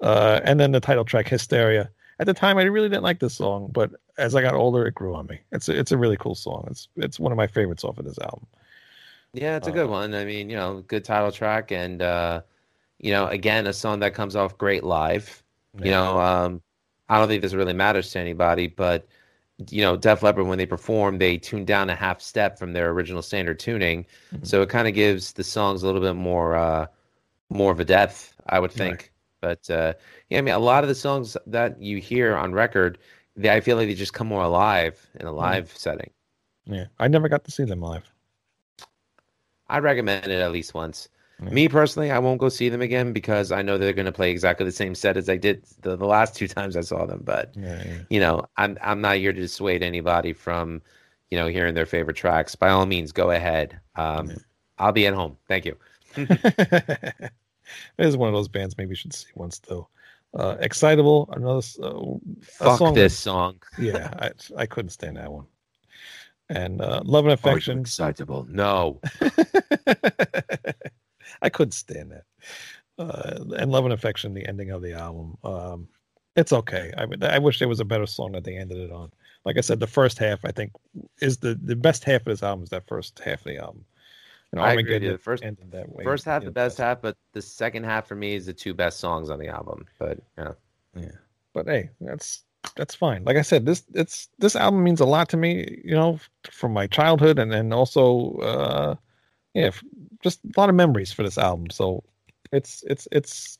Uh, 0.00 0.40
and 0.44 0.60
then 0.60 0.70
the 0.72 0.80
title 0.80 1.04
track, 1.04 1.26
"Hysteria." 1.28 1.90
At 2.20 2.26
the 2.26 2.34
time, 2.34 2.56
I 2.58 2.62
really 2.62 2.88
didn't 2.88 3.02
like 3.02 3.18
this 3.18 3.34
song, 3.34 3.68
but 3.72 3.90
as 4.18 4.34
I 4.36 4.42
got 4.42 4.54
older, 4.54 4.86
it 4.86 4.94
grew 4.94 5.14
on 5.14 5.26
me. 5.26 5.40
It's 5.52 5.68
a, 5.68 5.76
it's 5.76 5.90
a 5.90 5.98
really 5.98 6.16
cool 6.16 6.34
song. 6.36 6.66
It's 6.70 6.88
it's 6.96 7.18
one 7.18 7.32
of 7.32 7.36
my 7.36 7.48
favorites 7.48 7.82
off 7.82 7.98
of 7.98 8.04
this 8.04 8.18
album. 8.20 8.46
Yeah, 9.32 9.56
it's 9.56 9.66
a 9.68 9.70
Uh, 9.70 9.74
good 9.74 9.90
one. 9.90 10.14
I 10.14 10.24
mean, 10.24 10.50
you 10.50 10.56
know, 10.56 10.82
good 10.82 11.04
title 11.04 11.32
track 11.32 11.72
and 11.72 12.00
uh, 12.02 12.42
you 12.98 13.10
know, 13.12 13.26
again, 13.26 13.66
a 13.66 13.72
song 13.72 14.00
that 14.00 14.14
comes 14.14 14.36
off 14.36 14.56
great 14.58 14.84
live. 14.84 15.42
You 15.82 15.90
know, 15.90 16.20
um, 16.20 16.62
I 17.08 17.18
don't 17.18 17.28
think 17.28 17.42
this 17.42 17.54
really 17.54 17.72
matters 17.72 18.10
to 18.12 18.18
anybody, 18.20 18.66
but 18.68 19.06
you 19.68 19.82
know, 19.82 19.96
Def 19.96 20.22
Leppard 20.22 20.46
when 20.46 20.58
they 20.58 20.66
perform, 20.66 21.18
they 21.18 21.36
tune 21.36 21.64
down 21.64 21.90
a 21.90 21.94
half 21.94 22.20
step 22.20 22.58
from 22.58 22.72
their 22.72 22.90
original 22.90 23.22
standard 23.22 23.58
tuning, 23.58 24.06
Mhm. 24.32 24.46
so 24.46 24.62
it 24.62 24.68
kind 24.68 24.88
of 24.88 24.94
gives 24.94 25.32
the 25.34 25.44
songs 25.44 25.82
a 25.82 25.86
little 25.86 26.00
bit 26.00 26.14
more, 26.14 26.56
uh, 26.56 26.86
more 27.50 27.72
of 27.72 27.80
a 27.80 27.84
depth, 27.84 28.34
I 28.46 28.58
would 28.60 28.72
think. 28.72 29.12
But 29.40 29.68
uh, 29.70 29.94
yeah, 30.28 30.38
I 30.38 30.40
mean, 30.42 30.54
a 30.54 30.58
lot 30.58 30.84
of 30.84 30.88
the 30.88 30.94
songs 30.94 31.36
that 31.46 31.80
you 31.80 31.98
hear 31.98 32.36
on 32.36 32.52
record, 32.52 32.98
they, 33.36 33.50
I 33.50 33.60
feel 33.60 33.76
like 33.76 33.88
they 33.88 33.94
just 33.94 34.12
come 34.14 34.28
more 34.28 34.42
alive 34.42 35.08
in 35.18 35.26
a 35.26 35.32
live 35.32 35.72
setting. 35.76 36.10
Yeah, 36.66 36.86
I 36.98 37.08
never 37.08 37.28
got 37.28 37.44
to 37.44 37.50
see 37.50 37.64
them 37.64 37.80
live. 37.80 38.10
I'd 39.68 39.82
recommend 39.82 40.26
it 40.26 40.40
at 40.40 40.52
least 40.52 40.74
once. 40.74 41.08
Yeah. 41.42 41.50
Me 41.50 41.68
personally, 41.68 42.10
I 42.10 42.18
won't 42.18 42.38
go 42.40 42.48
see 42.48 42.68
them 42.68 42.82
again 42.82 43.12
because 43.12 43.50
I 43.52 43.62
know 43.62 43.78
they're 43.78 43.92
going 43.92 44.06
to 44.06 44.12
play 44.12 44.30
exactly 44.30 44.66
the 44.66 44.72
same 44.72 44.94
set 44.94 45.16
as 45.16 45.28
I 45.28 45.36
did 45.36 45.64
the, 45.80 45.96
the 45.96 46.06
last 46.06 46.34
two 46.36 46.48
times 46.56 46.76
I 46.76 46.82
saw 46.82 47.06
them. 47.06 47.22
But 47.24 47.52
Yeah, 47.56 47.82
yeah. 47.84 47.98
you 48.10 48.20
know, 48.20 48.44
I'm 48.56 48.76
I'm 48.82 49.00
not 49.00 49.16
here 49.16 49.32
to 49.32 49.40
dissuade 49.40 49.82
anybody 49.82 50.32
from, 50.32 50.82
you 51.30 51.38
know, 51.38 51.46
hearing 51.48 51.74
their 51.74 51.86
favorite 51.86 52.16
tracks. 52.16 52.54
By 52.54 52.70
all 52.70 52.86
means, 52.86 53.12
go 53.12 53.30
ahead. 53.30 53.80
Um. 53.96 54.36
I'll 54.80 54.92
be 54.92 55.06
at 55.06 55.12
home. 55.12 55.36
Thank 55.46 55.66
you. 55.66 55.76
it 56.16 57.30
is 57.98 58.16
one 58.16 58.30
of 58.30 58.34
those 58.34 58.48
bands 58.48 58.78
maybe 58.78 58.88
you 58.88 58.94
should 58.96 59.12
see 59.12 59.28
once 59.34 59.58
though. 59.58 59.88
Uh, 60.32 60.56
Excitable, 60.60 61.28
another 61.32 61.60
uh, 61.82 62.00
Fuck 62.42 62.78
song 62.78 62.94
this 62.94 63.16
song. 63.18 63.60
yeah, 63.78 64.10
I 64.18 64.30
I 64.56 64.64
couldn't 64.66 64.90
stand 64.90 65.18
that 65.18 65.30
one. 65.30 65.44
And 66.48 66.80
uh, 66.80 67.02
Love 67.04 67.26
and 67.26 67.32
Affection, 67.34 67.80
excitable? 67.80 68.46
No. 68.48 69.00
I 71.42 71.48
couldn't 71.48 71.72
stand 71.72 72.12
that. 72.12 72.24
Uh, 72.98 73.44
and 73.56 73.70
Love 73.70 73.84
and 73.84 73.94
Affection, 73.94 74.34
the 74.34 74.46
ending 74.46 74.70
of 74.70 74.82
the 74.82 74.92
album, 74.92 75.36
um, 75.42 75.88
it's 76.36 76.52
okay. 76.52 76.92
I 76.96 77.06
I 77.26 77.38
wish 77.38 77.58
there 77.58 77.68
was 77.68 77.80
a 77.80 77.84
better 77.84 78.06
song 78.06 78.32
that 78.32 78.44
they 78.44 78.56
ended 78.56 78.78
it 78.78 78.92
on. 78.92 79.10
Like 79.44 79.58
I 79.58 79.62
said, 79.62 79.80
the 79.80 79.86
first 79.86 80.18
half 80.18 80.44
I 80.44 80.52
think 80.52 80.72
is 81.20 81.38
the 81.38 81.58
the 81.62 81.76
best 81.76 82.04
half 82.04 82.20
of 82.22 82.26
this 82.26 82.42
album 82.42 82.62
is 82.64 82.70
that 82.70 82.86
first 82.86 83.18
half 83.18 83.40
of 83.40 83.44
the 83.44 83.58
album. 83.58 83.84
You 84.52 84.58
know, 84.58 84.64
I 84.64 84.72
agree 84.72 84.82
with 84.82 84.86
Armageddon 84.86 85.02
you. 85.02 85.12
The 85.12 85.18
first- 85.18 85.44
ended 85.44 85.70
that 85.72 85.88
way. 85.88 86.04
First 86.04 86.24
half 86.24 86.44
the 86.44 86.50
best 86.50 86.78
half, 86.78 87.00
but 87.00 87.16
the 87.32 87.42
second 87.42 87.84
half 87.84 88.06
for 88.06 88.14
me 88.14 88.34
is 88.34 88.46
the 88.46 88.52
two 88.52 88.74
best 88.74 88.98
songs 88.98 89.30
on 89.30 89.38
the 89.38 89.48
album. 89.48 89.86
But 89.98 90.18
know, 90.36 90.56
Yeah. 90.96 91.12
But 91.52 91.66
hey, 91.66 91.90
that's 92.00 92.44
that's 92.76 92.94
fine. 92.94 93.24
Like 93.24 93.36
I 93.36 93.42
said, 93.42 93.66
this 93.66 93.82
it's 93.94 94.28
this 94.38 94.56
album 94.56 94.84
means 94.84 95.00
a 95.00 95.06
lot 95.06 95.28
to 95.30 95.36
me, 95.36 95.80
you 95.84 95.94
know, 95.94 96.20
from 96.50 96.72
my 96.72 96.86
childhood 96.86 97.38
and 97.38 97.52
and 97.52 97.72
also 97.72 98.36
uh 98.38 98.94
yeah, 99.54 99.70
just 100.22 100.40
a 100.44 100.60
lot 100.60 100.68
of 100.68 100.74
memories 100.74 101.12
for 101.12 101.22
this 101.22 101.38
album. 101.38 101.70
So 101.70 102.02
it's 102.52 102.82
it's 102.86 103.08
it's 103.12 103.58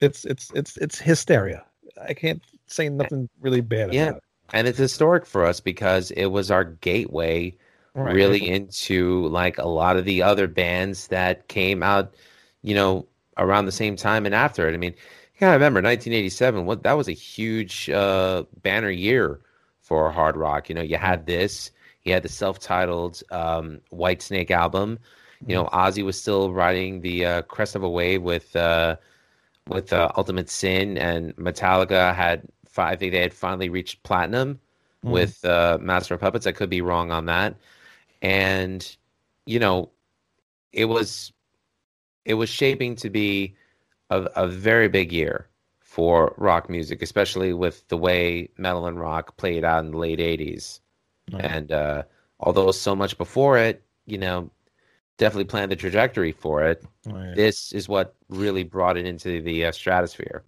it's 0.00 0.24
it's 0.24 0.52
it's 0.54 0.76
it's 0.78 0.98
hysteria. 0.98 1.64
I 2.00 2.14
can't 2.14 2.42
say 2.66 2.88
nothing 2.88 3.28
really 3.40 3.60
bad 3.60 3.90
Yeah. 3.90 4.04
about 4.04 4.16
it. 4.18 4.24
and 4.52 4.66
it's 4.66 4.78
historic 4.78 5.26
for 5.26 5.44
us 5.44 5.60
because 5.60 6.10
it 6.12 6.26
was 6.26 6.50
our 6.50 6.64
gateway 6.64 7.56
Right. 7.94 8.14
really 8.14 8.48
into 8.48 9.26
like 9.28 9.58
a 9.58 9.68
lot 9.68 9.96
of 9.96 10.04
the 10.04 10.22
other 10.22 10.46
bands 10.48 11.08
that 11.08 11.48
came 11.48 11.82
out, 11.82 12.14
you 12.62 12.74
know, 12.74 13.06
around 13.36 13.66
the 13.66 13.72
same 13.72 13.96
time 13.96 14.26
and 14.26 14.34
after 14.34 14.68
it. 14.68 14.74
I 14.74 14.78
mean, 14.78 14.92
you 14.92 15.40
gotta 15.40 15.54
remember 15.54 15.82
1987. 15.82 16.64
What 16.66 16.82
that 16.84 16.94
was 16.94 17.08
a 17.08 17.12
huge 17.12 17.90
uh, 17.90 18.44
banner 18.62 18.90
year 18.90 19.40
for 19.80 20.10
hard 20.10 20.36
rock. 20.36 20.68
You 20.68 20.74
know, 20.76 20.82
you 20.82 20.96
had 20.96 21.26
this, 21.26 21.70
you 22.08 22.14
had 22.14 22.22
the 22.24 22.28
self-titled 22.28 23.22
um, 23.30 23.80
Whitesnake 23.92 24.50
album. 24.50 24.98
You 25.46 25.54
know, 25.54 25.66
Ozzy 25.66 26.04
was 26.04 26.20
still 26.20 26.52
riding 26.52 27.00
the 27.00 27.24
uh, 27.24 27.42
crest 27.42 27.76
of 27.76 27.84
a 27.84 27.88
wave 27.88 28.22
with 28.22 28.56
uh, 28.56 28.96
with 29.68 29.92
uh, 29.92 30.10
Ultimate 30.16 30.50
Sin, 30.50 30.98
and 30.98 31.34
Metallica 31.36 32.14
had. 32.14 32.42
I 32.76 32.96
think 32.96 33.12
they 33.12 33.20
had 33.20 33.34
finally 33.34 33.68
reached 33.68 34.02
platinum 34.04 34.60
Mhm. 35.04 35.10
with 35.10 35.44
uh, 35.44 35.78
Master 35.80 36.14
of 36.14 36.20
Puppets. 36.20 36.46
I 36.46 36.52
could 36.52 36.70
be 36.70 36.80
wrong 36.80 37.10
on 37.12 37.26
that. 37.26 37.56
And 38.22 38.96
you 39.46 39.58
know, 39.58 39.90
it 40.72 40.86
was 40.86 41.32
it 42.24 42.34
was 42.34 42.48
shaping 42.48 42.96
to 42.96 43.10
be 43.10 43.56
a, 44.10 44.22
a 44.36 44.46
very 44.48 44.88
big 44.88 45.12
year 45.12 45.48
for 45.80 46.34
rock 46.36 46.68
music, 46.68 47.02
especially 47.02 47.52
with 47.52 47.86
the 47.88 47.96
way 47.96 48.50
metal 48.58 48.86
and 48.86 49.00
rock 49.00 49.36
played 49.36 49.64
out 49.64 49.84
in 49.84 49.92
the 49.92 49.98
late 49.98 50.18
'80s. 50.20 50.80
And 51.36 51.72
uh, 51.72 52.02
although 52.40 52.70
so 52.70 52.94
much 52.94 53.18
before 53.18 53.58
it, 53.58 53.82
you 54.06 54.18
know, 54.18 54.50
definitely 55.18 55.44
planned 55.44 55.70
the 55.70 55.76
trajectory 55.76 56.32
for 56.32 56.62
it. 56.64 56.84
Right. 57.06 57.34
This 57.34 57.72
is 57.72 57.88
what 57.88 58.14
really 58.28 58.64
brought 58.64 58.96
it 58.96 59.06
into 59.06 59.42
the 59.42 59.66
uh, 59.66 59.72
stratosphere. 59.72 60.44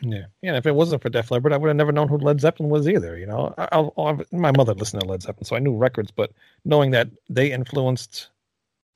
Yeah, 0.00 0.24
yeah. 0.42 0.50
And 0.50 0.56
if 0.56 0.66
it 0.66 0.74
wasn't 0.74 1.02
for 1.02 1.08
Def 1.08 1.30
Leppard, 1.30 1.52
I 1.52 1.56
would 1.56 1.68
have 1.68 1.76
never 1.76 1.92
known 1.92 2.08
who 2.08 2.18
Led 2.18 2.40
Zeppelin 2.40 2.68
was 2.68 2.88
either. 2.88 3.16
You 3.16 3.26
know, 3.26 3.54
I, 3.56 3.68
I'll, 3.72 3.94
I'll, 3.96 4.20
my 4.32 4.52
mother 4.52 4.74
listened 4.74 5.02
to 5.02 5.08
Led 5.08 5.22
Zeppelin, 5.22 5.44
so 5.44 5.56
I 5.56 5.60
knew 5.60 5.74
records. 5.74 6.10
But 6.10 6.32
knowing 6.64 6.90
that 6.90 7.08
they 7.30 7.52
influenced 7.52 8.28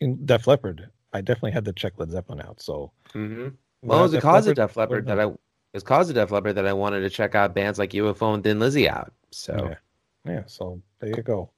in 0.00 0.24
Def 0.26 0.46
Leppard, 0.46 0.90
I 1.12 1.20
definitely 1.22 1.52
had 1.52 1.64
to 1.64 1.72
check 1.72 1.94
Led 1.96 2.10
Zeppelin 2.10 2.40
out. 2.40 2.60
So, 2.60 2.92
Mm-hmm. 3.14 3.48
Well, 3.82 4.00
it 4.00 4.02
was 4.02 4.12
without 4.12 4.20
because 4.20 4.46
of 4.46 4.56
Def 4.56 4.76
Leppard 4.76 5.06
that 5.06 5.18
I 5.18 5.24
it 5.24 5.38
was 5.72 5.82
because 5.82 6.08
of 6.10 6.16
Def 6.16 6.30
Leppard 6.30 6.56
that 6.56 6.66
I 6.66 6.72
wanted 6.72 7.00
to 7.00 7.10
check 7.10 7.34
out 7.34 7.54
bands 7.54 7.78
like 7.78 7.90
UFO 7.90 8.34
and 8.34 8.42
Thin 8.42 8.58
Lizzy 8.58 8.88
out. 8.88 9.12
So 9.30 9.70
Yeah. 10.26 10.32
yeah. 10.32 10.42
So 10.46 10.82
there 11.00 11.10
you 11.10 11.22
go. 11.22 11.50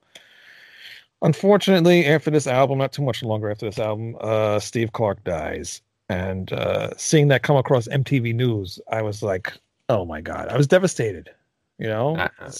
Unfortunately, 1.22 2.07
after 2.07 2.31
this 2.31 2.46
album, 2.46 2.78
not 2.78 2.92
too 2.92 3.02
much 3.02 3.22
longer 3.22 3.50
after 3.50 3.66
this 3.66 3.78
album, 3.78 4.16
uh, 4.20 4.59
Steve 4.59 4.92
Clark 4.92 5.22
dies, 5.22 5.81
and 6.09 6.52
uh, 6.52 6.90
seeing 6.96 7.28
that 7.28 7.42
come 7.42 7.57
across 7.57 7.87
MTV 7.88 8.35
News, 8.35 8.81
I 8.90 9.02
was 9.02 9.22
like, 9.22 9.52
"Oh 9.88 10.05
my 10.05 10.20
god!" 10.20 10.48
I 10.48 10.57
was 10.57 10.66
devastated. 10.66 11.31
You 11.78 11.88
know, 11.88 12.16
Uh, 12.16 12.28
uh, 12.40 12.50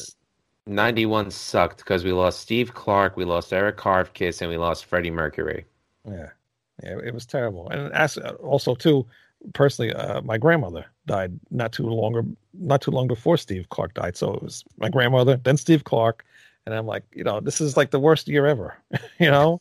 91 0.67 1.31
sucked 1.31 1.79
because 1.79 2.05
we 2.05 2.13
lost 2.13 2.41
Steve 2.41 2.75
Clark, 2.75 3.17
we 3.17 3.25
lost 3.25 3.53
Eric 3.53 3.77
Carr 3.77 4.01
of 4.01 4.13
KISS, 4.15 4.41
and 4.43 4.51
we 4.51 4.57
lost 4.57 4.85
Freddie 4.85 5.11
Mercury. 5.11 5.65
Yeah. 6.09 6.31
Yeah, 6.83 6.99
it 7.05 7.15
was 7.15 7.27
terrible. 7.27 7.69
And 7.69 7.93
as, 7.93 8.17
also 8.43 8.75
too, 8.75 9.07
personally, 9.55 9.93
uh, 9.93 10.23
my 10.23 10.39
grandmother 10.39 10.87
died 11.07 11.39
not 11.51 11.73
too 11.73 11.87
longer, 11.87 12.25
not 12.55 12.81
too 12.81 12.91
long 12.91 13.07
before 13.07 13.37
Steve 13.37 13.69
Clark 13.69 13.95
died. 13.95 14.17
So 14.17 14.35
it 14.35 14.43
was 14.43 14.65
my 14.79 14.89
grandmother, 14.89 15.37
then 15.37 15.57
Steve 15.57 15.85
Clark, 15.85 16.25
and 16.67 16.75
I'm 16.75 16.87
like, 16.87 17.05
you 17.15 17.25
know, 17.25 17.41
this 17.41 17.61
is 17.61 17.77
like 17.77 17.91
the 17.91 18.01
worst 18.01 18.29
year 18.29 18.47
ever, 18.47 18.77
you 19.19 19.31
know. 19.31 19.61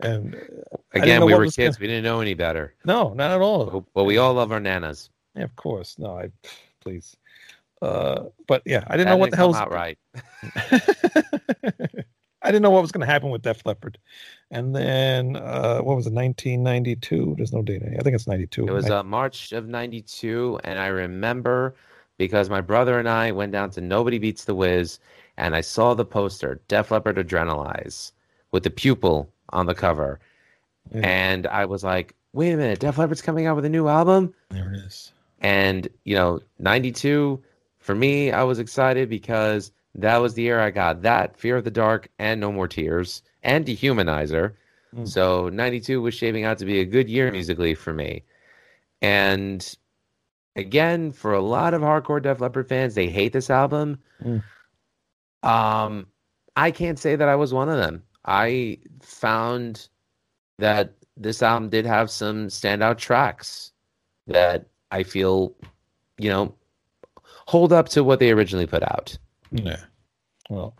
And 0.00 0.34
uh, 0.36 0.76
Again, 0.92 1.24
we 1.24 1.34
were 1.34 1.44
kids. 1.46 1.56
gonna- 1.76 1.76
We 1.80 1.86
didn't 1.88 2.04
know 2.04 2.20
any 2.20 2.34
better. 2.34 2.74
no, 2.84 3.12
not 3.14 3.30
at 3.32 3.40
all. 3.40 3.84
But 3.94 4.04
we 4.04 4.16
all 4.18 4.34
love 4.34 4.52
our 4.52 4.60
nanas. 4.60 5.10
Yeah, 5.34 5.44
of 5.44 5.56
course. 5.56 5.98
No, 5.98 6.18
I 6.18 6.30
please. 6.80 7.16
Uh, 7.82 8.24
but 8.46 8.62
yeah, 8.64 8.84
I 8.86 8.96
didn't 8.96 9.06
That 9.06 9.12
know 9.12 9.16
what 9.18 9.30
the 9.30 9.36
hell. 9.36 9.54
out 9.54 9.70
right. 9.72 9.98
I 12.40 12.52
didn't 12.52 12.62
know 12.62 12.70
what 12.70 12.82
was 12.82 12.92
going 12.92 13.04
to 13.04 13.12
happen 13.12 13.30
with 13.30 13.42
Def 13.42 13.66
Leppard, 13.66 13.98
and 14.52 14.74
then 14.74 15.34
uh, 15.36 15.80
what 15.80 15.96
was 15.96 16.06
it? 16.06 16.12
1992. 16.12 17.34
There's 17.36 17.52
no 17.52 17.62
date. 17.62 17.82
I 17.82 18.00
think 18.02 18.14
it's 18.14 18.28
92. 18.28 18.66
It 18.68 18.70
was 18.70 18.88
uh, 18.88 19.02
March 19.02 19.52
of 19.52 19.66
'92, 19.66 20.60
and 20.62 20.78
I 20.78 20.86
remember 20.86 21.74
because 22.16 22.48
my 22.48 22.60
brother 22.60 22.98
and 23.00 23.08
I 23.08 23.32
went 23.32 23.50
down 23.52 23.70
to 23.70 23.80
Nobody 23.80 24.18
Beats 24.18 24.44
the 24.44 24.54
Wiz, 24.54 25.00
and 25.38 25.56
I 25.56 25.62
saw 25.62 25.94
the 25.94 26.04
poster 26.04 26.60
Def 26.68 26.90
Leppard 26.90 27.16
Adrenalize 27.16 28.12
with 28.52 28.64
the 28.64 28.70
pupil 28.70 29.30
on 29.50 29.64
the 29.66 29.74
cover, 29.74 30.20
Yeah. 30.92 31.00
and 31.04 31.46
I 31.46 31.64
was 31.64 31.82
like, 31.82 32.14
"Wait 32.34 32.52
a 32.52 32.56
minute, 32.56 32.80
Def 32.80 32.98
Leppard's 32.98 33.22
coming 33.22 33.46
out 33.46 33.56
with 33.56 33.64
a 33.64 33.70
new 33.70 33.88
album!" 33.88 34.34
there 34.50 34.72
it 34.72 34.84
is. 34.86 35.12
And 35.40 35.88
you 36.04 36.14
know, 36.16 36.40
'92 36.58 37.40
for 37.78 37.94
me, 37.94 38.30
I 38.32 38.42
was 38.42 38.58
excited 38.58 39.08
because 39.08 39.72
that 39.94 40.18
was 40.18 40.34
the 40.34 40.42
year 40.42 40.60
I 40.60 40.70
got 40.70 41.02
that 41.02 41.38
Fear 41.38 41.56
of 41.56 41.64
the 41.64 41.70
Dark 41.70 42.08
and 42.18 42.40
No 42.40 42.52
More 42.52 42.68
Tears 42.68 43.22
and 43.42 43.64
Dehumanizer. 43.64 44.52
Mm. 44.94 45.08
So 45.08 45.48
'92 45.48 46.02
was 46.02 46.14
shaping 46.14 46.44
out 46.44 46.58
to 46.58 46.64
be 46.66 46.80
a 46.80 46.84
good 46.84 47.08
year 47.08 47.30
musically 47.30 47.74
for 47.74 47.92
me. 47.94 48.24
And 49.00 49.76
again, 50.56 51.12
for 51.12 51.32
a 51.32 51.40
lot 51.40 51.74
of 51.74 51.82
hardcore 51.82 52.22
Def 52.22 52.40
Leppard 52.40 52.68
fans, 52.68 52.94
they 52.94 53.08
hate 53.08 53.32
this 53.32 53.50
album. 53.50 53.98
Mm. 54.24 54.42
Um, 55.42 56.06
I 56.56 56.70
can't 56.70 56.98
say 56.98 57.16
that 57.16 57.28
I 57.28 57.36
was 57.36 57.54
one 57.54 57.68
of 57.68 57.76
them. 57.78 58.02
I 58.24 58.78
found 59.00 59.88
that 60.58 60.92
this 61.16 61.42
album 61.42 61.68
did 61.68 61.86
have 61.86 62.10
some 62.10 62.48
standout 62.48 62.98
tracks 62.98 63.72
that 64.26 64.66
I 64.90 65.02
feel, 65.02 65.54
you 66.18 66.28
know, 66.30 66.54
hold 67.46 67.72
up 67.72 67.88
to 67.90 68.04
what 68.04 68.18
they 68.18 68.30
originally 68.30 68.66
put 68.66 68.82
out. 68.82 69.16
Yeah. 69.52 69.80
Well, 70.50 70.74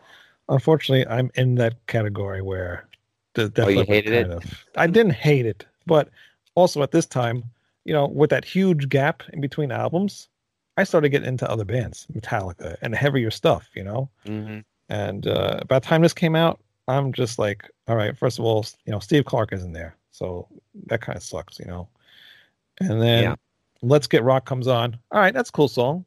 unfortunately, 0.48 1.06
I'm 1.06 1.30
in 1.34 1.54
that 1.56 1.74
category 1.86 2.42
where 2.42 2.88
the 3.34 3.48
Def 3.48 3.66
Oh, 3.66 3.70
you 3.70 3.84
hated 3.84 4.12
it? 4.12 4.30
of- 4.30 4.64
I 4.76 4.86
didn't 4.86 5.12
hate 5.12 5.46
it, 5.46 5.64
but 5.86 6.10
also 6.54 6.82
at 6.82 6.90
this 6.90 7.06
time, 7.06 7.44
you 7.84 7.92
know, 7.92 8.06
with 8.06 8.30
that 8.30 8.44
huge 8.44 8.88
gap 8.88 9.22
in 9.32 9.40
between 9.40 9.70
albums, 9.72 10.28
I 10.78 10.84
started 10.84 11.08
getting 11.10 11.28
into 11.28 11.50
other 11.50 11.64
bands, 11.64 12.06
Metallica, 12.12 12.76
and 12.82 12.94
heavier 12.94 13.30
stuff. 13.30 13.68
You 13.74 13.84
know, 13.84 14.10
Mm-hmm. 14.26 14.60
and 14.88 15.26
uh, 15.26 15.60
by 15.68 15.78
the 15.78 15.84
time 15.86 16.02
this 16.02 16.14
came 16.14 16.36
out, 16.36 16.60
I'm 16.86 17.12
just 17.12 17.38
like, 17.38 17.68
all 17.88 17.96
right. 17.96 18.16
First 18.16 18.38
of 18.38 18.44
all, 18.44 18.64
you 18.86 18.92
know, 18.92 18.98
Steve 19.00 19.24
Clark 19.24 19.52
isn't 19.52 19.72
there, 19.72 19.96
so 20.12 20.48
that 20.86 21.00
kind 21.00 21.16
of 21.16 21.22
sucks, 21.22 21.58
you 21.58 21.66
know. 21.66 21.88
And 22.80 23.02
then 23.02 23.22
Yeah. 23.24 23.34
Let's 23.82 24.06
Get 24.08 24.22
Rock 24.24 24.44
comes 24.44 24.66
on. 24.66 24.98
All 25.12 25.20
right, 25.20 25.32
that's 25.34 25.50
a 25.50 25.52
cool 25.52 25.68
song. 25.68 26.04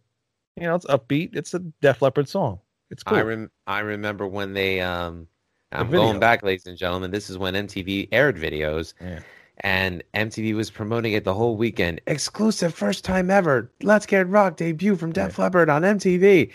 You 0.58 0.64
know, 0.64 0.76
it's 0.76 0.86
upbeat. 0.88 1.36
It's 1.36 1.54
a 1.54 1.60
Def 1.60 2.02
Leppard 2.02 2.28
song. 2.28 2.60
It's 2.90 3.04
cool. 3.04 3.18
I 3.18 3.22
rem- 3.22 3.52
I 3.68 3.80
remember 3.80 4.28
when 4.28 4.54
they 4.54 4.82
um 4.82 5.28
I'm 5.72 5.88
video. 5.88 6.02
going 6.08 6.20
back, 6.20 6.44
ladies 6.44 6.66
and 6.66 6.78
gentlemen. 6.78 7.12
This 7.12 7.30
is 7.30 7.38
when 7.38 7.54
MTV 7.54 8.10
aired 8.12 8.36
videos, 8.38 8.94
Yeah. 9.00 9.20
And 9.60 10.04
MTV 10.14 10.56
was 10.56 10.72
promoting 10.72 11.14
it 11.14 11.24
the 11.24 11.34
whole 11.34 11.56
weekend. 11.56 12.02
Exclusive, 12.08 12.74
first 12.74 13.06
time 13.06 13.30
ever. 13.30 13.72
Let's 13.84 14.06
Get 14.06 14.28
Rock 14.28 14.58
debut 14.58 14.96
from 14.96 15.12
Def 15.12 15.38
Leppard 15.38 15.70
on 15.70 15.84
MTV, 15.84 16.52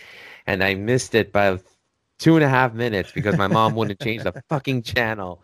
and 0.46 0.64
I 0.64 0.74
missed 0.74 1.14
it 1.14 1.32
by 1.32 1.58
two 2.18 2.34
and 2.36 2.44
a 2.44 2.48
half 2.48 2.74
minutes 2.74 3.12
because 3.12 3.36
my 3.36 3.46
mom 3.46 3.74
wouldn't 3.74 4.00
change 4.00 4.22
the 4.22 4.32
fucking 4.48 4.82
channel, 4.82 5.42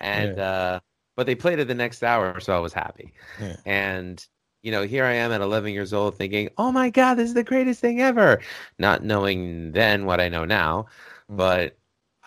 and 0.00 0.38
uh, 0.38 0.80
but 1.16 1.26
they 1.26 1.34
played 1.34 1.58
it 1.58 1.68
the 1.68 1.74
next 1.74 2.02
hour, 2.02 2.40
so 2.40 2.54
I 2.56 2.60
was 2.60 2.72
happy. 2.72 3.12
Yeah. 3.40 3.56
And 3.64 4.26
you 4.62 4.70
know, 4.70 4.82
here 4.82 5.04
I 5.06 5.12
am 5.14 5.32
at 5.32 5.40
11 5.40 5.72
years 5.72 5.92
old 5.94 6.16
thinking, 6.16 6.50
"Oh 6.58 6.70
my 6.70 6.90
god, 6.90 7.14
this 7.14 7.28
is 7.28 7.34
the 7.34 7.44
greatest 7.44 7.80
thing 7.80 8.00
ever," 8.02 8.40
not 8.78 9.02
knowing 9.04 9.72
then 9.72 10.04
what 10.04 10.20
I 10.20 10.28
know 10.28 10.44
now, 10.44 10.86
Mm. 11.30 11.36
but 11.36 11.76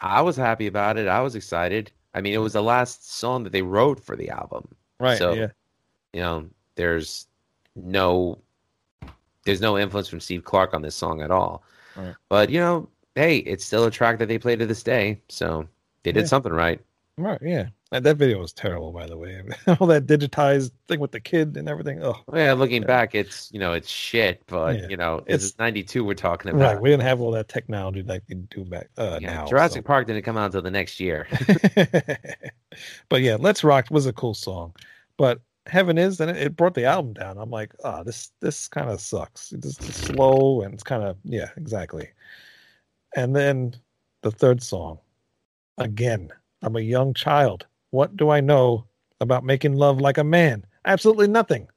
I 0.01 0.21
was 0.21 0.35
happy 0.35 0.67
about 0.67 0.97
it. 0.97 1.07
I 1.07 1.21
was 1.21 1.35
excited. 1.35 1.91
I 2.13 2.21
mean, 2.21 2.33
it 2.33 2.37
was 2.37 2.53
the 2.53 2.61
last 2.63 3.11
song 3.17 3.43
that 3.43 3.51
they 3.51 3.61
wrote 3.61 3.99
for 3.99 4.15
the 4.15 4.29
album. 4.29 4.67
Right. 4.99 5.17
So- 5.17 5.33
yeah. 5.33 5.47
You 6.13 6.21
know, 6.21 6.49
there's 6.75 7.27
no 7.75 8.37
there's 9.45 9.61
no 9.61 9.77
influence 9.79 10.07
from 10.07 10.19
Steve 10.21 10.43
Clark 10.45 10.73
on 10.73 10.81
this 10.83 10.95
song 10.95 11.21
at 11.21 11.31
all. 11.31 11.63
Right. 11.97 12.15
But, 12.29 12.49
you 12.49 12.59
know, 12.59 12.87
hey, 13.15 13.37
it's 13.39 13.65
still 13.65 13.83
a 13.85 13.91
track 13.91 14.19
that 14.19 14.27
they 14.27 14.37
play 14.37 14.55
to 14.55 14.65
this 14.65 14.83
day, 14.83 15.19
so 15.27 15.67
they 16.03 16.11
did 16.13 16.21
Yeah. 16.21 16.27
something 16.27 16.53
right. 16.53 16.79
Right. 17.17 17.39
Yeah. 17.41 17.69
That, 18.01 18.17
video 18.17 18.39
was 18.39 18.53
terrible, 18.53 18.91
by 18.91 19.05
the 19.05 19.17
way. 19.17 19.43
All 19.79 19.87
that 19.87 20.07
digitized 20.07 20.71
thing 20.87 20.99
with 20.99 21.11
the 21.11 21.19
kid 21.19 21.55
and 21.57 21.69
everything. 21.69 22.03
Oh, 22.03 22.15
Yeah, 22.33 22.53
looking 22.53 22.81
Yeah. 22.81 22.87
back, 22.87 23.13
it's, 23.15 23.51
you 23.53 23.59
know, 23.59 23.73
it's 23.73 23.89
shit, 23.89 24.41
but, 24.47 24.79
Yeah. 24.79 24.87
you 24.89 24.97
know, 24.97 25.17
It's- 25.27 25.45
it's 25.49 25.59
92 25.59 26.03
we're 26.03 26.13
talking 26.15 26.51
about. 26.51 26.73
right. 26.75 26.81
We 26.81 26.89
didn't 26.89 27.03
have 27.03 27.21
all 27.21 27.31
that 27.31 27.49
technology 27.49 28.01
like 28.03 28.23
they 28.27 28.35
do 28.35 28.65
back 28.65 28.89
uh, 28.97 29.19
Yeah, 29.21 29.33
now. 29.35 29.45
Jurassic 29.47 29.85
Park 29.85 30.07
didn't 30.07 30.23
come 30.23 30.37
out 30.37 30.45
until 30.47 30.61
the 30.63 30.71
next 30.71 30.99
year. 30.99 31.27
but 33.09 33.21
yeah, 33.21 33.37
Let's 33.39 33.63
Rock 33.63 33.87
was 33.91 34.05
a 34.05 34.13
cool 34.13 34.33
song. 34.33 34.73
But 35.17 35.41
Heaven 35.67 35.97
is, 35.97 36.19
and 36.19 36.29
it, 36.31 36.55
brought 36.57 36.73
the 36.73 36.85
album 36.85 37.13
down. 37.13 37.37
I'm 37.37 37.49
like, 37.51 37.73
oh, 37.85 38.03
this 38.03 38.31
this 38.41 38.67
kind 38.67 38.89
of 38.89 38.99
sucks. 38.99 39.51
It's 39.53 39.77
just 39.77 39.93
slow 40.05 40.61
and 40.61 40.73
it's 40.73 40.83
kind 40.83 41.03
of 41.03 41.15
yeah, 41.23 41.49
exactly. 41.55 42.09
And 43.15 43.33
then 43.35 43.75
the 44.23 44.31
third 44.31 44.61
song, 44.61 44.99
again, 45.77 46.31
I'm 46.63 46.75
a 46.75 46.81
young 46.81 47.13
child. 47.13 47.65
What 47.93 48.17
do 48.17 48.29
I 48.29 48.41
know 48.41 48.85
about 49.21 49.43
making 49.43 49.75
love 49.75 50.01
like 50.01 50.17
a 50.17 50.23
man? 50.23 50.65
Absolutely 50.85 51.27
nothing. 51.27 51.67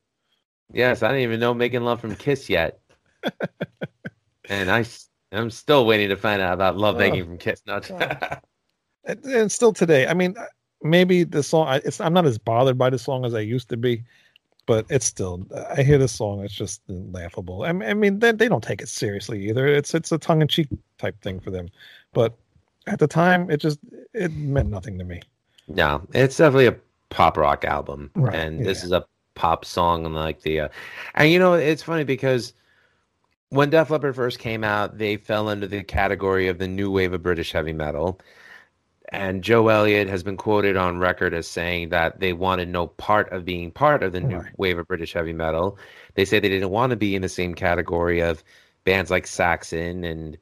Yes, 0.73 1.03
I 1.03 1.09
didn't 1.09 1.23
even 1.23 1.41
know 1.41 1.55
Making 1.55 1.83
Love 1.83 2.01
from 2.01 2.17
Kiss 2.17 2.49
yet. 2.49 2.81
and 4.49 4.71
I, 4.71 4.85
I'm 5.31 5.51
still 5.51 5.87
waiting 5.87 6.09
to 6.09 6.17
find 6.17 6.43
out 6.43 6.55
about 6.55 6.77
Love 6.77 6.97
Oh. 6.97 6.99
Making 6.99 7.25
from 7.25 7.39
Kiss. 7.39 7.63
Not 7.67 7.89
and, 9.07 9.25
and 9.25 9.53
still 9.53 9.73
today 9.73 10.07
i 10.07 10.15
mean 10.15 10.35
maybe 10.83 11.25
the 11.25 11.43
song 11.43 11.69
I, 11.69 11.77
it's 11.77 12.01
i'm 12.01 12.13
not 12.13 12.27
as 12.27 12.39
bothered 12.39 12.77
by 12.77 12.91
the 12.91 12.99
song 12.99 13.25
as 13.25 13.35
i 13.35 13.41
used 13.41 13.69
to 13.71 13.77
be 13.77 14.03
but 14.67 14.85
it's 14.91 15.07
still 15.07 15.47
i 15.77 15.83
hear 15.83 15.99
the 15.99 16.09
song 16.09 16.45
it's 16.45 16.55
just 16.55 16.83
laughable 16.89 17.63
i 17.63 17.73
mean, 17.73 17.89
I 17.89 17.95
mean 17.95 18.19
they, 18.19 18.33
they 18.33 18.49
don't 18.49 18.63
take 18.63 18.83
it 18.83 18.89
seriously 18.89 19.49
either 19.49 19.67
it's 19.67 19.95
it's 19.95 20.13
a 20.13 20.19
tongue-in-cheek 20.19 20.69
type 20.99 21.21
thing 21.23 21.41
for 21.41 21.51
them 21.51 21.69
but 22.13 22.35
at 22.87 22.99
the 22.99 23.07
time 23.07 23.51
it 23.51 23.59
just 23.59 23.79
it 24.13 24.33
meant 24.33 24.71
nothing 24.71 24.99
to 24.99 25.05
me 25.05 25.23
no, 25.69 26.07
it's 26.15 26.37
definitely 26.37 26.67
a 26.67 26.77
pop 27.11 27.37
rock 27.37 27.65
album, 27.65 28.11
Right, 28.15 28.35
and 28.35 28.65
this 28.65 28.85
is 28.85 28.93
a 28.93 29.07
pop 29.35 29.65
song, 29.65 30.07
and 30.07 30.15
like 30.15 30.43
the, 30.43 30.61
uh, 30.61 30.69
and 31.15 31.31
you 31.31 31.39
know, 31.39 31.55
it's 31.55 31.83
funny 31.83 32.05
because 32.05 32.53
when 33.51 33.71
Def 33.71 33.91
Leppard 33.91 34.17
first 34.17 34.39
came 34.39 34.65
out, 34.65 34.99
they 34.99 35.17
fell 35.17 35.49
under 35.49 35.67
the 35.67 35.83
category 35.83 36.49
of 36.49 36.59
the 36.59 36.69
new 36.69 36.91
wave 36.91 37.13
of 37.13 37.23
British 37.23 37.53
heavy 37.53 37.73
metal. 37.73 38.21
And 39.13 39.45
Joe 39.45 39.69
Elliott 39.69 40.09
has 40.09 40.25
been 40.25 40.37
quoted 40.37 40.77
on 40.77 40.99
record 40.99 41.33
as 41.33 41.47
saying 41.47 41.91
that 41.91 42.19
they 42.19 42.33
wanted 42.33 42.69
no 42.69 42.89
part 42.89 43.31
of 43.33 43.45
being 43.45 43.71
part 43.71 44.03
of 44.03 44.13
the 44.13 44.21
new 44.21 44.39
Right. 44.39 44.53
wave 44.57 44.79
of 44.79 44.89
British 44.89 45.13
heavy 45.13 45.33
metal. 45.33 45.79
They 46.15 46.25
say 46.25 46.41
they 46.41 46.49
didn't 46.49 46.71
want 46.71 46.91
to 46.91 46.97
be 46.97 47.15
in 47.15 47.23
the 47.23 47.29
same 47.29 47.55
category 47.55 48.21
of 48.21 48.43
bands 48.85 49.09
like 49.11 49.29
Saxon 49.29 50.03
and, 50.03 50.37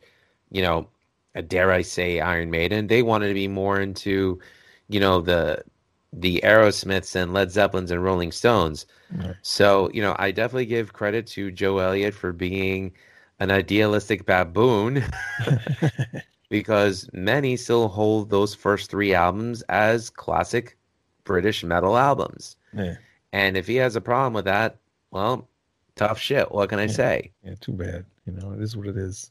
you 0.50 0.62
know, 0.62 0.88
uh, 1.36 1.42
dare 1.42 1.72
I 1.72 1.82
say 1.82 2.20
Iron 2.20 2.50
Maiden. 2.50 2.86
They 2.86 3.02
wanted 3.02 3.28
to 3.28 3.34
be 3.34 3.48
more 3.48 3.78
into, 3.78 4.40
you 4.88 5.00
know, 5.00 5.20
the 5.20 5.62
the 6.12 6.40
Aerosmiths 6.44 7.16
and 7.16 7.32
Led 7.32 7.50
Zeppelins 7.50 7.90
and 7.90 8.02
Rolling 8.02 8.32
Stones. 8.32 8.86
So, 9.42 9.90
you 9.92 10.00
know, 10.02 10.16
I 10.18 10.30
definitely 10.30 10.66
give 10.66 10.92
credit 10.92 11.26
to 11.28 11.50
Joe 11.50 11.78
Elliott 11.78 12.14
for 12.14 12.32
being 12.32 12.92
an 13.40 13.50
idealistic 13.50 14.24
baboon 14.26 15.04
because 16.48 17.08
many 17.12 17.56
still 17.56 17.88
hold 17.88 18.30
those 18.30 18.54
first 18.54 18.90
three 18.90 19.14
albums 19.14 19.62
as 19.68 20.10
classic 20.10 20.76
British 21.24 21.64
metal 21.64 21.96
albums. 21.96 22.56
yeah, 22.72 22.94
And 23.32 23.56
if 23.56 23.66
he 23.66 23.76
has 23.76 23.96
a 23.96 24.00
problem 24.00 24.34
with 24.34 24.44
that, 24.46 24.76
well, 25.10 25.48
tough 25.96 26.18
shit. 26.18 26.50
What 26.52 26.68
can 26.68 26.78
I 26.78 26.86
Yeah. 26.86 26.88
say? 26.88 27.30
yeah 27.44 27.54
too 27.60 27.72
bad 27.72 28.04
you 28.26 28.32
know 28.32 28.52
it 28.52 28.60
is 28.62 28.76
what 28.76 28.86
it 28.86 28.96
is 28.96 29.30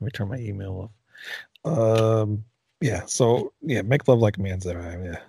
let 0.00 0.06
me 0.06 0.10
turn 0.10 0.28
my 0.28 0.38
email 0.38 0.90
off 1.64 2.20
um 2.20 2.44
yeah 2.82 3.02
so 3.06 3.52
yeah 3.62 3.82
make 3.82 4.06
love 4.08 4.18
like 4.18 4.36
a 4.38 4.42
man's 4.42 4.64
there 4.64 4.80
I 4.80 4.92
am, 4.92 5.04
yeah 5.04 5.20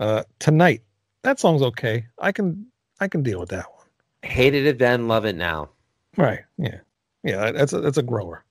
uh 0.00 0.22
tonight 0.38 0.82
that 1.22 1.38
song's 1.40 1.62
okay 1.62 2.06
i 2.18 2.32
can 2.32 2.66
i 3.00 3.08
can 3.08 3.22
deal 3.22 3.40
with 3.40 3.48
that 3.50 3.66
one 3.70 3.86
Hated 4.22 4.66
it 4.66 4.78
then, 4.78 5.06
love 5.06 5.24
it 5.24 5.36
now. 5.36 5.68
Right. 6.16 6.40
Yeah. 6.58 6.78
Yeah. 7.22 7.52
That's 7.52 7.72
a, 7.72 7.80
that's 7.80 7.98
a 7.98 8.02
grower. 8.02 8.44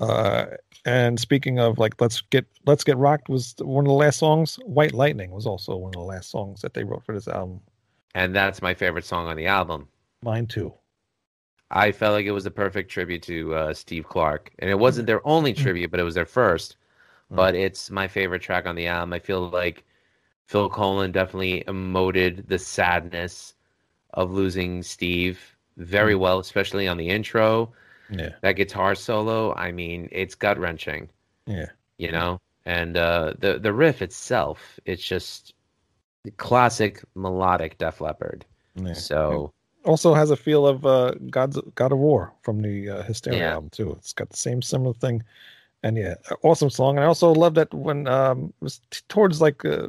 Uh, 0.00 0.46
and 0.84 1.20
speaking 1.20 1.60
of 1.60 1.78
like, 1.78 2.00
let's 2.00 2.20
get 2.22 2.44
let's 2.66 2.82
get 2.82 2.96
rocked 2.96 3.28
was 3.28 3.54
one 3.60 3.84
of 3.84 3.88
the 3.88 3.94
last 3.94 4.18
songs. 4.18 4.56
White 4.64 4.92
Lightning 4.92 5.30
was 5.30 5.46
also 5.46 5.76
one 5.76 5.90
of 5.90 6.00
the 6.00 6.00
last 6.00 6.30
songs 6.30 6.60
that 6.62 6.74
they 6.74 6.82
wrote 6.82 7.04
for 7.04 7.14
this 7.14 7.28
album. 7.28 7.60
And 8.16 8.34
that's 8.34 8.60
my 8.62 8.74
favorite 8.74 9.04
song 9.04 9.28
on 9.28 9.36
the 9.36 9.46
album. 9.46 9.86
Mine 10.22 10.46
too. 10.46 10.72
I 11.70 11.92
felt 11.92 12.14
like 12.14 12.26
it 12.26 12.32
was 12.32 12.46
a 12.46 12.50
perfect 12.50 12.90
tribute 12.90 13.22
to 13.22 13.54
uh, 13.54 13.74
Steve 13.74 14.08
Clark, 14.08 14.50
and 14.58 14.68
it 14.68 14.78
wasn't 14.78 15.06
their 15.06 15.24
only 15.26 15.54
Mm. 15.54 15.58
tribute, 15.58 15.90
but 15.92 16.00
it 16.00 16.04
was 16.04 16.14
their 16.14 16.26
first. 16.26 16.76
Mm. 17.34 17.36
But 17.36 17.54
it's 17.54 17.90
my 17.90 18.08
favorite 18.08 18.42
track 18.42 18.66
on 18.66 18.76
the 18.76 18.86
album. 18.86 19.12
I 19.12 19.18
feel 19.18 19.48
like 19.50 19.84
Phil 20.46 20.70
Collen 20.70 21.12
definitely 21.12 21.64
emoted 21.66 22.48
the 22.48 22.58
sadness 22.58 23.54
of 24.14 24.32
losing 24.32 24.82
Steve 24.82 25.56
Mm. 25.78 25.86
very 25.86 26.14
well, 26.14 26.38
especially 26.38 26.86
on 26.88 26.96
the 26.98 27.08
intro. 27.10 27.72
Yeah, 28.10 28.34
That 28.42 28.52
guitar 28.52 28.94
solo, 28.94 29.54
I 29.54 29.72
mean, 29.72 30.08
it's 30.12 30.34
gut 30.36 30.58
wrenching, 30.58 31.10
yeah, 31.46 31.70
you 31.98 32.12
know. 32.12 32.40
And 32.66 32.96
uh, 32.96 33.34
the 33.38 33.58
the 33.58 33.72
riff 33.72 34.02
itself, 34.02 34.78
it's 34.86 35.02
just 35.04 35.54
classic 36.36 37.02
melodic 37.14 37.78
Def 37.78 38.00
Leppard. 38.00 38.44
yeah. 38.76 38.92
So 38.94 39.52
also 39.84 40.14
has 40.14 40.30
a 40.30 40.36
feel 40.36 40.66
of 40.66 40.86
uh, 40.86 41.12
God's 41.30 41.58
God 41.74 41.92
of 41.92 41.98
War 41.98 42.32
from 42.42 42.62
the 42.62 42.88
uh, 42.90 43.02
Hysteria 43.02 43.38
Yeah. 43.40 43.54
album 43.54 43.70
too. 43.70 43.92
It's 43.98 44.12
got 44.12 44.30
the 44.30 44.36
same 44.36 44.62
similar 44.62 44.94
thing, 44.94 45.22
and 45.84 45.96
yeah, 45.96 46.14
awesome 46.42 46.70
song. 46.70 46.96
And 46.96 47.04
I 47.04 47.08
also 47.08 47.32
love 47.32 47.54
that 47.54 47.72
when 47.72 48.08
um, 48.08 48.46
it 48.60 48.64
was 48.64 48.80
towards 49.08 49.40
like 49.40 49.64
uh, 49.64 49.88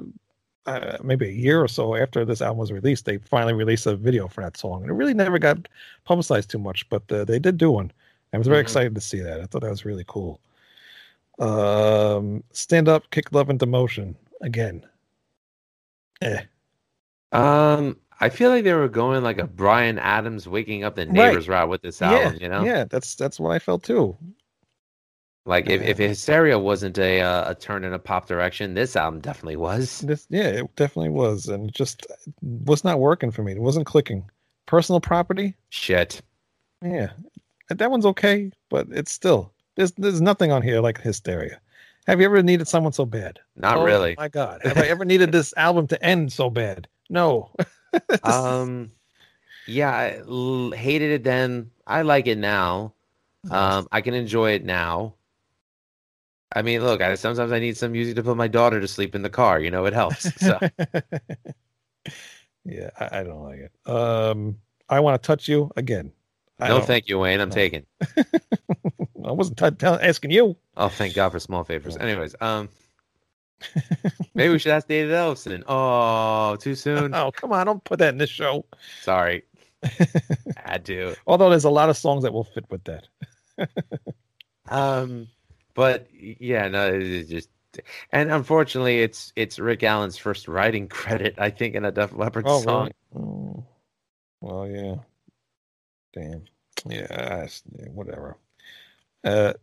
uh, 0.68 0.98
maybe 1.04 1.28
a 1.28 1.32
year 1.32 1.62
or 1.64 1.68
so 1.68 1.96
after 1.96 2.26
this 2.26 2.42
album 2.42 2.60
was 2.60 2.72
released, 2.72 3.06
they 3.06 3.18
finally 3.20 3.54
released 3.54 3.88
a 3.88 3.96
video 3.96 4.28
for 4.28 4.42
that 4.44 4.58
song, 4.58 4.82
and 4.84 4.92
it 4.92 4.96
really 4.96 5.14
never 5.16 5.40
got 5.40 5.68
publicized 6.06 6.50
too 6.52 6.60
much, 6.60 6.88
but 6.90 7.12
uh, 7.12 7.26
they 7.26 7.40
did 7.40 7.58
do 7.58 7.72
one. 7.72 7.92
I 8.34 8.38
was 8.38 8.48
very 8.48 8.60
Mhm. 8.60 8.68
excited 8.68 8.96
to 8.96 9.02
see 9.02 9.22
that. 9.22 9.42
I 9.42 9.46
thought 9.48 9.62
that 9.64 9.70
was 9.72 9.86
really 9.86 10.06
cool. 10.08 10.40
Um, 11.40 12.44
stand 12.52 12.88
up, 12.90 13.10
kick 13.12 13.32
love 13.32 13.50
into 13.50 13.66
motion 13.66 14.16
again. 14.42 14.86
Eh. 16.22 16.42
Um, 17.32 17.98
I 18.22 18.30
feel 18.30 18.50
like 18.50 18.64
they 18.64 18.74
were 18.74 18.88
going 18.88 19.24
like 19.24 19.38
a 19.40 19.46
Bryan 19.48 20.00
Adams 20.00 20.48
waking 20.48 20.84
up 20.84 20.96
the 20.96 21.06
Right. 21.06 21.14
neighbors 21.14 21.48
route 21.50 21.70
with 21.70 21.82
this 21.82 22.02
album, 22.02 22.34
yeah, 22.36 22.40
you 22.44 22.50
know? 22.50 22.64
yeah, 22.64 22.86
that's 22.86 23.16
that's 23.16 23.40
what 23.40 23.52
I 23.52 23.60
felt 23.60 23.84
too. 23.84 24.18
Like 25.48 25.70
if, 25.70 25.82
if 25.84 25.98
Hysteria 26.00 26.58
wasn't 26.58 26.98
a 26.98 27.22
uh, 27.22 27.52
a 27.52 27.56
turn 27.56 27.84
in 27.84 27.94
a 27.94 28.00
pop 28.00 28.28
direction, 28.28 28.74
this 28.74 28.96
album 28.96 29.20
definitely 29.20 29.58
was. 29.58 30.00
This, 30.02 30.26
yeah, 30.30 30.48
it 30.48 30.76
definitely 30.76 31.10
was, 31.12 31.48
and 31.48 31.70
it 31.70 31.76
just 31.76 32.08
was 32.42 32.84
not 32.84 33.00
working 33.00 33.30
for 33.30 33.44
me. 33.44 33.52
It 33.52 33.62
wasn't 33.62 33.86
clicking. 33.86 34.30
Personal 34.66 35.00
property, 35.00 35.54
Shit. 35.70 36.22
yeah, 36.84 37.12
that 37.70 37.92
one's 37.92 38.08
okay, 38.08 38.50
but 38.72 38.88
it's 38.90 39.12
still 39.12 39.54
there's 39.76 39.92
there's 39.92 40.22
nothing 40.22 40.52
on 40.52 40.64
here 40.64 40.82
like 40.82 41.00
Hysteria. 41.00 41.60
Have 42.08 42.20
you 42.20 42.26
ever 42.26 42.42
needed 42.42 42.68
someone 42.68 42.94
so 42.94 43.06
bad? 43.06 43.40
Not 43.56 43.78
Oh, 43.78 43.84
really. 43.84 44.16
My 44.18 44.28
God, 44.30 44.62
have 44.66 44.78
I 44.80 44.88
ever 44.88 45.06
needed 45.06 45.32
this 45.32 45.54
album 45.58 45.86
to 45.88 46.04
end 46.04 46.34
so 46.34 46.50
bad? 46.50 46.88
No. 47.10 47.52
Um 48.24 48.92
yeah, 49.68 49.90
I 49.92 50.18
l- 50.28 50.72
hated 50.72 51.12
it 51.12 51.24
then. 51.24 51.72
I 51.88 52.02
like 52.02 52.28
it 52.28 52.38
now. 52.38 52.94
Um 53.52 53.88
I 53.92 54.02
can 54.02 54.14
enjoy 54.14 54.52
it 54.52 54.66
now. 54.66 55.14
I 56.54 56.62
mean, 56.62 56.84
look, 56.84 57.02
I, 57.02 57.16
sometimes 57.16 57.52
I 57.52 57.60
need 57.60 57.76
some 57.78 57.92
music 57.92 58.16
to 58.18 58.24
put 58.24 58.38
my 58.38 58.48
daughter 58.48 58.80
to 58.80 58.88
sleep 58.88 59.16
in 59.16 59.22
the 59.24 59.30
car, 59.30 59.60
you 59.60 59.72
know, 59.72 59.86
it 59.86 59.94
helps. 59.94 60.32
So 60.40 60.60
yeah, 62.66 62.90
I, 63.00 63.20
I 63.20 63.24
don't 63.24 63.44
like 63.44 63.60
it. 63.60 63.72
Um, 63.90 64.58
I 64.90 65.00
want 65.00 65.22
to 65.22 65.26
touch 65.26 65.48
you 65.48 65.72
again. 65.76 66.12
I 66.60 66.70
no 66.70 66.82
thank 66.82 67.10
you, 67.10 67.20
Wayne. 67.20 67.42
I'm 67.42 67.50
No. 67.50 67.56
taking. 67.56 67.86
I 69.26 69.32
wasn't 69.32 69.58
t- 69.58 69.72
tell- 69.72 70.00
asking 70.02 70.32
you. 70.32 70.56
Oh, 70.78 70.88
thank 70.88 71.16
God 71.16 71.32
for 71.32 71.40
small 71.40 71.64
favors. 71.64 71.98
Anyways, 71.98 72.36
um 72.40 72.70
maybe 74.36 74.52
we 74.52 74.60
should 74.60 74.72
ask 74.72 74.88
David 74.88 75.14
Ellison. 75.14 75.64
Oh, 75.68 76.56
too 76.58 76.76
soon. 76.76 77.14
Oh, 77.16 77.32
come 77.32 77.52
on! 77.52 77.66
Don't 77.66 77.84
put 77.84 78.00
that 78.00 78.10
in 78.10 78.18
this 78.18 78.30
show. 78.30 78.66
Sorry. 79.02 79.44
I 80.66 80.78
do. 80.78 81.16
Although 81.26 81.50
there's 81.50 81.64
a 81.64 81.70
lot 81.70 81.90
of 81.90 81.98
songs 81.98 82.24
that 82.24 82.34
will 82.34 82.44
fit 82.44 82.66
with 82.70 82.84
that. 82.86 83.08
Um, 84.70 85.28
but 85.76 86.08
yeah, 86.14 86.68
no, 86.68 86.92
it's 86.94 87.30
just, 87.30 87.50
and 88.12 88.32
unfortunately, 88.32 89.02
it's 89.02 89.32
it's 89.36 89.60
Rick 89.60 89.84
Allen's 89.84 90.18
first 90.18 90.48
writing 90.48 90.88
credit, 91.00 91.36
I 91.38 91.50
think, 91.52 91.76
in 91.76 91.86
a 91.86 91.92
Def 91.92 92.14
Leppard 92.14 92.46
Oh, 92.48 92.62
song. 92.62 92.90
really? 93.14 93.26
Oh, 93.28 93.66
well, 94.42 94.68
yeah. 94.68 94.96
Damn. 96.14 96.44
Yeah, 96.88 97.48
whatever. 97.94 98.38
Uh, 99.24 99.54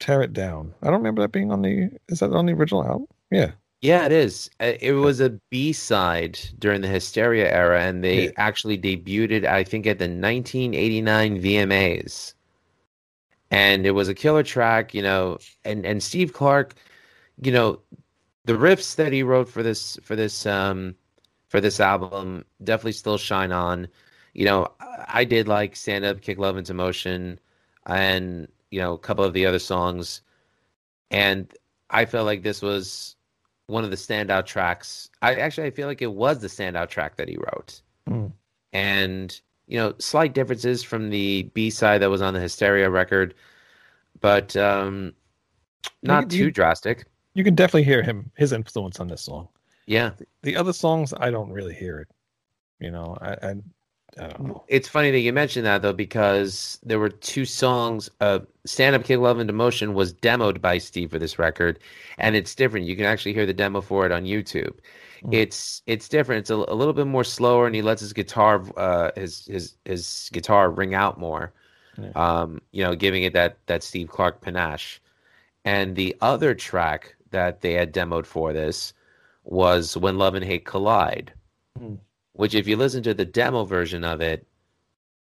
tear 0.00 0.22
it 0.22 0.32
down. 0.32 0.74
I 0.82 0.86
don't 0.86 0.94
remember 0.96 1.22
that 1.22 1.32
being 1.32 1.52
on 1.52 1.62
the. 1.62 1.90
Is 2.08 2.20
that 2.20 2.32
on 2.32 2.46
the 2.46 2.52
original 2.52 2.84
album? 2.84 3.06
Yeah. 3.30 3.52
Yeah, 3.82 4.06
it 4.06 4.12
is. 4.12 4.48
Uh, 4.58 4.72
It 4.80 4.92
was 4.92 5.20
a 5.20 5.38
B 5.50 5.72
side 5.72 6.38
during 6.58 6.80
the 6.80 6.88
Hysteria 6.88 7.52
era, 7.52 7.82
and 7.82 8.02
they 8.02 8.24
Yeah. 8.24 8.30
actually 8.36 8.78
debuted 8.78 9.30
it, 9.32 9.44
I 9.44 9.62
think, 9.64 9.86
at 9.86 9.98
the 9.98 10.08
1989 10.08 11.40
VMAs. 11.40 12.34
And 13.50 13.86
it 13.86 13.92
was 13.92 14.08
a 14.08 14.14
killer 14.14 14.42
track, 14.42 14.94
you 14.94 15.02
know. 15.02 15.38
And 15.64 15.86
and 15.86 16.02
Steve 16.02 16.32
Clark, 16.32 16.74
you 17.42 17.52
know, 17.52 17.80
the 18.44 18.54
riffs 18.54 18.96
that 18.96 19.12
he 19.12 19.22
wrote 19.22 19.48
for 19.48 19.62
this 19.62 19.98
for 20.02 20.16
this 20.16 20.46
um 20.46 20.94
for 21.48 21.60
this 21.60 21.80
album 21.80 22.44
definitely 22.62 22.92
still 22.92 23.18
shine 23.18 23.52
on. 23.52 23.88
You 24.34 24.44
know, 24.44 24.72
I- 25.08 25.24
did 25.24 25.48
like 25.48 25.76
Stand 25.76 26.04
Up, 26.04 26.20
Kick 26.20 26.38
Love 26.38 26.56
into 26.58 26.74
Motion, 26.74 27.38
and 27.86 28.48
you 28.70 28.80
know, 28.80 28.94
a 28.94 28.98
couple 28.98 29.24
of 29.24 29.32
the 29.32 29.46
other 29.46 29.58
songs. 29.58 30.20
And 31.10 31.52
I 31.88 32.04
felt 32.04 32.26
like 32.26 32.42
this 32.42 32.60
was 32.60 33.16
one 33.68 33.84
of 33.84 33.90
the 33.90 33.96
standout 33.96 34.46
tracks. 34.46 35.08
I 35.22 35.34
actually 35.36 35.68
I 35.68 35.70
feel 35.70 35.86
like 35.86 36.02
it 36.02 36.12
was 36.12 36.40
the 36.40 36.48
standout 36.48 36.88
track 36.88 37.16
that 37.16 37.28
he 37.28 37.36
wrote. 37.36 37.80
Mm. 38.08 38.32
And 38.72 39.40
you 39.66 39.78
know, 39.78 39.94
slight 39.98 40.32
differences 40.34 40.82
from 40.82 41.10
the 41.10 41.44
B 41.54 41.70
side 41.70 42.02
that 42.02 42.10
was 42.10 42.22
on 42.22 42.34
the 42.34 42.40
Hysteria 42.40 42.88
record, 42.90 43.34
but 44.20 44.56
um 44.56 45.12
not 46.02 46.32
You- 46.32 46.38
you- 46.38 46.44
too 46.46 46.50
drastic. 46.50 47.04
You 47.34 47.44
can 47.44 47.54
definitely 47.54 47.84
hear 47.84 48.02
him, 48.02 48.30
his 48.36 48.52
influence 48.52 48.98
on 48.98 49.08
this 49.08 49.22
song. 49.22 49.48
Yeah. 49.86 50.12
The 50.42 50.56
other 50.56 50.72
songs, 50.72 51.12
I 51.18 51.30
don't 51.30 51.50
really 51.50 51.74
hear 51.74 51.98
it. 52.00 52.08
You 52.80 52.90
know, 52.90 53.16
I, 53.20 53.30
I, 53.30 53.50
I 54.18 54.26
don't 54.28 54.40
know. 54.40 54.64
It's 54.68 54.88
funny 54.88 55.10
that 55.10 55.18
you 55.20 55.32
mentioned 55.32 55.66
that 55.66 55.82
though, 55.82 55.92
because 55.92 56.78
there 56.82 56.98
were 56.98 57.10
two 57.10 57.44
songs. 57.44 58.08
Uh, 58.20 58.40
"Stand 58.64 58.96
Up, 58.96 59.04
Kick 59.04 59.18
Love 59.18 59.38
into 59.38 59.52
Motion" 59.52 59.92
was 59.94 60.14
demoed 60.14 60.60
by 60.62 60.78
Steve 60.78 61.10
for 61.10 61.18
this 61.18 61.38
record, 61.38 61.78
and 62.18 62.34
it's 62.34 62.54
different. 62.54 62.86
You 62.86 62.96
can 62.96 63.04
actually 63.04 63.34
hear 63.34 63.44
the 63.46 63.52
demo 63.54 63.80
for 63.82 64.06
it 64.06 64.12
on 64.12 64.24
YouTube. 64.24 64.72
Mm. 65.22 65.34
It's 65.34 65.82
it's 65.86 66.08
different. 66.08 66.40
It's 66.40 66.50
a, 66.50 66.54
a 66.54 66.74
little 66.74 66.94
bit 66.94 67.06
more 67.06 67.24
slower, 67.24 67.66
and 67.66 67.74
he 67.74 67.82
lets 67.82 68.00
his 68.00 68.12
guitar 68.12 68.62
uh, 68.76 69.10
his 69.16 69.46
his 69.46 69.76
his 69.84 70.30
guitar 70.32 70.70
ring 70.70 70.94
out 70.94 71.18
more. 71.18 71.52
Yeah. 71.98 72.10
Um, 72.14 72.60
you 72.72 72.84
know, 72.84 72.94
giving 72.94 73.22
it 73.22 73.32
that 73.32 73.58
that 73.66 73.82
Steve 73.82 74.08
Clark 74.08 74.40
panache. 74.40 75.00
And 75.64 75.96
the 75.96 76.16
other 76.20 76.54
track 76.54 77.16
that 77.30 77.60
they 77.60 77.72
had 77.72 77.92
demoed 77.92 78.26
for 78.26 78.52
this 78.52 78.92
was 79.44 79.96
"When 79.96 80.18
Love 80.18 80.34
and 80.34 80.44
Hate 80.44 80.64
Collide." 80.64 81.32
Mm. 81.78 81.98
which 82.32 82.54
if 82.54 82.66
you 82.66 82.76
listen 82.76 83.02
to 83.02 83.14
the 83.14 83.24
demo 83.24 83.64
version 83.64 84.04
of 84.04 84.20
it 84.20 84.46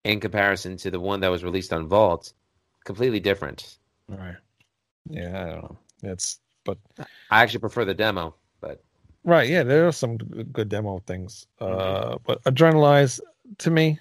in 0.05 0.20
comparison 0.20 0.76
to 0.76 0.91
the 0.91 1.01
one 1.01 1.20
that 1.20 1.30
was 1.30 1.45
released 1.45 1.72
on 1.72 1.87
Vault, 1.89 2.32
completely 2.85 3.20
different. 3.20 3.78
All 4.11 4.18
right. 4.18 4.37
Yeah, 5.09 5.28
I 5.28 5.51
don't 5.51 5.62
know. 5.62 5.78
It's, 6.03 6.41
but 6.64 6.78
I 7.30 7.43
actually 7.43 7.61
prefer 7.61 7.85
the 7.85 7.95
demo, 7.95 8.35
Right. 9.25 9.49
Yeah, 9.49 9.62
there 9.62 9.87
are 9.89 9.93
some 9.93 10.16
good 10.18 10.68
demo 10.68 10.99
things. 11.07 11.47
Mm-hmm. 11.61 12.12
Uh, 12.14 12.18
but 12.27 12.43
Adrenalize 12.45 13.20
to 13.59 13.70
me, 13.70 13.99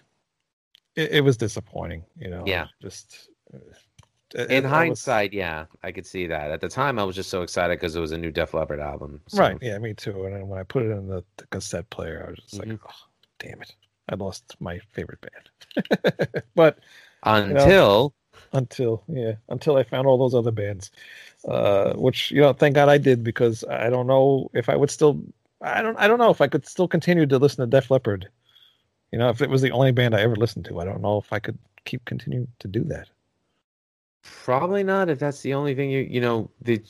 it, 0.96 1.12
it 1.14 1.22
was 1.22 1.38
disappointing. 1.38 2.04
You 2.18 2.30
know. 2.30 2.44
Yeah. 2.46 2.68
Just 2.82 3.30
uh, 3.54 3.58
it- 4.36 4.50
in 4.52 4.66
I 4.66 4.68
was- 4.68 4.72
hindsight, 4.72 5.32
yeah, 5.34 5.66
I 5.84 5.92
could 5.92 6.06
see 6.06 6.28
that. 6.28 6.52
At 6.52 6.60
the 6.62 6.68
time, 6.70 6.98
I 7.00 7.04
was 7.04 7.16
just 7.16 7.30
so 7.30 7.42
excited 7.44 7.80
because 7.80 7.96
it 7.96 8.00
was 8.02 8.12
a 8.12 8.18
new 8.18 8.32
Def 8.32 8.54
Leppard 8.54 8.80
album. 8.80 9.22
so- 9.28 9.38
Right. 9.40 9.58
Yeah, 9.62 9.78
me 9.78 9.94
too. 9.94 10.26
And 10.26 10.36
then 10.36 10.48
when 10.48 10.60
I 10.60 10.64
put 10.64 10.84
it 10.84 10.90
in 10.90 11.08
the, 11.08 11.24
the 11.38 11.48
cassette 11.48 11.90
player, 11.90 12.26
I 12.28 12.30
was 12.32 12.40
just 12.40 12.56
Mhm. 12.62 12.70
like, 12.72 12.80
oh, 12.88 13.08
damn 13.40 13.62
it. 13.62 13.76
I 14.10 14.16
lost 14.16 14.56
my 14.60 14.80
favorite 14.92 15.20
band. 15.22 16.44
but 16.56 16.80
Until 17.24 18.14
until 18.52 19.04
yeah, 19.08 19.34
until 19.50 19.78
I 19.78 19.84
found 19.84 20.06
all 20.08 20.18
those 20.18 20.36
other 20.36 20.52
bands, 20.52 20.92
uh, 21.48 21.94
which 21.94 22.32
you 22.32 22.42
know, 22.42 22.54
thank 22.54 22.76
God 22.76 22.90
I 22.90 22.98
did 22.98 23.24
because 23.24 23.64
I 23.66 23.90
don't 23.90 24.08
know 24.08 24.50
if 24.54 24.70
I 24.70 24.76
would 24.76 24.90
still, 24.92 25.22
I 25.62 25.82
don't, 25.82 25.98
I 25.98 26.08
don't 26.08 26.20
know 26.20 26.30
if 26.32 26.42
I 26.42 26.48
could 26.48 26.66
still 26.68 26.88
continue 26.88 27.26
to 27.26 27.38
listen 27.38 27.62
to 27.62 27.68
Def 27.68 27.92
Leppard. 27.92 28.30
You 29.12 29.20
know, 29.20 29.30
if 29.30 29.42
it 29.42 29.50
was 29.50 29.62
the 29.62 29.72
only 29.72 29.92
band 29.92 30.16
I 30.16 30.22
ever 30.22 30.36
listened 30.36 30.66
to, 30.66 30.80
I 30.80 30.86
don't 30.86 31.02
know 31.02 31.18
if 31.18 31.32
I 31.34 31.40
could 31.40 31.58
keep 31.86 32.04
continue 32.06 32.48
to 32.60 32.68
do 32.68 32.84
that. 32.86 33.10
probably 34.24 34.84
not. 34.84 35.10
If 35.10 35.20
that's 35.20 35.42
the 35.42 35.54
only 35.54 35.76
thing 35.76 35.90
you 35.92 36.00
you 36.02 36.22
know 36.22 36.50
the. 36.62 36.82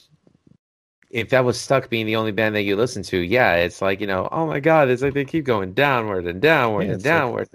If 1.10 1.30
that 1.30 1.46
was 1.46 1.60
stuck 1.62 1.90
being 1.92 2.08
the 2.08 2.16
only 2.16 2.32
band 2.32 2.56
that 2.56 2.64
you 2.64 2.76
listen 2.76 3.04
to, 3.04 3.18
yeah, 3.20 3.56
it's 3.58 3.82
like 3.84 4.02
you 4.02 4.08
know, 4.08 4.28
oh 4.32 4.48
my 4.48 4.60
god, 4.60 4.90
it's 4.90 5.04
like 5.04 5.14
they 5.14 5.26
keep 5.26 5.46
going 5.46 5.74
downward 5.74 6.26
and 6.26 6.42
downward 6.42 6.84
Yeah, 6.84 6.86
and 6.94 6.96
it's 6.96 7.06
like- 7.06 7.14
downward. 7.14 7.50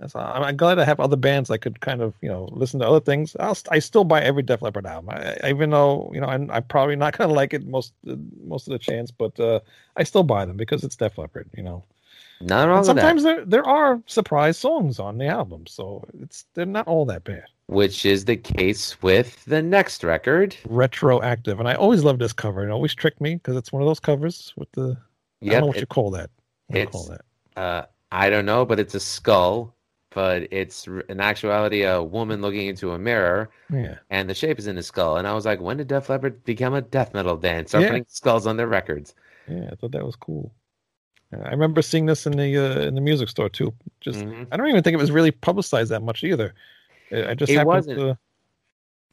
That's 0.00 0.14
all. 0.14 0.22
I'm, 0.44 0.56
glad 0.56 0.78
I 0.78 0.84
have 0.84 1.00
other 1.00 1.16
bands 1.16 1.50
I 1.50 1.56
could 1.56 1.80
kind 1.80 2.00
of 2.00 2.14
you 2.20 2.28
know 2.28 2.48
listen 2.52 2.78
to 2.80 2.86
other 2.86 3.00
things. 3.00 3.36
I'll 3.40 3.54
st- 3.54 3.72
I 3.72 3.80
still 3.80 4.04
buy 4.04 4.22
every 4.22 4.42
Def 4.42 4.62
Leppard 4.62 4.86
album, 4.86 5.10
I, 5.10 5.48
even 5.48 5.70
though 5.70 6.10
you 6.14 6.20
know 6.20 6.28
I'm, 6.28 6.50
I'm 6.50 6.62
probably 6.64 6.96
not 6.96 7.18
gonna 7.18 7.32
like 7.32 7.52
it 7.52 7.66
most 7.66 7.92
most 8.04 8.68
of 8.68 8.72
the 8.72 8.78
chance, 8.78 9.10
but 9.10 9.38
uh, 9.40 9.60
I 9.96 10.04
still 10.04 10.22
buy 10.22 10.44
them 10.44 10.56
because 10.56 10.84
it's 10.84 10.96
Def 10.96 11.18
Leppard, 11.18 11.50
you 11.56 11.62
know. 11.62 11.84
Not 12.40 12.68
wrong 12.68 12.78
And 12.78 12.86
sometimes 12.86 13.24
there 13.24 13.44
there 13.44 13.66
are 13.66 14.00
surprise 14.06 14.56
songs 14.56 15.00
on 15.00 15.18
the 15.18 15.26
album, 15.26 15.66
so 15.66 16.04
it's 16.22 16.44
they're 16.54 16.66
not 16.66 16.86
all 16.86 17.04
that 17.06 17.24
bad. 17.24 17.46
Which 17.66 18.06
is 18.06 18.24
the 18.24 18.36
case 18.36 19.02
with 19.02 19.44
the 19.46 19.60
next 19.60 20.04
record. 20.04 20.56
Retroactive, 20.68 21.58
and 21.58 21.68
I 21.68 21.74
always 21.74 22.04
love 22.04 22.20
this 22.20 22.32
cover. 22.32 22.66
It 22.66 22.70
always 22.70 22.94
tricked 22.94 23.20
me 23.20 23.34
because 23.34 23.56
it's 23.56 23.72
one 23.72 23.82
of 23.82 23.88
those 23.88 24.00
covers 24.00 24.52
with 24.56 24.70
the 24.72 24.96
I 25.42 25.46
don't 25.46 25.60
know 25.60 25.66
what 25.66 25.76
Yep, 25.76 25.82
you 25.82 25.86
call 25.86 26.12
that. 26.12 26.30
What 26.68 26.74
do 26.74 26.80
you 26.80 26.86
call 26.86 27.04
that? 27.04 27.60
Uh, 27.60 27.86
I 28.12 28.30
don't 28.30 28.46
know, 28.46 28.64
but 28.64 28.78
it's 28.78 28.94
a 28.94 29.00
skull. 29.00 29.74
But 30.18 30.48
it's 30.50 30.88
in 31.08 31.20
actuality 31.20 31.82
a 31.84 32.02
woman 32.02 32.40
looking 32.42 32.66
into 32.66 32.90
a 32.90 32.98
mirror, 32.98 33.50
Yeah. 33.72 33.98
and 34.10 34.28
the 34.28 34.34
shape 34.34 34.58
is 34.58 34.66
in 34.66 34.76
a 34.76 34.82
skull. 34.82 35.16
And 35.16 35.28
I 35.28 35.32
was 35.32 35.46
like, 35.46 35.60
when 35.60 35.76
did 35.76 35.86
Def 35.86 36.08
Leppard 36.08 36.42
become 36.42 36.74
a 36.74 36.80
death 36.80 37.14
metal 37.14 37.36
band? 37.36 37.68
Start 37.68 37.82
Yeah. 37.84 37.90
putting 37.90 38.06
skulls 38.08 38.44
on 38.44 38.56
their 38.56 38.66
records. 38.66 39.14
Yeah, 39.46 39.68
I 39.70 39.76
thought 39.76 39.92
that 39.92 40.04
was 40.04 40.16
cool. 40.16 40.52
I 41.32 41.50
remember 41.50 41.82
seeing 41.82 42.06
this 42.06 42.26
in 42.26 42.32
the 42.32 42.56
uh, 42.58 42.80
in 42.88 42.96
the 42.96 43.00
music 43.00 43.28
store 43.28 43.48
too. 43.48 43.72
Just 44.00 44.18
Mhm. 44.18 44.48
I 44.50 44.56
don't 44.56 44.66
even 44.66 44.82
think 44.82 44.94
it 44.94 44.98
was 45.06 45.12
really 45.12 45.30
publicized 45.30 45.92
that 45.92 46.02
much 46.02 46.24
either. 46.24 46.52
I 47.12 47.30
I 47.30 47.34
just 47.34 47.52
It 47.52 47.64
wasn't. 47.64 48.00
to. 48.00 48.18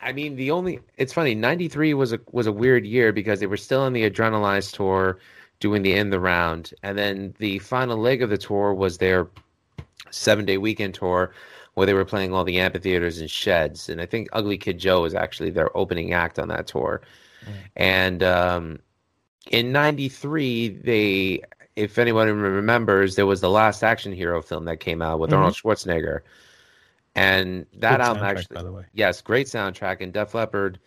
I 0.01 0.12
mean, 0.12 0.36
the 0.38 0.49
only 0.49 0.80
it's 0.97 1.14
funny. 1.14 1.36
'93 1.36 1.93
was 1.93 2.14
a 2.14 2.20
was 2.32 2.47
a 2.47 2.51
weird 2.51 2.84
year 2.84 3.14
because 3.14 3.39
they 3.41 3.45
were 3.53 3.58
still 3.68 3.82
on 3.82 3.93
the 3.93 4.10
Adrenalize 4.10 4.74
tour, 4.74 5.20
doing 5.60 5.84
the 5.84 5.93
end 5.93 6.12
the 6.12 6.20
round, 6.20 6.74
and 6.82 6.97
then 6.97 7.36
the 7.38 7.60
final 7.60 7.95
leg 7.97 8.24
of 8.24 8.32
the 8.32 8.39
tour 8.39 8.74
was 8.74 8.97
their 8.97 9.28
seven 10.12 10.45
day 10.45 10.58
weekend 10.58 10.93
tour, 10.93 11.34
where 11.74 11.86
they 11.86 11.93
were 11.93 12.06
playing 12.06 12.34
all 12.34 12.43
the 12.43 12.60
amphitheaters 12.60 13.20
and 13.20 13.30
sheds. 13.30 13.89
And 13.89 13.99
I 14.01 14.06
think 14.06 14.30
Ugly 14.34 14.58
Kid 14.60 14.78
Joe 14.80 15.01
was 15.01 15.14
actually 15.14 15.49
their 15.49 15.76
opening 15.78 16.14
act 16.14 16.39
on 16.39 16.47
that 16.49 16.68
tour. 16.68 17.01
Mm. 17.45 17.51
And 17.76 18.24
um, 18.24 18.80
in 19.51 19.72
'93, 19.72 20.70
they, 20.70 21.41
if 21.76 21.97
anyone 21.97 22.30
remembers, 22.30 23.16
there 23.16 23.26
was 23.26 23.41
the 23.41 23.49
Last 23.49 23.84
Action 23.84 24.14
Hero 24.14 24.41
film 24.41 24.66
that 24.66 24.80
came 24.80 25.01
out 25.01 25.20
with 25.20 25.32
Mhm. 25.32 25.38
Arnold 25.38 25.53
Schwarzenegger, 25.56 26.22
and 27.16 27.66
that 27.78 27.97
Good 27.97 28.01
album 28.01 28.24
actually 28.24 28.56
by 28.56 28.64
the 28.64 28.72
way. 28.72 28.86
yes, 28.93 29.22
great 29.22 29.47
soundtrack. 29.47 30.01
And 30.01 30.12
Def 30.14 30.34
Leppard, 30.34 30.80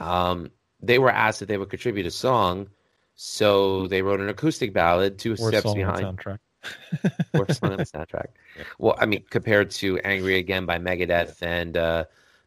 um, 0.00 0.50
they 0.80 0.98
were 0.98 1.10
asked 1.10 1.42
if 1.42 1.48
they 1.48 1.58
would 1.58 1.70
contribute 1.70 2.06
a 2.06 2.10
song, 2.10 2.68
so 3.14 3.86
they 3.88 4.02
wrote 4.02 4.20
an 4.20 4.28
acoustic 4.28 4.72
ballad, 4.72 5.18
Two 5.18 5.30
Worst 5.32 5.48
Steps 5.48 5.74
Behind, 5.74 6.18
soundtrack. 6.18 6.38
On 7.62 7.76
the 7.76 7.84
soundtrack. 7.84 8.28
Well, 8.78 8.96
I 8.98 9.06
mean, 9.06 9.24
compared 9.30 9.70
to 9.72 9.98
Angry 10.00 10.38
Again 10.38 10.66
by 10.66 10.78
Megadeth 10.78 11.42
and 11.42 11.76
uh, 11.76 12.04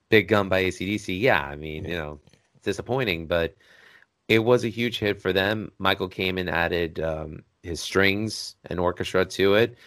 Big 0.10 0.28
Gun 0.28 0.50
by 0.50 0.64
ACDC, 0.64 1.20
yeah, 1.20 1.42
I 1.42 1.56
mean, 1.56 1.86
you 1.86 1.96
know, 1.96 2.20
disappointing, 2.64 3.28
but 3.28 3.56
it 4.28 4.40
was 4.40 4.64
a 4.64 4.70
huge 4.70 5.00
hit 5.00 5.22
for 5.22 5.34
them. 5.34 5.72
Michael 5.80 6.10
Kamen 6.10 6.50
added 6.50 7.00
um, 7.00 7.44
his 7.64 7.80
strings 7.80 8.56
and 8.66 8.80
orchestra 8.80 9.26
to 9.26 9.56
it, 9.56 9.78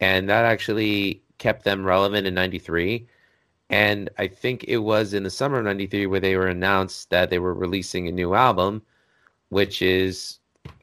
and 0.00 0.28
that 0.28 0.44
actually 0.44 1.22
kept 1.38 1.64
them 1.64 1.84
relevant 1.84 2.26
in 2.26 2.34
93. 2.34 3.06
And 3.70 4.10
I 4.18 4.28
think 4.28 4.64
it 4.64 4.78
was 4.78 5.14
in 5.14 5.22
the 5.22 5.30
summer 5.30 5.58
of 5.58 5.64
93 5.64 6.06
where 6.06 6.20
they 6.20 6.36
were 6.36 6.46
announced 6.46 7.10
that 7.10 7.30
they 7.30 7.38
were 7.38 7.54
releasing 7.54 8.06
a 8.06 8.12
new 8.12 8.34
album, 8.34 8.82
which 9.48 9.82
is 9.82 10.38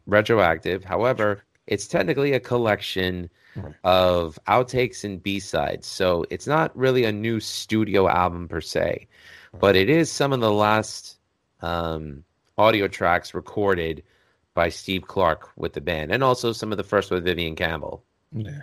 retroactive. 0.08 0.84
However, 0.84 1.44
it's 1.68 1.88
technically 1.88 2.34
a 2.34 2.40
collection 2.40 3.30
Right. 3.56 3.76
of 3.84 4.40
outtakes 4.48 5.04
and 5.04 5.22
B-sides. 5.22 5.86
So 5.86 6.26
it's 6.30 6.48
not 6.48 6.76
really 6.76 7.04
a 7.04 7.12
new 7.12 7.42
studio 7.42 8.08
album 8.08 8.48
per 8.48 8.62
se, 8.62 9.08
but 9.60 9.76
it 9.76 9.90
is 9.90 10.10
some 10.10 10.32
of 10.32 10.40
the 10.40 10.54
last 10.54 11.18
um, 11.60 12.24
audio 12.58 12.88
tracks 12.88 13.34
recorded 13.34 14.04
by 14.54 14.70
Steve 14.70 15.06
Clark 15.06 15.50
with 15.58 15.74
the 15.74 15.82
band, 15.82 16.14
and 16.14 16.24
also 16.24 16.54
some 16.54 16.72
of 16.72 16.78
the 16.78 16.84
first 16.86 17.12
with 17.12 17.26
Vivian 17.26 17.56
Campbell. 17.58 18.06
Yeah, 18.32 18.62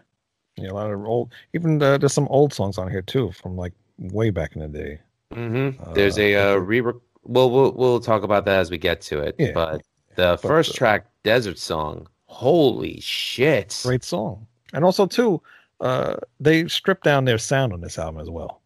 yeah, 0.57 0.71
a 0.71 0.73
lot 0.73 0.91
of 0.91 1.05
old. 1.05 1.33
Even 1.53 1.83
uh, 1.83 1.99
there's 1.99 2.15
some 2.15 2.29
old 2.29 2.55
songs 2.55 2.79
on 2.79 2.91
here 2.91 3.03
too, 3.03 3.31
from 3.33 3.57
like 3.59 3.75
way 3.99 4.31
back 4.31 4.57
in 4.57 4.63
the 4.63 4.69
day. 4.69 5.01
hmm 5.35 5.71
Uh, 5.85 5.93
There's 5.93 6.19
a 6.19 6.35
uh, 6.35 6.57
re. 6.57 6.81
Well, 6.81 7.51
we'll 7.51 7.73
we'll 7.73 8.01
talk 8.01 8.23
about 8.23 8.47
that 8.47 8.59
as 8.61 8.71
we 8.71 8.79
get 8.79 9.03
to 9.03 9.21
it. 9.21 9.37
Yeah, 9.39 9.53
but 9.53 9.83
the 10.17 10.39
first 10.39 10.71
uh, 10.71 10.79
track, 10.79 11.07
"Desert 11.25 11.59
Song," 11.59 12.09
holy 12.29 13.01
shit! 13.01 13.81
Great 13.83 14.05
song, 14.05 14.47
and 14.73 14.85
also 14.85 15.07
too, 15.07 15.43
uh, 15.81 16.17
they 16.41 16.67
stripped 16.69 17.05
down 17.05 17.25
their 17.25 17.39
sound 17.39 17.73
on 17.73 17.81
this 17.81 17.99
album 17.99 18.21
as 18.21 18.31
well. 18.31 18.61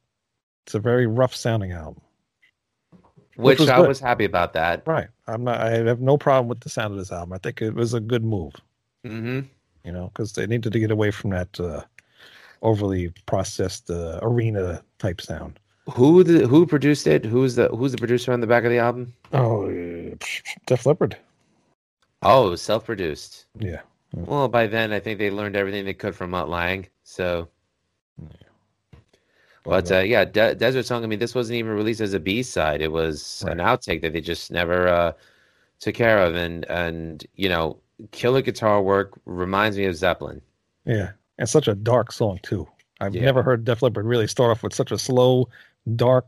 It's 0.67 0.75
a 0.75 0.79
very 0.79 1.07
rough 1.07 1.35
sounding 1.35 1.73
album. 1.73 2.01
Which, 3.37 3.59
was 3.59 3.69
I 3.69 3.79
good. 3.79 3.89
was 3.89 3.99
happy 3.99 4.25
about 4.25 4.53
that. 4.53 4.83
Right. 4.87 5.09
I'm 5.27 5.45
not. 5.45 5.61
I 5.61 5.71
have 5.71 6.01
no 6.01 6.19
problem 6.19 6.49
with 6.49 6.61
the 6.61 6.69
sound 6.69 6.93
of 6.93 6.99
this 6.99 7.11
album. 7.11 7.33
I 7.33 7.39
think 7.39 7.63
it 7.63 7.75
was 7.75 7.95
a 7.95 8.01
good 8.01 8.25
move. 8.25 8.55
hmm 9.05 9.41
You 9.85 9.93
know, 9.93 10.09
because 10.09 10.35
they 10.35 10.47
needed 10.47 10.73
to 10.73 10.79
get 10.79 10.91
away 10.91 11.11
from 11.11 11.31
that 11.31 11.59
uh, 11.59 11.83
overly 12.61 13.13
processed 13.27 13.91
uh, 13.91 14.19
arena 14.23 14.83
type 14.99 15.21
sound. 15.21 15.59
Who 15.91 16.23
the 16.23 16.47
who 16.47 16.67
produced 16.67 17.07
it? 17.07 17.25
Who's 17.25 17.57
the 17.57 17.69
who's 17.69 17.93
the 17.93 17.99
producer 17.99 18.33
on 18.33 18.41
the 18.41 18.47
back 18.47 18.65
of 18.65 18.71
the 18.71 18.79
album? 18.79 19.13
Oh, 19.33 19.67
Def 20.67 20.87
Leppard. 20.87 21.17
Oh, 22.23 22.55
self-produced. 22.55 23.47
Yeah. 23.59 23.81
Well, 24.15 24.49
by 24.49 24.67
then 24.67 24.93
I 24.93 25.01
think 25.01 25.19
they 25.19 25.31
learned 25.31 25.57
everything 25.57 25.85
they 25.85 25.95
could 25.95 26.15
from 26.15 26.31
Mutt 26.31 26.49
Lange. 26.49 26.87
So, 27.05 27.49
but 29.65 29.91
uh, 29.93 30.01
yeah, 30.01 30.25
De- 30.25 30.55
Desert 30.55 30.85
Song. 30.87 31.05
I 31.05 31.07
mean, 31.07 31.19
this 31.19 31.35
wasn't 31.35 31.57
even 31.57 31.73
released 31.73 32.01
as 32.01 32.15
a 32.15 32.21
B 32.21 32.43
side. 32.43 32.81
It 32.83 32.91
was 32.93 33.45
an 33.49 33.59
outtake 33.59 34.03
that 34.03 34.13
they 34.13 34.21
just 34.21 34.51
never 34.51 34.89
uh, 34.89 35.13
took 35.81 35.95
care 35.95 36.19
of. 36.19 36.35
And 36.35 36.65
and 36.67 37.25
you 37.37 37.49
know, 37.49 37.79
killer 38.11 38.43
guitar 38.43 38.83
work 38.83 39.19
reminds 39.25 39.77
me 39.77 39.85
of 39.87 39.97
Zeppelin. 39.97 40.43
Yeah, 40.85 41.13
and 41.39 41.49
such 41.49 41.69
a 41.69 41.75
dark 41.75 42.13
song 42.13 42.41
too. 42.43 42.67
I've 43.01 43.15
Yeah. 43.15 43.23
never 43.25 43.43
heard 43.43 43.65
Def 43.65 43.83
Leppard 43.83 44.05
really 44.05 44.27
start 44.27 44.51
off 44.51 44.63
with 44.63 44.75
such 44.75 44.93
a 44.93 44.99
slow, 44.99 45.49
dark, 45.97 46.27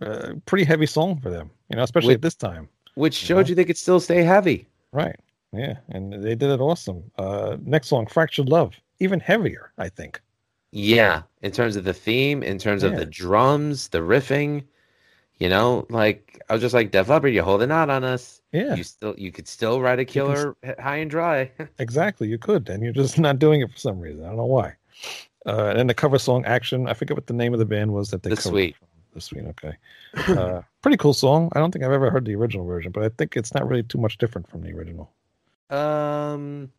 uh, 0.00 0.34
pretty 0.46 0.64
heavy 0.64 0.86
song 0.86 1.20
for 1.20 1.30
them. 1.30 1.50
You 1.70 1.76
know, 1.76 1.82
especially 1.82 2.08
With- 2.08 2.16
at 2.18 2.22
this 2.22 2.34
time. 2.34 2.68
which 2.94 3.14
showed 3.14 3.48
you 3.48 3.54
they 3.54 3.64
could 3.64 3.76
still 3.78 3.98
stay 4.00 4.22
heavy. 4.22 4.68
Right. 4.92 5.16
Yeah, 5.56 5.78
and 5.88 6.12
they 6.12 6.34
did 6.34 6.50
it 6.50 6.60
awesome. 6.60 7.10
Uh, 7.18 7.56
next 7.64 7.88
song, 7.88 8.06
Fractured 8.06 8.48
Love, 8.48 8.74
even 9.00 9.20
heavier, 9.20 9.72
I 9.78 9.88
think. 9.88 10.20
Yeah, 10.72 11.22
in 11.42 11.52
terms 11.52 11.76
of 11.76 11.84
the 11.84 11.94
theme, 11.94 12.42
in 12.42 12.58
terms 12.58 12.82
of 12.82 12.96
the 12.96 13.06
drums, 13.06 13.88
the 13.88 13.98
riffing, 13.98 14.64
you 15.38 15.48
know, 15.48 15.86
like 15.88 16.42
I 16.48 16.52
was 16.52 16.62
just 16.62 16.74
like 16.74 16.90
Def 16.90 17.08
Leppard, 17.08 17.32
you're 17.32 17.44
holding 17.44 17.70
out 17.70 17.90
on 17.90 18.02
us. 18.02 18.40
Yeah, 18.52 18.74
You 18.74 18.84
still, 18.84 19.14
you 19.16 19.30
could 19.32 19.46
still 19.48 19.80
ride 19.80 19.98
a 20.00 20.04
killer 20.04 20.56
high 20.80 20.96
and 20.96 21.10
dry. 21.10 21.50
exactly. 21.78 22.28
You 22.28 22.38
could, 22.38 22.68
and 22.68 22.82
you're 22.82 22.92
just 22.92 23.18
not 23.26 23.38
doing 23.38 23.60
it 23.60 23.70
for 23.70 23.78
some 23.78 24.00
reason. 24.00 24.24
I 24.24 24.28
don't 24.28 24.36
know 24.36 24.46
why. 24.46 24.74
Uh, 25.46 25.74
and 25.76 25.88
the 25.88 25.94
cover 25.94 26.18
song, 26.18 26.44
Action. 26.44 26.88
I 26.88 26.94
forget 26.94 27.16
what 27.16 27.26
the 27.26 27.34
name 27.34 27.52
of 27.52 27.58
the 27.58 27.66
band 27.66 27.92
was 27.92 28.10
that 28.10 28.22
they 28.22 28.30
The 28.30 28.36
covered. 28.36 28.50
Sweet. 28.50 28.76
The 29.12 29.20
Sweet. 29.20 29.44
Okay. 29.44 29.74
Uh, 30.28 30.62
pretty 30.82 30.96
cool 30.96 31.14
song. 31.14 31.50
I 31.52 31.60
don't 31.60 31.70
think 31.70 31.84
I've 31.84 31.92
ever 31.92 32.10
heard 32.10 32.24
the 32.24 32.34
original 32.34 32.64
version, 32.66 32.90
but 32.92 33.02
I 33.02 33.10
think 33.10 33.36
it's 33.36 33.54
not 33.54 33.68
really 33.68 33.82
too 33.82 33.98
much 33.98 34.18
different 34.18 34.48
from 34.48 34.62
the 34.62 34.72
original. 34.72 35.12
Um, 35.70 36.72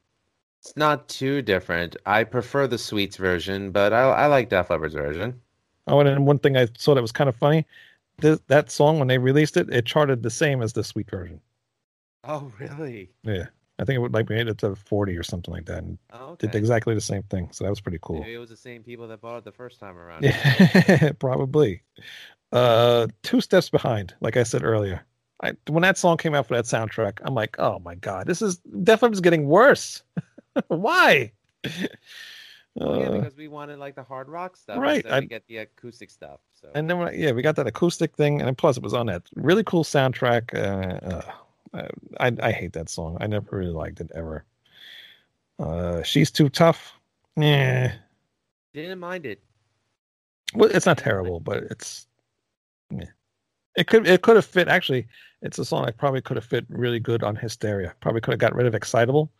it's 0.61 0.75
not 0.77 1.07
too 1.09 1.41
different. 1.41 1.95
I 2.05 2.23
prefer 2.23 2.67
the 2.67 2.77
Sweets 2.77 3.17
version, 3.17 3.71
but 3.71 3.93
I, 3.93 4.03
I 4.03 4.27
like 4.27 4.49
Def 4.49 4.69
Leppard's 4.69 4.95
version. 4.95 5.41
Oh, 5.87 5.99
and 5.99 6.25
one 6.25 6.39
thing 6.39 6.57
I 6.57 6.67
saw 6.77 6.95
that 6.95 7.01
was 7.01 7.11
kind 7.11 7.29
of 7.29 7.35
funny. 7.35 7.65
This, 8.19 8.39
that 8.47 8.71
song, 8.71 8.99
when 8.99 9.07
they 9.07 9.17
released 9.17 9.57
it, 9.57 9.69
it 9.69 9.85
charted 9.85 10.23
the 10.23 10.29
same 10.29 10.61
as 10.61 10.73
the 10.73 10.83
Sweet 10.83 11.09
version. 11.09 11.41
Oh, 12.23 12.51
really? 12.59 13.11
Yeah. 13.23 13.47
I 13.77 13.83
think 13.83 13.97
it 13.97 13.99
would 13.99 14.13
like 14.13 14.29
made 14.29 14.47
it 14.47 14.57
to 14.59 14.75
40 14.75 15.17
or 15.17 15.23
something 15.23 15.53
like 15.53 15.65
that 15.65 15.83
and 15.83 15.97
Oh, 16.11 16.35
did 16.39 16.55
exactly 16.55 16.95
the 16.95 17.01
same 17.01 17.23
thing. 17.23 17.49
So 17.51 17.65
that 17.65 17.69
was 17.69 17.81
pretty 17.81 17.99
cool. 18.01 18.21
Maybe 18.21 18.33
it 18.33 18.37
was 18.37 18.49
the 18.49 18.55
same 18.57 18.83
people 18.83 19.07
that 19.09 19.19
bought 19.19 19.37
it 19.39 19.43
the 19.43 19.51
first 19.51 19.79
time 19.79 19.97
around. 19.97 20.23
Yeah, 20.23 21.11
probably. 21.19 21.81
Uh, 22.53 23.07
two 23.21 23.41
steps 23.41 23.69
behind, 23.69 24.15
like 24.21 24.37
I 24.37 24.43
said 24.43 24.63
earlier. 24.63 25.05
I, 25.45 25.53
when 25.71 25.81
that 25.83 25.97
song 25.97 26.17
came 26.17 26.33
out 26.35 26.47
for 26.47 26.55
that 26.55 26.65
soundtrack, 26.65 27.19
I'm 27.23 27.33
like, 27.35 27.55
oh 27.59 27.79
my 27.79 27.95
god, 27.95 28.27
this 28.27 28.41
is 28.41 28.57
Def 28.83 29.01
Leppard's 29.01 29.21
getting 29.21 29.47
worse. 29.47 30.03
Why? 30.67 31.31
Oh, 32.77 32.99
yeah, 32.99 33.05
Uh, 33.07 33.11
because 33.19 33.37
we 33.37 33.47
wanted 33.47 33.79
like 33.79 33.95
the 33.95 34.03
hard 34.03 34.27
rock 34.27 34.57
stuff. 34.57 34.79
Right, 34.79 35.05
I- 35.05 35.21
get 35.21 35.47
the 35.47 35.59
acoustic 35.59 36.09
stuff. 36.11 36.41
So 36.59 36.69
and 36.75 36.89
then 36.89 37.09
yeah, 37.13 37.31
we 37.31 37.41
got 37.41 37.55
that 37.55 37.67
acoustic 37.67 38.13
thing, 38.17 38.41
and 38.41 38.57
plus 38.57 38.75
it 38.75 38.83
was 38.83 38.93
on 38.93 39.05
that 39.05 39.23
really 39.35 39.63
cool 39.63 39.85
soundtrack. 39.85 40.53
Uh, 40.53 41.23
uh, 41.77 41.87
I 42.19 42.33
I 42.43 42.51
hate 42.51 42.73
that 42.73 42.89
song. 42.89 43.17
I 43.21 43.27
never 43.27 43.55
really 43.55 43.71
liked 43.71 44.01
it 44.01 44.11
ever. 44.13 44.43
Uh, 45.57 46.03
she's 46.03 46.29
too 46.29 46.49
tough. 46.49 46.99
Yeah, 47.37 47.93
didn't 48.73 48.99
mind 48.99 49.25
it. 49.25 49.41
well, 50.53 50.69
it's 50.69 50.85
not 50.85 50.97
terrible, 50.97 51.39
but 51.39 51.63
it's 51.71 52.07
yeah. 52.89 53.05
It 53.77 53.87
could 53.87 54.05
it 54.05 54.21
could 54.21 54.35
have 54.35 54.45
fit 54.45 54.67
actually. 54.67 55.07
It's 55.45 55.59
a 55.59 55.63
song 55.63 55.85
that 55.85 55.97
probably 55.97 56.21
could 56.21 56.37
have 56.37 56.43
fit 56.43 56.65
really 56.69 56.99
good 56.99 57.23
on 57.23 57.35
Hysteria. 57.35 57.93
Probably 57.99 58.19
could 58.19 58.31
have 58.31 58.39
got 58.39 58.55
rid 58.55 58.65
of 58.65 58.73
Excitable. 58.73 59.31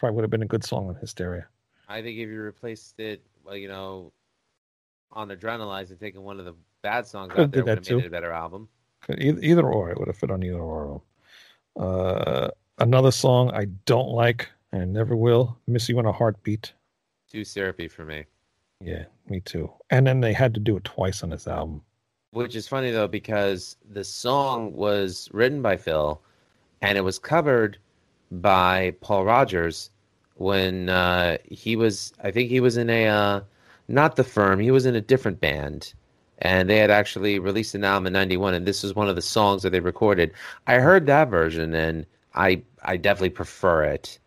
Probably 0.00 0.16
would 0.16 0.24
have 0.24 0.30
been 0.30 0.42
a 0.42 0.46
good 0.46 0.64
song 0.64 0.88
on 0.88 0.96
Hysteria. 0.96 1.46
I 1.88 2.02
think 2.02 2.18
if 2.18 2.28
you 2.28 2.40
replaced 2.40 2.98
it, 2.98 3.22
well, 3.44 3.56
you 3.56 3.68
know, 3.68 4.12
on 5.12 5.28
Adrenalize 5.28 5.90
and 5.90 6.00
taking 6.00 6.22
one 6.22 6.40
of 6.40 6.46
the 6.46 6.56
bad 6.82 7.06
songs 7.06 7.30
Could've 7.30 7.44
out 7.44 7.52
there 7.52 7.64
would 7.64 7.78
have 7.78 7.90
made 7.90 8.04
it 8.04 8.06
a 8.08 8.10
better 8.10 8.32
album. 8.32 8.68
Either, 9.16 9.40
either 9.40 9.66
or, 9.68 9.90
it 9.90 9.98
would 10.00 10.08
have 10.08 10.16
fit 10.16 10.32
on 10.32 10.42
either 10.42 10.58
or. 10.58 11.00
Uh, 11.78 12.48
another 12.78 13.12
song 13.12 13.52
I 13.52 13.66
don't 13.84 14.08
like 14.08 14.48
and 14.72 14.92
never 14.92 15.14
will. 15.14 15.56
Miss 15.68 15.88
You 15.88 16.00
in 16.00 16.06
a 16.06 16.12
Heartbeat. 16.12 16.72
Too 17.30 17.44
syrupy 17.44 17.86
for 17.86 18.04
me. 18.04 18.24
Yeah, 18.80 19.04
me 19.28 19.38
too. 19.38 19.70
And 19.90 20.08
then 20.08 20.22
they 20.22 20.32
had 20.32 20.54
to 20.54 20.60
do 20.60 20.76
it 20.76 20.82
twice 20.82 21.22
on 21.22 21.30
this 21.30 21.46
album. 21.46 21.82
Which 22.32 22.56
is 22.56 22.66
funny 22.66 22.90
though 22.90 23.08
because 23.08 23.76
the 23.90 24.04
song 24.04 24.72
was 24.74 25.28
written 25.32 25.60
by 25.62 25.76
Phil, 25.76 26.20
and 26.80 26.96
it 26.98 27.02
was 27.02 27.18
covered 27.18 27.78
by 28.30 28.94
Paul 29.02 29.24
Rodgers 29.24 29.90
when 30.36 30.88
uh, 30.88 31.36
he 31.44 31.76
was. 31.76 32.12
I 32.22 32.30
think 32.30 32.48
he 32.50 32.60
was 32.60 32.76
in 32.78 32.88
a 32.90 33.06
uh, 33.08 33.40
not 33.88 34.16
the 34.16 34.24
firm. 34.24 34.60
He 34.60 34.70
was 34.70 34.86
in 34.86 34.94
a 34.96 35.00
different 35.00 35.40
band, 35.40 35.92
and 36.38 36.70
they 36.70 36.78
had 36.78 36.90
actually 36.90 37.38
released 37.38 37.74
an 37.74 37.84
album 37.84 38.06
in 38.06 38.14
'91, 38.14 38.54
and 38.54 38.66
this 38.66 38.82
was 38.82 38.94
one 38.94 39.08
of 39.10 39.16
the 39.16 39.22
songs 39.22 39.62
that 39.62 39.70
they 39.70 39.80
recorded. 39.80 40.32
I 40.66 40.76
heard 40.76 41.06
that 41.06 41.28
version, 41.28 41.74
and 41.74 42.06
I 42.34 42.62
I 42.82 42.96
definitely 42.96 43.30
prefer 43.30 43.84
it 43.84 44.18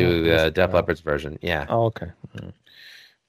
Oh, 0.00 0.14
to 0.14 0.22
that's 0.22 0.44
uh, 0.44 0.50
Def. 0.50 0.72
Leppard's 0.72 1.00
version. 1.00 1.38
Yeah. 1.42 1.66
Oh, 1.68 1.86
okay. 1.86 2.12
Mm. 2.36 2.52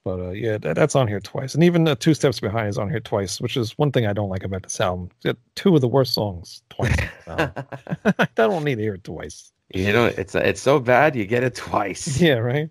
But 0.06 0.20
uh, 0.20 0.30
yeah, 0.32 0.58
that, 0.58 0.76
that's 0.76 0.96
on 0.96 1.08
here 1.08 1.22
twice. 1.22 1.54
And 1.56 1.64
even 1.64 1.86
the 1.86 1.96
Two 1.96 2.14
Steps 2.14 2.40
Behind 2.42 2.68
is 2.68 2.78
on 2.78 2.90
here 2.90 3.00
twice, 3.00 3.40
which 3.40 3.56
is 3.56 3.78
one 3.78 3.92
thing 3.92 4.06
I 4.06 4.12
don't 4.14 4.30
like 4.30 4.44
about 4.44 4.64
this 4.64 4.82
album. 4.82 5.10
Two 5.56 5.76
of 5.76 5.82
the 5.82 5.88
worst 5.88 6.14
songs 6.14 6.62
twice. 6.70 6.96
I 7.28 8.28
don't 8.36 8.64
need 8.66 8.76
to 8.76 8.82
hear 8.82 8.96
it 8.96 9.04
twice. 9.06 9.52
you 9.74 9.94
know, 9.94 10.06
it's 10.06 10.36
it's 10.36 10.62
so 10.62 10.80
bad 10.80 11.16
you 11.16 11.26
get 11.26 11.44
it 11.44 11.56
twice. 11.56 12.20
Yeah, 12.22 12.34
right. 12.36 12.70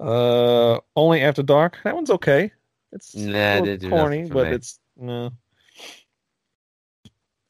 Uh, 0.00 0.80
Only 0.96 1.22
After 1.22 1.42
Dark. 1.42 1.78
That 1.84 1.94
one's 1.94 2.10
okay. 2.10 2.50
It's 2.92 3.14
Nah, 3.14 3.58
a 3.58 3.62
didn't 3.62 3.64
little 3.64 3.76
do 3.78 3.90
corny, 3.90 4.24
but 4.28 4.48
me. 4.48 4.54
it's 4.54 4.80
no. 4.96 5.30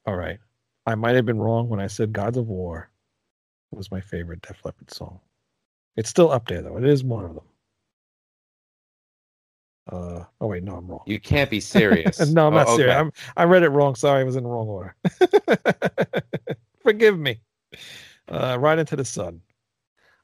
All 0.07 0.17
right. 0.17 0.39
I 0.87 0.95
might 0.95 1.17
have 1.17 1.27
been 1.27 1.39
wrong 1.39 1.69
when 1.69 1.81
I 1.81 1.87
said 1.89 2.13
"Gods 2.13 2.37
of 2.37 2.49
War" 2.49 2.91
was 3.73 3.91
my 3.91 4.01
favorite 4.01 4.43
Def 4.43 4.65
Leppard 4.65 4.93
song. 4.93 5.21
It's 5.97 6.09
still 6.11 6.31
up 6.31 6.47
there 6.49 6.63
though. 6.63 6.77
It 6.77 6.85
is 6.85 7.03
one 7.03 7.25
of 7.25 7.35
them. 7.35 7.45
Uh 9.91 10.25
oh 10.41 10.47
wait, 10.49 10.65
no, 10.65 10.77
I'm 10.77 10.87
wrong. 10.87 11.03
You 11.07 11.21
can't 11.21 11.49
be 11.49 11.61
serious. 11.61 12.19
no, 12.33 12.49
I'm 12.49 12.55
not 12.55 12.67
Oh, 12.69 12.77
serious. 12.77 12.95
okay. 12.95 13.01
I'm, 13.01 13.13
I 13.37 13.45
read 13.45 13.63
it 13.63 13.69
wrong. 13.69 13.95
Sorry, 13.95 14.21
I 14.21 14.25
was 14.25 14.37
in 14.37 14.43
the 14.43 14.49
wrong 14.49 14.67
order. 14.69 14.97
Forgive 16.83 17.19
me. 17.19 17.41
Uh, 18.29 18.57
right 18.59 18.79
into 18.79 18.97
the 18.97 19.05
sun. 19.05 19.43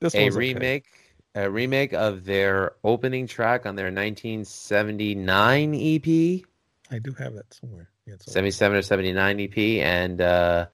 This 0.00 0.14
a 0.14 0.22
one's 0.22 0.36
okay. 0.36 0.54
remake 0.54 0.86
a 1.34 1.48
remake 1.50 1.92
of 1.94 2.24
their 2.24 2.72
opening 2.84 3.26
track 3.26 3.64
on 3.64 3.74
their 3.76 3.86
1979 3.86 5.74
EP, 5.74 6.42
I 6.90 6.98
do 6.98 7.12
have 7.14 7.34
that 7.34 7.52
somewhere. 7.54 7.88
Yeah, 8.06 8.14
it's 8.14 8.30
77 8.30 8.76
or 8.78 8.82
79 8.82 9.40
EP, 9.40 9.58
and 9.82 10.20
uh, 10.20 10.66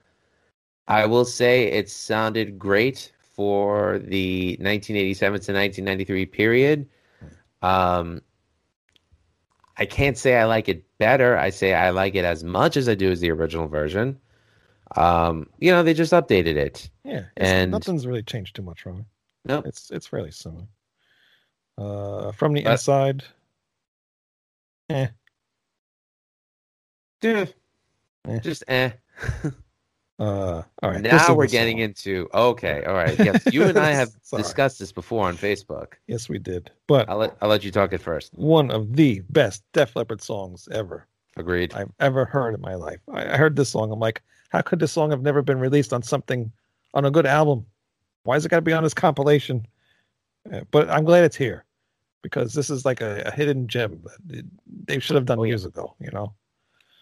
I 0.87 1.07
will 1.07 1.25
say 1.25 1.65
it 1.73 1.89
sounded 1.91 2.59
great 2.59 3.13
for 3.21 3.99
the 4.01 4.57
1987 4.61 5.41
to 5.43 5.53
1993 5.53 6.27
period. 6.27 6.89
Um, 7.63 8.23
I 9.79 9.87
can't 9.87 10.19
say 10.19 10.37
I 10.37 10.45
like 10.45 10.69
it 10.69 10.85
better. 10.99 11.37
I 11.39 11.51
say 11.51 11.75
I 11.75 11.91
like 11.91 12.15
it 12.15 12.25
as 12.25 12.43
much 12.45 12.77
as 12.77 12.89
I 12.89 12.95
do 12.95 13.11
as 13.11 13.21
the 13.21 13.31
original 13.31 13.69
version. 13.69 14.19
Um, 14.97 15.49
you 15.59 15.71
know, 15.71 15.83
they 15.83 15.95
just 15.95 16.13
updated 16.13 16.57
it. 16.57 16.91
Yeah, 17.05 17.25
And- 17.37 17.71
nothing's 17.71 18.07
really 18.07 18.23
changed 18.23 18.57
too 18.57 18.63
much 18.63 18.81
from 18.83 19.01
it. 19.01 19.05
Nope. 19.45 19.67
It's 19.67 19.91
it's 19.91 20.07
fairly 20.07 20.31
similar. 20.31 20.67
Uh, 21.77 22.33
from 22.33 22.53
the 22.55 22.63
But- 22.65 22.73
inside, 22.73 23.23
eh, 24.91 25.09
Yeah, 27.23 27.47
Eh. 28.27 28.39
just 28.41 28.65
eh. 28.69 28.91
uh, 30.19 30.63
all 30.83 30.91
right. 30.91 31.01
now 31.01 31.35
we're 31.35 31.47
getting 31.47 31.77
song. 31.77 31.83
into 31.83 32.29
okay, 32.35 32.85
all 32.85 32.95
right. 32.95 33.19
Yes, 33.19 33.43
you 33.53 33.65
and 33.65 33.79
I 33.79 33.93
have 33.93 34.11
discussed 34.37 34.79
this 34.79 34.93
before 34.93 35.27
on 35.29 35.37
Facebook. 35.37 35.95
Yes, 36.07 36.29
we 36.29 36.39
did. 36.39 36.71
But 36.87 37.09
I'll 37.09 37.19
let 37.19 37.37
I'll 37.41 37.49
let 37.49 37.65
you 37.65 37.71
talk 37.71 37.93
it 37.93 38.01
first. 38.01 38.33
one 38.35 38.71
of 38.71 38.97
the 38.97 39.21
best 39.31 39.63
Def 39.73 39.95
Leppard 39.95 40.21
songs 40.23 40.69
ever 40.73 41.07
Agreed. 41.39 41.73
I've 41.75 41.93
ever 42.01 42.25
heard 42.25 42.55
in 42.55 42.61
my 42.61 42.75
life. 42.75 42.99
I, 43.13 43.35
I 43.35 43.37
heard 43.37 43.55
this 43.55 43.71
song. 43.71 43.93
I'm 43.93 44.01
like, 44.01 44.23
how 44.51 44.61
could 44.61 44.81
this 44.81 44.93
song 44.93 45.11
have 45.11 45.23
never 45.23 45.41
been 45.41 45.61
released 45.61 45.93
on 45.93 46.03
something, 46.03 46.51
on 46.95 47.05
a 47.05 47.11
good 47.13 47.27
album? 47.27 47.65
Why 48.25 48.35
is 48.37 48.45
it 48.45 48.49
got 48.49 48.57
to 48.57 48.63
be 48.63 48.73
on 48.73 48.83
this 48.83 48.95
compilation? 48.95 49.65
Uh, 50.53 50.63
but 50.73 50.91
I'm 50.91 51.05
glad 51.05 51.23
it's 51.25 51.37
here 51.37 51.65
because 52.23 52.55
this 52.55 52.71
is 52.71 52.85
like 52.85 53.01
a, 53.01 53.23
a 53.27 53.31
hidden 53.31 53.69
gem 53.69 54.03
that 54.27 54.45
they 54.85 54.99
should 54.99 55.15
have 55.15 55.27
done 55.27 55.39
Oh, 55.39 55.45
yeah. 55.45 55.51
years 55.51 55.65
ago. 55.65 55.95
You 56.01 56.11
know? 56.11 56.35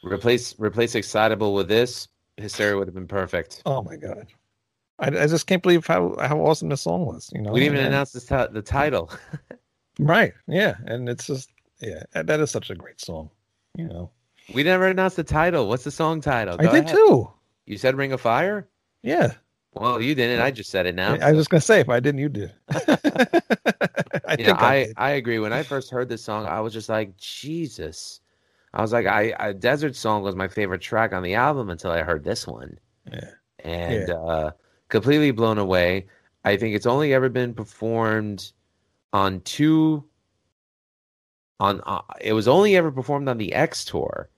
Replace 0.05 0.55
replace 0.59 0.95
excitable 0.95 1.55
with 1.55 1.69
this. 1.69 2.09
Hysteria 2.37 2.77
would 2.77 2.87
have 2.87 2.95
been 2.95 3.07
perfect. 3.09 3.63
Oh 3.67 3.83
my 3.83 3.97
god, 3.97 4.27
I, 4.99 5.07
I 5.09 5.27
just 5.27 5.47
can't 5.47 5.63
believe 5.63 5.87
how 5.87 6.17
how 6.21 6.39
awesome 6.41 6.69
this 6.69 6.83
song 6.83 7.07
was. 7.07 7.31
You 7.35 7.43
know? 7.43 7.53
we 7.53 7.61
didn't 7.61 7.75
even 7.77 7.87
announce 7.87 8.13
the, 8.13 8.21
ti- 8.21 8.53
the 8.53 8.63
title. 8.63 9.11
Right? 9.99 10.35
Yeah, 10.47 10.75
and 10.85 11.09
it's 11.09 11.27
just 11.27 11.51
yeah, 11.81 12.03
that 12.13 12.39
is 12.41 12.51
such 12.51 12.69
a 12.69 12.75
great 12.75 13.01
song. 13.01 13.31
You 13.79 13.89
know, 13.89 14.11
We 14.53 14.63
never 14.63 14.87
announced 14.87 15.17
the 15.17 15.25
title. 15.25 15.69
What's 15.69 15.85
the 15.85 15.91
song 15.91 16.21
title? 16.21 16.57
I 16.59 16.65
did 16.65 16.85
ahead. 16.85 16.89
too. 16.89 17.31
You 17.65 17.79
said 17.79 17.97
Ring 17.97 18.13
of 18.13 18.21
Fire. 18.21 18.69
Yeah, 19.03 19.33
Well, 19.73 20.01
you 20.03 20.15
didn't. 20.15 20.41
I 20.43 20.51
just 20.51 20.71
said 20.71 20.85
it 20.87 20.95
now. 20.95 21.15
I 21.15 21.33
was 21.33 21.41
just 21.41 21.51
gonna 21.51 21.61
say 21.63 21.81
if 21.81 21.89
I 21.89 22.01
didn't, 22.01 22.21
you 22.21 22.29
did. 22.29 22.53
I 22.69 24.37
you 24.39 24.45
know, 24.45 24.55
think 24.55 24.61
I, 24.61 24.75
I, 24.75 24.85
did. 24.85 24.95
I 24.99 25.11
agree. 25.13 25.39
When 25.39 25.53
I 25.53 25.63
first 25.63 25.91
heard 25.91 26.09
this 26.09 26.23
song, 26.23 26.45
I 26.47 26.61
was 26.61 26.73
just 26.73 26.89
like, 26.89 27.17
Jesus. 27.17 28.21
I 28.77 28.83
was 28.83 28.93
like, 28.93 29.07
I, 29.07 29.35
I 29.39 29.53
Desert 29.55 29.97
Song 29.97 30.23
was 30.23 30.37
my 30.37 30.49
favorite 30.49 30.83
track 30.83 31.15
on 31.15 31.23
the 31.23 31.35
album 31.35 31.71
until 31.71 31.91
I 31.91 32.03
heard 32.03 32.23
this 32.23 32.47
one. 32.47 32.79
Yeah. 33.11 33.31
And 33.61 34.11
uh, 34.11 34.51
completely 34.91 35.31
blown 35.31 35.57
away. 35.57 36.07
I 36.45 36.59
think 36.59 36.77
it's 36.77 36.85
only 36.87 37.15
ever 37.15 37.31
been 37.31 37.55
performed 37.55 38.53
on 39.15 39.41
two. 39.41 40.05
On 41.59 41.81
uh, 41.87 42.03
it 42.21 42.35
was 42.35 42.47
only 42.47 42.77
ever 42.77 42.93
performed 42.93 43.31
on 43.31 43.39
the 43.39 43.55
X 43.55 43.83
tour 43.87 44.29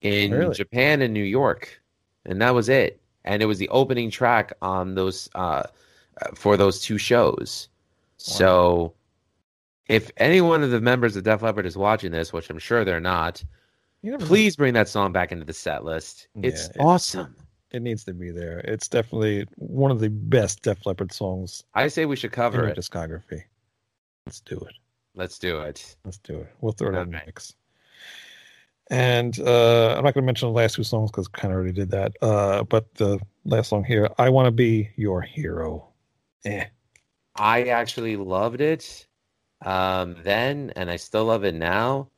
in 0.00 0.30
Really? 0.30 0.54
Japan 0.54 1.02
and 1.02 1.12
New 1.12 1.24
York, 1.24 1.82
and 2.24 2.40
that 2.40 2.54
was 2.54 2.68
it. 2.68 3.00
And 3.24 3.42
it 3.42 3.46
was 3.46 3.58
the 3.58 3.68
opening 3.70 4.10
track 4.12 4.52
on 4.62 4.94
those 4.94 5.28
uh, 5.34 5.64
uh, 6.20 6.28
for 6.36 6.56
those 6.56 6.80
two 6.80 6.98
shows. 6.98 7.68
So, 8.16 8.94
if 9.88 10.12
any 10.18 10.40
one 10.40 10.62
of 10.62 10.70
the 10.70 10.80
members 10.80 11.16
of 11.16 11.24
Def 11.24 11.42
Leppard 11.42 11.66
is 11.66 11.76
watching 11.76 12.12
this, 12.12 12.32
which 12.32 12.48
I'm 12.48 12.60
sure 12.60 12.84
they're 12.84 13.00
not, 13.00 13.42
You 13.42 13.46
never 13.46 13.48
know. 13.48 13.61
Please 14.20 14.56
bring 14.56 14.74
that 14.74 14.88
song 14.88 15.12
back 15.12 15.32
into 15.32 15.44
the 15.44 15.52
set 15.52 15.84
list. 15.84 16.28
It's 16.42 16.64
Yeah, 16.66 16.70
it- 16.70 16.76
awesome. 16.80 17.36
It 17.70 17.80
needs 17.80 18.04
to 18.04 18.12
be 18.12 18.30
there. 18.30 18.58
It's 18.60 18.86
definitely 18.86 19.46
one 19.56 19.90
of 19.90 19.98
the 20.00 20.10
best 20.10 20.60
Def 20.62 20.84
Leppard 20.84 21.10
songs 21.12 21.64
I 21.74 21.88
say 21.88 22.04
we 22.04 22.16
should 22.16 22.32
cover 22.32 22.66
it. 22.68 22.76
discography. 22.76 23.44
Let's 24.26 24.40
do 24.40 24.58
it. 24.58 24.74
Let's 25.14 25.38
do 25.38 25.60
it. 25.62 25.96
Let's 26.04 26.18
do 26.18 26.40
it. 26.40 26.48
We'll 26.60 26.72
throw 26.72 26.88
it 26.88 27.00
in 27.00 27.10
the 27.10 27.16
Okay. 27.16 27.26
mix. 27.26 27.54
And 28.90 29.38
uh, 29.40 29.94
I'm 29.96 30.04
not 30.04 30.12
going 30.12 30.22
to 30.22 30.26
mention 30.26 30.48
the 30.48 30.52
last 30.54 30.74
two 30.74 30.84
songs 30.84 31.10
because 31.10 31.28
kind 31.28 31.50
of 31.52 31.56
already 31.56 31.72
did 31.72 31.90
that. 31.92 32.12
Uh, 32.20 32.62
but 32.64 32.92
the 32.96 33.18
last 33.46 33.70
song 33.70 33.84
here, 33.84 34.08
"I 34.18 34.28
Want 34.28 34.46
to 34.46 34.50
Be 34.50 34.90
Your 34.96 35.22
Hero." 35.22 35.88
Eh. 36.44 36.66
I 37.36 37.62
actually 37.64 38.16
loved 38.16 38.60
it 38.60 39.06
um, 39.64 40.16
then, 40.22 40.72
and 40.76 40.90
I 40.90 40.96
still 40.96 41.24
love 41.24 41.44
it 41.44 41.54
now. 41.54 42.08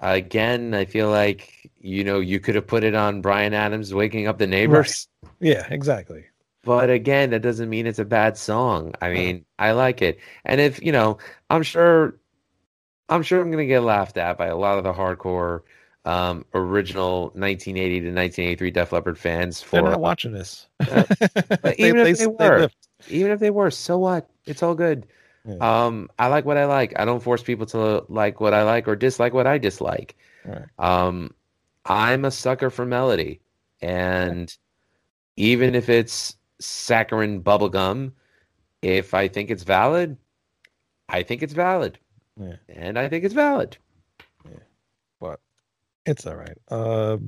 Again, 0.00 0.74
I 0.74 0.84
feel 0.84 1.10
like 1.10 1.70
you 1.80 2.04
know 2.04 2.20
you 2.20 2.40
could 2.40 2.54
have 2.56 2.66
put 2.66 2.84
it 2.84 2.94
on 2.94 3.20
Bryan 3.20 3.54
Adams' 3.54 3.94
"Waking 3.94 4.26
Up 4.26 4.38
the 4.38 4.46
Neighbors," 4.46 5.08
Yeah, 5.40 5.66
exactly. 5.70 6.24
but 6.64 6.90
again, 6.90 7.30
that 7.30 7.42
doesn't 7.42 7.68
mean 7.70 7.86
it's 7.86 7.98
a 7.98 8.04
bad 8.04 8.36
song. 8.36 8.94
I 9.00 9.10
mean, 9.12 9.44
I 9.58 9.72
like 9.72 10.02
it, 10.02 10.18
and 10.44 10.60
if 10.60 10.82
you 10.82 10.92
know, 10.92 11.18
I'm 11.48 11.62
sure, 11.62 12.16
I'm 13.08 13.22
sure 13.22 13.40
I'm 13.40 13.50
gonna 13.50 13.66
get 13.66 13.80
laughed 13.82 14.16
at 14.16 14.36
by 14.36 14.46
a 14.46 14.56
lot 14.56 14.78
of 14.78 14.84
the 14.84 14.92
hardcore 14.92 15.60
um, 16.04 16.44
original 16.54 17.24
1980 17.34 18.00
to 18.00 18.06
1983 18.08 18.70
Def 18.70 18.92
Leppard 18.92 19.18
fans 19.18 19.62
for 19.62 19.76
They're 19.76 19.90
not 19.90 20.00
watching 20.00 20.32
this. 20.32 20.66
But 20.88 21.78
even 21.78 22.06
if 22.06 22.18
they 22.18 22.26
were, 22.26 22.58
lift. 22.60 22.88
even 23.08 23.30
if 23.32 23.40
they 23.40 23.50
were, 23.50 23.70
so 23.70 23.98
what? 23.98 24.28
It's 24.44 24.62
all 24.62 24.74
good. 24.74 25.06
Yeah. 25.46 25.56
Um, 25.84 26.08
I 26.18 26.28
like 26.28 26.44
what 26.46 26.56
I 26.56 26.64
like. 26.64 26.98
I 26.98 27.04
don't 27.04 27.22
force 27.22 27.42
people 27.42 27.66
to 27.66 28.04
like 28.08 28.40
what 28.40 28.54
I 28.54 28.62
like 28.62 28.88
or 28.88 28.96
dislike 28.96 29.34
what 29.34 29.46
I 29.46 29.58
dislike. 29.58 30.16
Right. 30.44 30.64
Um, 30.78 31.34
I'm 31.84 32.24
a 32.24 32.30
sucker 32.30 32.70
for 32.70 32.86
melody, 32.86 33.40
and 33.82 34.54
even 35.36 35.74
if 35.74 35.88
it's 35.90 36.36
saccharine 36.60 37.42
bubblegum, 37.42 38.12
if 38.80 39.12
I 39.12 39.28
think 39.28 39.50
it's 39.50 39.64
valid, 39.64 40.16
I 41.10 41.22
think 41.22 41.42
it's 41.42 41.52
valid, 41.52 41.98
Yeah. 42.40 42.56
and 42.70 42.98
I 42.98 43.08
think 43.10 43.24
it's 43.24 43.34
valid. 43.34 43.76
but 45.20 45.40
it's 46.06 46.26
all 46.26 46.36
right. 46.36 46.56
Uh, 46.68 47.18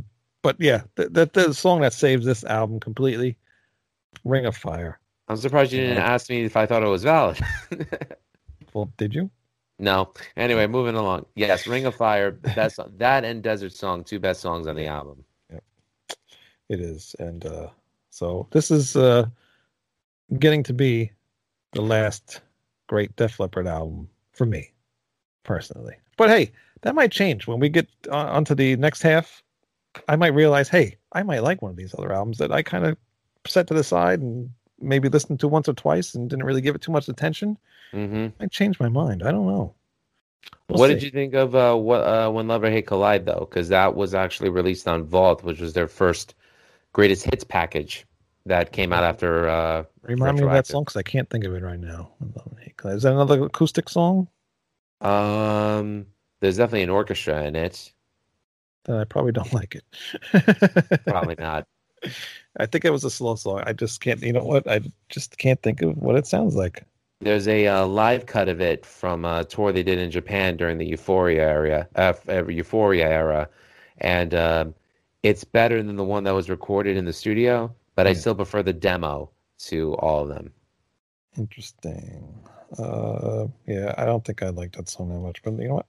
but 0.42 0.56
yeah, 0.58 0.82
the, 0.94 1.08
the 1.10 1.30
the 1.32 1.52
song 1.54 1.80
that 1.82 1.92
saves 1.92 2.24
this 2.24 2.44
album 2.44 2.80
completely, 2.80 3.36
"Ring 4.24 4.46
of 4.46 4.56
Fire." 4.56 4.98
I'm 5.28 5.36
surprised 5.36 5.72
you 5.72 5.80
didn't 5.80 5.98
ask 5.98 6.30
me 6.30 6.44
if 6.44 6.56
I 6.56 6.66
thought 6.66 6.82
it 6.82 6.88
was 6.88 7.02
valid. 7.02 7.38
Well, 8.76 8.92
did 8.98 9.14
you? 9.14 9.30
No. 9.78 10.12
Anyway, 10.36 10.66
moving 10.66 10.96
along. 10.96 11.24
Yes, 11.34 11.66
Ring 11.66 11.86
of 11.86 11.94
Fire, 11.94 12.32
That's 12.54 12.78
that 12.98 13.24
and 13.24 13.42
Desert 13.42 13.72
Song, 13.72 14.04
two 14.04 14.18
best 14.18 14.42
songs 14.42 14.66
on 14.66 14.76
the 14.76 14.86
album. 14.86 15.24
Yep. 15.50 15.64
It 16.68 16.80
is, 16.80 17.16
and 17.18 17.46
uh, 17.46 17.68
so 18.10 18.46
this 18.50 18.70
is 18.70 18.94
uh, 18.94 19.28
getting 20.38 20.62
to 20.64 20.74
be 20.74 21.10
the 21.72 21.80
last 21.80 22.42
great 22.86 23.16
Def 23.16 23.40
Leppard 23.40 23.66
album 23.66 24.10
for 24.32 24.44
me, 24.44 24.72
personally. 25.42 25.96
But 26.18 26.28
hey, 26.28 26.52
that 26.82 26.94
might 26.94 27.12
change 27.12 27.46
when 27.46 27.60
we 27.60 27.70
get 27.70 27.88
on, 28.12 28.26
onto 28.26 28.54
the 28.54 28.76
next 28.76 29.00
half. 29.00 29.42
I 30.06 30.16
might 30.16 30.34
realize, 30.34 30.68
hey, 30.68 30.98
I 31.12 31.22
might 31.22 31.42
like 31.42 31.62
one 31.62 31.70
of 31.70 31.78
these 31.78 31.94
other 31.96 32.12
albums 32.12 32.36
that 32.38 32.52
I 32.52 32.62
kind 32.62 32.84
of 32.84 32.98
set 33.46 33.66
to 33.68 33.74
the 33.74 33.84
side 33.84 34.20
and 34.20 34.50
maybe 34.80 35.08
listened 35.08 35.40
to 35.40 35.48
once 35.48 35.68
or 35.68 35.74
twice 35.74 36.14
and 36.14 36.28
didn't 36.28 36.44
really 36.44 36.60
give 36.60 36.74
it 36.74 36.82
too 36.82 36.92
much 36.92 37.08
attention. 37.08 37.58
hmm 37.92 38.28
I 38.40 38.46
changed 38.46 38.80
my 38.80 38.88
mind. 38.88 39.22
I 39.22 39.32
don't 39.32 39.46
know. 39.46 39.74
We'll 40.68 40.78
what 40.78 40.88
see. 40.88 40.94
did 40.94 41.02
you 41.02 41.10
think 41.10 41.34
of 41.34 41.54
uh, 41.54 41.74
what 41.74 42.00
uh, 42.00 42.30
When 42.30 42.48
Love 42.48 42.64
or 42.64 42.70
Hate 42.70 42.86
Collide, 42.86 43.24
though? 43.26 43.46
Because 43.48 43.68
that 43.68 43.94
was 43.94 44.14
actually 44.14 44.48
released 44.48 44.88
on 44.88 45.04
Vault, 45.04 45.42
which 45.42 45.60
was 45.60 45.72
their 45.72 45.88
first 45.88 46.34
greatest 46.92 47.24
hits 47.24 47.44
package 47.44 48.06
that 48.46 48.72
came 48.72 48.92
out 48.92 49.04
after. 49.04 49.48
Uh, 49.48 49.84
Remind 50.02 50.38
me 50.38 50.44
of 50.44 50.52
that 50.52 50.66
song 50.66 50.84
because 50.84 50.96
I 50.96 51.02
can't 51.02 51.28
think 51.28 51.44
of 51.44 51.54
it 51.54 51.62
right 51.62 51.80
now. 51.80 52.12
Is 52.84 53.02
that 53.02 53.12
another 53.12 53.44
acoustic 53.44 53.88
song? 53.88 54.28
um, 55.00 56.06
there's 56.40 56.56
definitely 56.56 56.82
an 56.82 56.90
orchestra 56.90 57.44
in 57.44 57.56
it. 57.56 57.92
Then 58.84 58.96
I 58.96 59.04
probably 59.04 59.32
don't 59.32 59.52
like 59.52 59.74
it. 59.74 61.02
Probably 61.04 61.34
not. 61.38 61.66
I 62.58 62.66
think 62.66 62.84
it 62.84 62.90
was 62.90 63.04
a 63.04 63.10
slow 63.10 63.34
song. 63.34 63.62
I 63.66 63.72
just 63.72 64.00
can't. 64.00 64.22
You 64.22 64.32
know 64.32 64.44
what? 64.44 64.66
I 64.68 64.80
just 65.08 65.38
can't 65.38 65.60
think 65.62 65.82
of 65.82 65.96
what 65.96 66.16
it 66.16 66.26
sounds 66.26 66.54
like. 66.54 66.84
There's 67.20 67.48
a 67.48 67.66
uh, 67.66 67.86
live 67.86 68.26
cut 68.26 68.48
of 68.48 68.60
it 68.60 68.84
from 68.84 69.24
a 69.24 69.44
tour 69.44 69.72
they 69.72 69.82
did 69.82 69.98
in 69.98 70.10
Japan 70.10 70.56
during 70.56 70.78
the 70.78 70.86
Euphoria 70.86 71.42
area, 71.42 71.88
uh, 71.96 72.12
Euphoria 72.28 73.08
era, 73.08 73.48
and 73.98 74.34
um, 74.34 74.74
it's 75.22 75.42
better 75.42 75.82
than 75.82 75.96
the 75.96 76.04
one 76.04 76.24
that 76.24 76.34
was 76.34 76.50
recorded 76.50 76.96
in 76.96 77.06
the 77.06 77.12
studio. 77.12 77.74
But 77.94 78.06
I 78.06 78.12
still 78.12 78.34
prefer 78.34 78.62
the 78.62 78.74
demo 78.74 79.30
to 79.60 79.94
all 79.94 80.22
of 80.22 80.28
them. 80.28 80.52
Interesting. 81.38 82.38
Uh, 82.78 83.46
yeah, 83.66 83.94
I 83.96 84.04
don't 84.04 84.22
think 84.22 84.42
I 84.42 84.50
like 84.50 84.72
that 84.72 84.88
song 84.88 85.08
that 85.08 85.20
much. 85.20 85.42
But 85.42 85.54
you 85.54 85.68
know 85.68 85.76
what? 85.76 85.86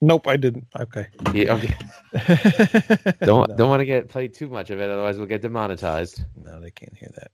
Nope, 0.00 0.26
I 0.26 0.36
didn't. 0.36 0.66
Okay. 0.78 1.06
Yeah, 1.34 1.54
okay. 1.54 1.76
Don't 3.20 3.50
no, 3.50 3.56
don't 3.56 3.68
want 3.68 3.80
to 3.80 3.86
get 3.86 4.08
played 4.08 4.32
too 4.32 4.48
much 4.48 4.70
of 4.70 4.80
it, 4.80 4.88
otherwise 4.88 5.18
we'll 5.18 5.26
get 5.26 5.42
demonetized. 5.42 6.24
no, 6.42 6.58
they 6.58 6.70
can't 6.70 6.96
hear 6.96 7.10
that. 7.16 7.30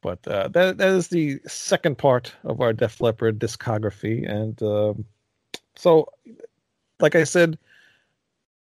But 0.00 0.26
uh, 0.26 0.48
that 0.48 0.78
that 0.78 0.88
is 0.88 1.08
the 1.08 1.40
second 1.46 1.96
part 1.96 2.34
of 2.42 2.60
our 2.60 2.72
Def 2.72 3.00
Leppard 3.00 3.38
discography, 3.38 4.28
and 4.28 4.60
um, 4.62 5.04
so, 5.76 6.08
like 6.98 7.14
I 7.14 7.22
said, 7.22 7.56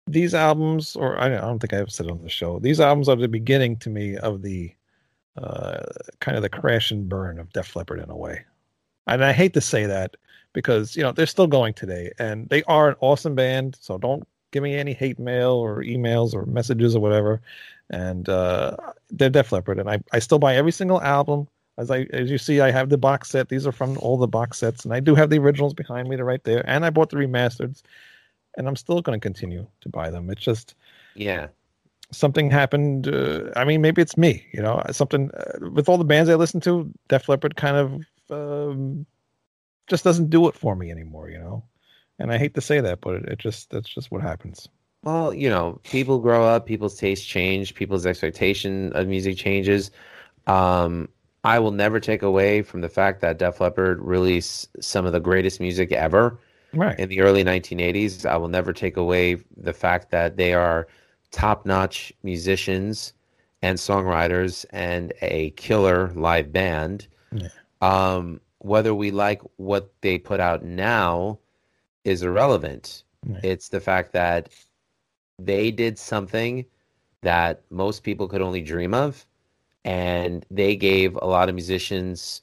these 0.07 0.35
albums, 0.35 0.95
or 0.95 1.19
I 1.19 1.29
don't, 1.29 1.39
I 1.39 1.47
don't 1.47 1.59
think 1.59 1.73
I've 1.73 1.91
said 1.91 2.11
on 2.11 2.23
the 2.23 2.29
show, 2.29 2.59
these 2.59 2.81
albums 2.81 3.09
are 3.09 3.17
the 3.17 3.29
beginning 3.29 3.77
to 3.79 3.91
me 3.91 4.17
of 4.19 4.43
the 4.43 4.75
uh, 5.39 5.83
kind 6.21 6.37
of 6.37 6.43
the 6.43 6.51
crash 6.51 6.91
and 6.91 7.09
burn 7.09 7.39
of 7.39 7.53
Def 7.53 7.75
Leppard 7.75 8.01
in 8.01 8.11
a 8.11 8.17
way. 8.17 8.45
And 9.07 9.25
I 9.25 9.33
hate 9.33 9.55
to 9.55 9.61
say 9.61 9.87
that 9.87 10.17
because 10.53 10.97
you 10.97 11.03
know 11.03 11.13
they're 11.13 11.27
still 11.27 11.47
going 11.47 11.75
today, 11.75 12.13
and 12.19 12.49
they 12.49 12.63
are 12.65 12.91
an 12.91 12.97
awesome 13.01 13.35
band. 13.35 13.77
So 13.81 13.99
don't 13.99 14.27
give 14.53 14.63
me 14.63 14.77
any 14.77 14.93
hate 14.93 15.19
mail 15.19 15.53
or 15.53 15.83
emails 15.83 16.35
or 16.35 16.47
messages 16.47 16.95
or 16.95 17.01
whatever. 17.01 17.41
And 17.91 18.29
uh, 18.29 18.77
they're 19.11 19.31
Def 19.31 19.53
Leppard, 19.53 19.79
and 19.79 19.91
I, 19.91 20.01
I 20.13 20.19
still 20.19 20.39
buy 20.39 20.57
every 20.57 20.73
single 20.73 21.03
album. 21.03 21.49
As 21.79 21.91
I 21.91 22.07
as 22.13 22.31
you 22.31 22.39
see, 22.39 22.61
I 22.61 22.71
have 22.71 22.91
the 22.91 22.99
box 22.99 23.31
set. 23.31 23.49
These 23.49 23.67
are 23.67 23.73
from 23.73 23.99
all 23.99 24.17
the 24.17 24.29
box 24.29 24.59
sets, 24.59 24.85
and 24.85 24.95
I 24.95 25.01
do 25.01 25.15
have 25.15 25.31
the 25.31 25.39
originals 25.39 25.75
behind 25.75 26.09
me. 26.09 26.17
They're 26.17 26.25
right 26.25 26.45
there, 26.45 26.69
and 26.69 26.85
I 26.85 26.91
bought 26.91 27.11
the 27.11 27.17
remasters, 27.17 27.83
and 28.57 28.69
I'm 28.69 28.77
still 28.77 29.01
going 29.03 29.19
to 29.19 29.23
continue 29.23 29.67
to 29.81 29.89
buy 29.89 30.11
them. 30.11 30.31
It's 30.31 30.43
just 30.43 30.75
Yeah, 31.15 31.49
something 32.13 32.51
happened. 32.51 33.09
Uh, 33.09 33.51
I 33.57 33.65
mean, 33.65 33.81
maybe 33.81 34.03
it's 34.03 34.17
me. 34.17 34.47
You 34.53 34.63
know, 34.63 34.83
something 34.91 35.31
uh, 35.33 35.71
with 35.71 35.89
all 35.89 35.99
the 35.99 36.05
bands 36.05 36.31
I 36.31 36.35
listen 36.35 36.61
to. 36.61 36.91
Def 37.09 37.29
Leppard 37.29 37.57
kind 37.57 37.77
of 37.77 38.03
um, 38.31 39.07
just 39.87 40.05
doesn't 40.05 40.31
do 40.31 40.49
it 40.49 40.55
for 40.55 40.75
me 40.77 40.91
anymore. 40.91 41.31
You 41.31 41.39
know, 41.39 41.65
and 42.19 42.33
I 42.33 42.39
hate 42.39 42.55
to 42.55 42.61
say 42.61 42.81
that, 42.81 43.01
but 43.01 43.17
it, 43.17 43.25
it 43.27 43.39
just 43.39 43.71
that's 43.71 43.89
just 43.89 44.11
what 44.11 44.23
happens. 44.23 44.69
Well, 45.03 45.35
you 45.35 45.51
know, 45.51 45.81
people 45.83 46.21
grow 46.21 46.45
up, 46.45 46.67
people's 46.67 46.97
tastes 46.97 47.27
change, 47.27 47.75
people's 47.75 48.07
expectation 48.07 48.93
of 48.93 49.09
music 49.09 49.37
changes. 49.37 49.91
Um, 50.47 51.09
I 51.45 51.59
will 51.59 51.73
never 51.73 51.99
take 51.99 52.23
away 52.23 52.63
from 52.63 52.83
the 52.83 52.89
fact 52.89 53.21
that 53.23 53.39
Def 53.39 53.61
Leppard 53.61 54.01
released 54.01 54.69
some 54.81 55.05
of 55.05 55.13
the 55.13 55.21
greatest 55.21 55.61
music 55.61 55.91
ever 55.93 56.39
Right. 56.73 56.99
in 56.99 57.09
the 57.09 57.21
early 57.21 57.45
1980s. 57.45 58.25
I 58.25 58.37
will 58.37 58.49
never 58.49 58.73
take 58.73 58.97
away 58.97 59.37
the 59.57 59.73
fact 59.73 60.11
that 60.11 60.37
they 60.37 60.55
are 60.55 60.87
top-notch 61.33 62.13
musicians 62.23 63.13
and 63.61 63.79
songwriters 63.79 64.65
and 64.71 65.13
a 65.21 65.51
killer 65.51 66.13
live 66.15 66.53
band. 66.53 67.09
Yeah. 67.33 67.49
Um, 67.81 68.41
whether 68.63 68.95
we 68.95 69.11
like 69.11 69.43
what 69.57 69.93
they 70.01 70.19
put 70.19 70.41
out 70.41 70.65
now 70.65 71.39
is 72.05 72.23
irrelevant. 72.23 73.03
Yeah. 73.27 73.41
It's 73.43 73.69
the 73.69 73.81
fact 73.81 74.13
that 74.13 74.51
they 75.39 75.71
did 75.71 75.99
something 75.99 76.65
that 77.23 77.63
most 77.71 78.03
people 78.03 78.29
could 78.29 78.41
only 78.41 78.63
dream 78.63 78.95
of, 78.95 79.27
and 79.85 80.47
they 80.51 80.77
gave 80.77 81.17
a 81.17 81.27
lot 81.27 81.49
of 81.49 81.55
musicians 81.55 82.43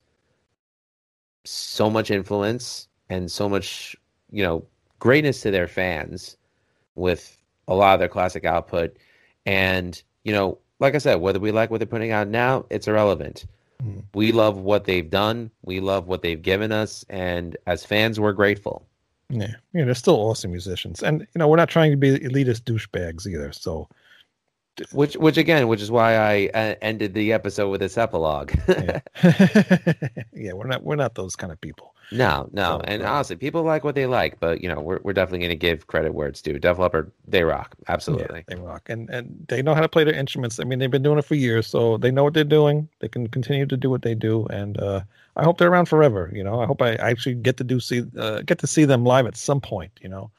so 1.45 1.89
much 1.89 2.11
influence 2.11 2.87
and 3.09 3.31
so 3.31 3.47
much, 3.47 3.95
you 4.29 4.43
know, 4.43 4.65
greatness 4.99 5.41
to 5.41 5.51
their 5.51 5.67
fans 5.67 6.37
with 6.95 7.37
a 7.69 7.75
lot 7.75 7.93
of 7.93 7.99
their 7.99 8.09
classic 8.09 8.43
output. 8.43 8.97
And, 9.45 10.01
you 10.23 10.33
know, 10.33 10.57
like 10.79 10.95
I 10.95 10.99
said, 10.99 11.15
whether 11.15 11.39
we 11.39 11.51
like 11.51 11.71
what 11.71 11.79
they're 11.79 11.87
putting 11.87 12.11
out 12.11 12.27
now, 12.27 12.65
it's 12.69 12.87
irrelevant. 12.87 13.45
Mhm. 13.83 14.03
We 14.13 14.31
love 14.31 14.57
what 14.57 14.85
they've 14.85 15.09
done. 15.09 15.51
We 15.63 15.79
love 15.79 16.07
what 16.07 16.21
they've 16.21 16.41
given 16.41 16.71
us. 16.71 17.05
And 17.09 17.55
as 17.65 17.85
fans, 17.85 18.19
we're 18.19 18.33
grateful. 18.33 18.85
Yeah, 19.29 19.53
yeah, 19.73 19.85
they're 19.85 19.93
still 19.93 20.15
awesome 20.15 20.51
musicians, 20.51 21.03
and 21.03 21.21
you 21.21 21.37
know 21.39 21.47
we're 21.47 21.55
not 21.57 21.69
trying 21.69 21.91
to 21.91 21.97
be 21.97 22.17
elitist 22.17 22.61
douchebags 22.63 23.27
either. 23.27 23.51
So 23.51 23.87
Which, 24.91 25.15
which 25.17 25.37
again, 25.37 25.67
which 25.67 25.81
is 25.81 25.91
why 25.91 26.15
I 26.15 26.49
uh, 26.53 26.75
ended 26.81 27.13
the 27.13 27.31
episode 27.31 27.69
with 27.69 27.79
this 27.81 27.97
epilogue. 27.97 28.51
yeah. 28.67 29.01
yeah, 30.33 30.53
we're 30.53 30.67
not 30.67 30.83
we're 30.83 30.95
not 30.95 31.13
those 31.15 31.35
kind 31.35 31.51
of 31.51 31.61
people. 31.61 31.93
No, 32.11 32.49
no, 32.51 32.81
and 32.85 33.03
honestly, 33.03 33.35
people 33.35 33.61
like 33.61 33.83
what 33.83 33.93
they 33.93 34.07
like, 34.07 34.39
but 34.39 34.63
you 34.63 34.69
know, 34.69 34.81
we're 34.81 34.99
we're 35.03 35.13
definitely 35.13 35.39
going 35.39 35.49
to 35.51 35.55
give 35.55 35.85
credit 35.85 36.13
where 36.13 36.27
it's 36.27 36.41
due. 36.41 36.57
Def 36.57 36.79
Leppard, 36.79 37.11
they 37.27 37.43
rock, 37.43 37.75
absolutely. 37.87 38.43
Yeah, 38.47 38.55
they 38.55 38.61
rock, 38.61 38.89
and 38.89 39.07
and 39.11 39.45
they 39.47 39.61
know 39.61 39.75
how 39.75 39.81
to 39.81 39.89
play 39.89 40.03
their 40.03 40.15
instruments. 40.15 40.59
I 40.59 40.63
mean, 40.63 40.79
they've 40.79 40.89
been 40.89 41.03
doing 41.03 41.19
it 41.19 41.25
for 41.25 41.35
years, 41.35 41.67
so 41.67 41.97
they 41.97 42.09
know 42.09 42.23
what 42.23 42.33
they're 42.33 42.43
doing. 42.43 42.89
They 42.99 43.09
can 43.09 43.27
continue 43.27 43.67
to 43.67 43.77
do 43.77 43.91
what 43.91 44.01
they 44.01 44.15
do, 44.15 44.47
and 44.47 44.79
uh, 44.79 45.01
I 45.35 45.43
hope 45.43 45.59
they're 45.59 45.69
around 45.69 45.85
forever. 45.85 46.31
You 46.33 46.43
know, 46.43 46.61
I 46.61 46.65
hope 46.65 46.81
I 46.81 46.95
actually 46.95 47.35
get 47.35 47.57
to 47.57 47.63
do 47.63 47.79
see 47.79 48.03
uh, 48.17 48.41
get 48.41 48.57
to 48.59 48.67
see 48.67 48.85
them 48.85 49.05
live 49.05 49.27
at 49.27 49.37
some 49.37 49.61
point. 49.61 49.91
You 50.01 50.09
know, 50.09 50.31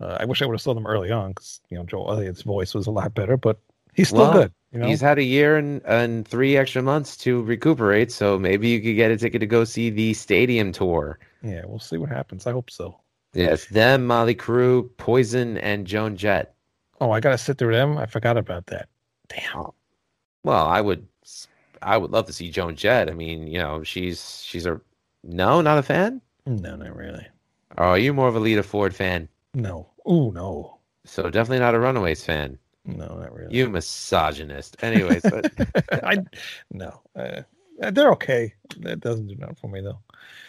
uh, 0.00 0.18
I 0.20 0.26
wish 0.26 0.42
I 0.42 0.46
would 0.46 0.54
have 0.54 0.60
saw 0.60 0.74
them 0.74 0.86
early 0.86 1.10
on 1.10 1.30
because 1.30 1.60
you 1.70 1.78
know 1.78 1.84
Joe 1.84 2.08
Elliott's 2.10 2.42
voice 2.42 2.74
was 2.74 2.86
a 2.86 2.90
lot 2.90 3.14
better, 3.14 3.38
but 3.38 3.58
he's 3.94 4.08
still 4.08 4.20
Well, 4.20 4.32
good. 4.32 4.52
You 4.72 4.78
know, 4.78 4.86
He's 4.86 5.00
had 5.00 5.18
a 5.18 5.22
year 5.24 5.56
and, 5.56 5.82
and 5.84 6.26
three 6.28 6.56
extra 6.56 6.80
months 6.80 7.16
to 7.18 7.42
recuperate, 7.42 8.12
so 8.12 8.38
maybe 8.38 8.68
you 8.68 8.80
could 8.80 8.94
get 8.94 9.10
a 9.10 9.16
ticket 9.16 9.40
to 9.40 9.46
go 9.46 9.64
see 9.64 9.90
the 9.90 10.14
stadium 10.14 10.70
tour. 10.70 11.18
yeah, 11.42 11.62
we'll 11.66 11.80
see 11.80 11.96
what 11.96 12.08
happens. 12.08 12.46
I 12.46 12.52
hope 12.52 12.70
so. 12.70 13.00
Yes, 13.34 13.64
them, 13.66 14.06
Motley 14.06 14.34
Crue, 14.36 14.88
Poison, 14.96 15.58
and 15.58 15.86
Joan 15.86 16.16
Jett. 16.16 16.54
Oh, 17.00 17.10
I 17.10 17.18
gotta 17.20 17.38
sit 17.38 17.58
through 17.58 17.74
them. 17.74 17.98
I 17.98 18.06
forgot 18.06 18.36
about 18.36 18.66
that. 18.66 18.88
Damn. 19.28 19.56
Oh. 19.58 19.74
Well, 20.44 20.66
I 20.66 20.80
would, 20.80 21.06
I 21.82 21.96
would 21.96 22.10
love 22.12 22.26
to 22.26 22.32
see 22.32 22.50
Joan 22.50 22.76
Jett. 22.76 23.08
I 23.10 23.12
mean, 23.14 23.46
you 23.46 23.58
know, 23.58 23.82
she's 23.82 24.42
she's 24.44 24.66
a 24.66 24.80
no, 25.24 25.60
not 25.60 25.78
a 25.78 25.82
fan. 25.82 26.20
No, 26.46 26.76
not 26.76 26.94
really. 26.94 27.26
Oh, 27.78 27.94
you're 27.94 28.14
more 28.14 28.28
of 28.28 28.36
a 28.36 28.40
Lita 28.40 28.62
Ford 28.62 28.94
fan, 28.94 29.28
No. 29.54 29.88
Ooh, 30.08 30.32
no. 30.32 30.78
so 31.04 31.24
definitely 31.30 31.58
not 31.60 31.74
a 31.74 31.80
Runaways 31.80 32.24
fan. 32.24 32.58
No, 32.84 33.06
not 33.18 33.32
really. 33.34 33.56
You 33.56 33.68
misogynist. 33.68 34.76
Anyways, 34.82 35.22
but, 35.22 35.52
I 36.04 36.18
no. 36.70 37.00
Uh, 37.14 37.42
they're 37.92 38.12
okay. 38.12 38.54
That 38.80 39.00
doesn't 39.00 39.26
do 39.28 39.36
nothing 39.36 39.56
for 39.56 39.68
me 39.68 39.80
though. 39.80 39.98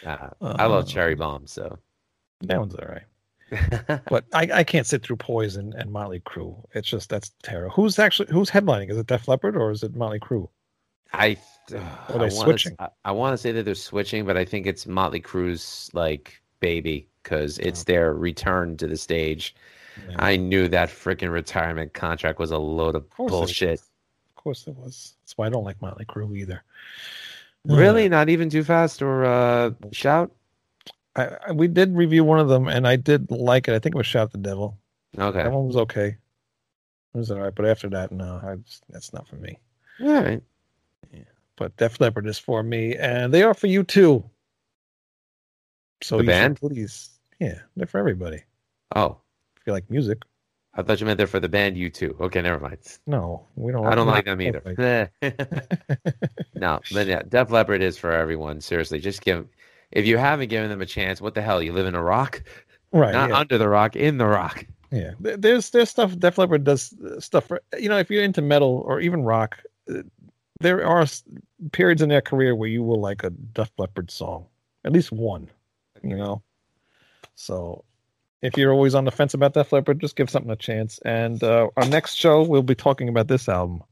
uh, 0.06 0.28
I 0.42 0.66
love 0.66 0.84
Uh, 0.84 0.86
Cherry 0.86 1.14
Bomb, 1.14 1.46
so. 1.46 1.78
That 2.42 2.58
one's 2.58 2.74
all 2.74 2.88
right. 2.88 3.02
But 4.08 4.24
I, 4.32 4.48
I 4.52 4.64
can't 4.64 4.86
sit 4.86 5.02
through 5.02 5.16
Poison 5.16 5.74
and 5.76 5.92
Motley 5.92 6.20
Crue. 6.20 6.56
It's 6.74 6.88
just 6.88 7.10
that's 7.10 7.32
terrible. 7.42 7.74
Who's 7.74 7.98
actually 7.98 8.32
who's 8.32 8.50
headlining? 8.50 8.90
Is 8.90 8.96
it 8.96 9.06
Def 9.06 9.28
Leppard 9.28 9.56
or 9.56 9.70
is 9.70 9.82
it 9.82 9.94
Motley 9.94 10.18
Crue? 10.20 10.48
I, 11.12 11.36
Are 11.74 11.78
I 12.08 12.12
they 12.12 12.18
wanna, 12.18 12.30
switching? 12.30 12.74
I, 12.78 12.88
I 13.04 13.12
want 13.12 13.34
to 13.34 13.36
say 13.38 13.52
that 13.52 13.64
they're 13.64 13.74
switching, 13.74 14.24
but 14.24 14.38
I 14.38 14.46
think 14.46 14.66
it's 14.66 14.86
Motley 14.86 15.20
Crue's 15.20 15.90
like 15.92 16.40
baby 16.60 17.06
because 17.22 17.58
it's 17.58 17.82
Oh. 17.82 17.84
their 17.86 18.14
return 18.14 18.78
to 18.78 18.86
the 18.86 18.96
stage. 18.96 19.54
Yeah, 20.08 20.16
I 20.18 20.36
knew 20.36 20.68
that 20.68 20.88
freaking 20.88 21.32
retirement 21.32 21.94
contract 21.94 22.38
was 22.38 22.50
a 22.50 22.58
load 22.58 22.94
of 22.96 23.04
it 23.04 23.10
bullshit. 23.16 23.80
Of 23.80 24.34
course 24.36 24.66
it 24.66 24.76
was. 24.76 25.14
That's 25.22 25.36
why 25.38 25.46
I 25.46 25.50
don't 25.50 25.64
like 25.64 25.80
Motley 25.80 26.04
Crue 26.04 26.36
either. 26.36 26.62
Really, 27.64 28.08
not 28.08 28.28
even 28.28 28.50
too 28.50 28.64
fast 28.64 29.02
or 29.02 29.24
uh, 29.24 29.70
shout. 29.92 30.32
I, 31.14 31.28
I, 31.46 31.52
we 31.52 31.68
did 31.68 31.94
review 31.94 32.24
one 32.24 32.40
of 32.40 32.48
them, 32.48 32.66
and 32.68 32.88
I 32.88 32.96
did 32.96 33.30
like 33.30 33.68
it. 33.68 33.74
I 33.74 33.78
think 33.78 33.94
it 33.94 33.98
was 33.98 34.06
Shout 34.06 34.32
the 34.32 34.38
Devil. 34.38 34.76
Okay. 35.16 35.42
That 35.42 35.52
one 35.52 35.66
was 35.66 35.76
okay. 35.76 36.16
It 37.14 37.18
was 37.18 37.30
all 37.30 37.38
right, 37.38 37.54
but 37.54 37.66
after 37.66 37.88
that, 37.90 38.10
no, 38.10 38.40
I 38.42 38.56
just, 38.56 38.82
that's 38.88 39.12
not 39.12 39.28
for 39.28 39.36
me. 39.36 39.58
All 40.00 40.12
right. 40.12 40.42
But 41.56 41.76
Def 41.76 42.00
Leppard 42.00 42.26
is 42.26 42.38
for 42.38 42.62
me, 42.62 42.96
and 42.96 43.32
they 43.32 43.42
are 43.42 43.54
for 43.54 43.66
you 43.66 43.84
too. 43.84 44.24
So 46.02 46.16
The 46.16 46.24
you 46.24 46.28
band? 46.28 46.58
please, 46.58 47.10
yeah, 47.38 47.60
they're 47.76 47.86
for 47.86 47.98
everybody. 47.98 48.42
Oh, 48.96 49.18
If 49.62 49.68
you 49.68 49.72
like 49.74 49.88
music, 49.88 50.24
I 50.74 50.82
thought 50.82 50.98
you 50.98 51.06
meant 51.06 51.18
they're 51.18 51.28
for 51.28 51.38
the 51.38 51.48
band 51.48 51.76
you 51.76 51.88
too. 51.88 52.16
Okay, 52.20 52.42
never 52.42 52.58
mind. 52.58 52.78
no, 53.06 53.46
we 53.54 53.70
don't. 53.70 53.86
I 53.86 53.94
don't 53.94 54.08
like 54.08 54.24
them 54.24 54.42
either. 54.42 54.60
no, 56.56 56.80
but 56.92 57.06
yeah, 57.06 57.22
Def 57.28 57.52
Leppard 57.52 57.80
is 57.80 57.96
for 57.96 58.10
everyone. 58.10 58.60
Seriously, 58.60 58.98
just 58.98 59.22
give. 59.22 59.46
If 59.92 60.04
you 60.04 60.16
haven't 60.16 60.48
given 60.48 60.68
them 60.68 60.80
a 60.80 60.86
chance, 60.86 61.20
what 61.20 61.34
the 61.34 61.42
hell? 61.42 61.62
You 61.62 61.72
live 61.72 61.86
in 61.86 61.94
a 61.94 62.02
rock, 62.02 62.42
right? 62.90 63.12
not 63.12 63.30
yeah. 63.30 63.36
under 63.36 63.56
the 63.56 63.68
rock, 63.68 63.94
in 63.94 64.18
the 64.18 64.26
rock. 64.26 64.66
Yeah, 64.90 65.12
there's 65.20 65.70
there's 65.70 65.90
stuff. 65.90 66.18
Def 66.18 66.38
Leppard 66.38 66.64
does 66.64 66.92
uh, 66.94 67.20
stuff 67.20 67.46
for 67.46 67.62
you 67.78 67.88
know 67.88 67.98
if 67.98 68.10
you're 68.10 68.24
into 68.24 68.42
metal 68.42 68.82
or 68.84 69.00
even 69.00 69.22
rock. 69.22 69.58
uh, 69.88 70.02
There 70.58 70.84
are 70.84 71.06
periods 71.70 72.02
in 72.02 72.08
their 72.08 72.20
career 72.20 72.56
where 72.56 72.68
you 72.68 72.82
will 72.82 73.00
like 73.00 73.22
a 73.22 73.30
Def 73.30 73.70
Leppard 73.78 74.10
song, 74.10 74.46
at 74.84 74.92
least 74.92 75.12
one. 75.12 75.48
You 76.02 76.16
know, 76.16 76.42
so 77.36 77.84
if 78.42 78.58
you're 78.58 78.72
always 78.72 78.94
on 78.94 79.04
the 79.04 79.10
fence 79.10 79.34
about 79.34 79.54
Def 79.54 79.72
Leppard, 79.72 80.00
just 80.00 80.16
give 80.16 80.28
something 80.28 80.50
a 80.50 80.56
chance. 80.56 80.98
And 81.04 81.42
uh, 81.42 81.68
our 81.76 81.86
next 81.86 82.16
show, 82.16 82.42
we'll 82.42 82.62
be 82.62 82.74
talking 82.74 83.08
about 83.08 83.28
this 83.28 83.48
album, 83.48 83.82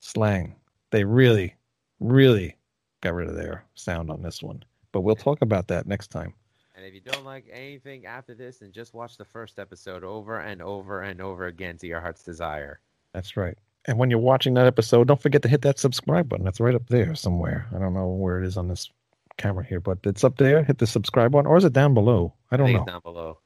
Slang. 0.00 0.56
They 0.90 1.04
really, 1.04 1.54
really 2.00 2.56
got 3.02 3.14
rid 3.14 3.28
of 3.28 3.36
their 3.36 3.64
sound 3.74 4.10
on 4.10 4.22
this 4.22 4.42
one, 4.42 4.64
but 4.92 5.02
we'll 5.02 5.14
talk 5.14 5.42
about 5.42 5.68
that 5.68 5.86
next 5.86 6.08
time. 6.08 6.32
And 6.74 6.84
if 6.84 6.94
you 6.94 7.00
don't 7.00 7.24
like 7.24 7.46
anything 7.52 8.06
after 8.06 8.34
this, 8.34 8.58
then 8.58 8.72
just 8.72 8.94
watch 8.94 9.16
the 9.16 9.24
first 9.24 9.58
episode 9.58 10.04
over 10.04 10.40
and 10.40 10.60
over 10.60 11.02
and 11.02 11.20
over 11.20 11.46
again 11.46 11.78
to 11.78 11.86
your 11.86 12.00
heart's 12.00 12.22
desire. 12.22 12.80
That's 13.12 13.36
right. 13.36 13.56
And 13.86 13.98
when 13.98 14.10
you're 14.10 14.18
watching 14.18 14.54
that 14.54 14.66
episode, 14.66 15.08
don't 15.08 15.20
forget 15.20 15.42
to 15.42 15.48
hit 15.48 15.62
that 15.62 15.78
subscribe 15.78 16.28
button. 16.28 16.44
That's 16.44 16.60
right 16.60 16.74
up 16.74 16.88
there 16.88 17.14
somewhere. 17.14 17.66
I 17.74 17.78
don't 17.78 17.94
know 17.94 18.08
where 18.08 18.42
it 18.42 18.46
is 18.46 18.56
on 18.56 18.68
this 18.68 18.90
camera 19.38 19.64
here, 19.64 19.80
but 19.80 19.98
it's 20.04 20.24
up 20.24 20.36
there. 20.38 20.64
Hit 20.64 20.78
the 20.78 20.86
subscribe 20.86 21.32
button, 21.32 21.46
or 21.46 21.56
is 21.56 21.64
it 21.64 21.72
down 21.72 21.94
below? 21.94 22.34
I 22.50 22.56
don't 22.56 22.66
think 22.66 22.80
know. 22.80 22.92
down 22.92 23.00
below. 23.02 23.38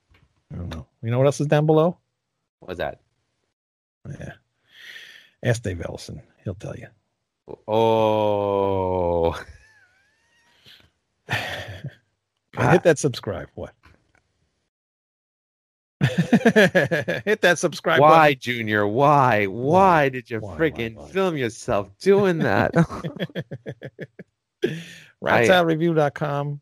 I 0.52 0.56
don't 0.56 0.68
know. 0.68 0.86
You 1.02 1.10
know 1.10 1.18
what 1.18 1.26
else 1.26 1.40
is 1.40 1.46
down 1.46 1.66
below? 1.66 1.98
What's 2.60 2.78
that? 2.78 3.00
Yeah. 4.08 4.32
Ask 5.42 5.62
Dave 5.62 5.80
Ellison. 5.82 6.22
He'll 6.44 6.54
tell 6.54 6.76
you. 6.76 6.88
Oh, 7.66 9.40
Okay, 12.56 12.72
hit 12.72 12.82
that 12.82 12.98
subscribe. 12.98 13.48
What? 13.54 13.72
hit 17.24 17.40
that 17.42 17.58
subscribe 17.58 18.00
why, 18.00 18.34
Junior? 18.34 18.86
Why? 18.86 19.46
Why 19.46 20.08
did 20.08 20.30
you 20.30 20.40
Why, 20.40 20.52
why, 20.52 20.58
freaking 20.58 20.96
why? 20.96 21.08
film 21.10 21.36
yourself 21.36 21.90
doing 22.00 22.38
that? 22.38 22.74
button. 26.46 26.60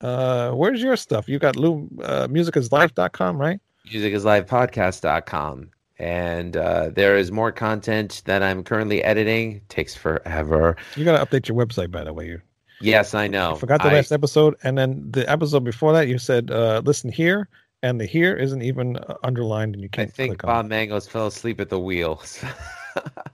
Uh, 0.00 0.50
where's 0.52 0.82
your 0.82 0.96
stuff? 0.96 1.28
You 1.28 1.38
got 1.38 1.56
Lou, 1.56 1.88
uh, 2.02 2.26
musicislife.com, 2.28 3.38
right? 3.38 3.60
MusicIsLifePodcast.com. 3.88 5.70
And 5.98 6.56
uh, 6.56 6.90
there 6.90 7.16
is 7.16 7.30
more 7.30 7.52
content 7.52 8.22
that 8.24 8.42
I'm 8.42 8.64
currently 8.64 9.04
editing. 9.04 9.60
takes 9.68 9.94
forever. 9.94 10.76
You 10.96 11.04
got 11.04 11.18
to 11.18 11.26
update 11.26 11.46
your 11.48 11.58
website, 11.58 11.90
by 11.90 12.04
the 12.04 12.12
way. 12.12 12.26
You 12.26 12.40
Yes, 12.80 13.12
I 13.12 13.26
know. 13.28 13.52
I 13.56 13.58
forgot 13.58 13.82
the 13.82 13.90
I- 13.90 13.94
last 13.94 14.10
episode, 14.10 14.56
and 14.62 14.78
then 14.78 15.10
the 15.10 15.28
episode 15.30 15.64
before 15.64 15.92
that, 15.92 16.08
you 16.08 16.16
said, 16.18 16.50
uh, 16.50 16.80
"Listen 16.82 17.12
here," 17.12 17.46
and 17.82 18.00
the 18.00 18.06
"here" 18.06 18.34
isn't 18.34 18.62
even 18.62 18.96
uh, 18.96 19.16
underlined, 19.22 19.74
and 19.74 19.82
you 19.82 19.90
can't 19.90 20.08
I 20.08 20.12
think 20.12 20.40
Bob. 20.40 20.66
Mangos 20.70 21.06
fell 21.06 21.26
asleep 21.26 21.60
at 21.60 21.68
the 21.68 21.78
wheel. 21.78 22.22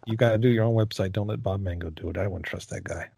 You 0.06 0.16
got 0.16 0.32
to 0.32 0.38
do 0.38 0.48
your 0.48 0.64
own 0.64 0.74
website. 0.74 1.12
Don't 1.12 1.26
let 1.28 1.42
Bob 1.42 1.62
Mango 1.62 1.88
do 1.88 2.10
it. 2.10 2.18
I 2.18 2.26
wouldn't 2.26 2.44
trust 2.44 2.68
that 2.70 2.84
guy. 2.84 3.08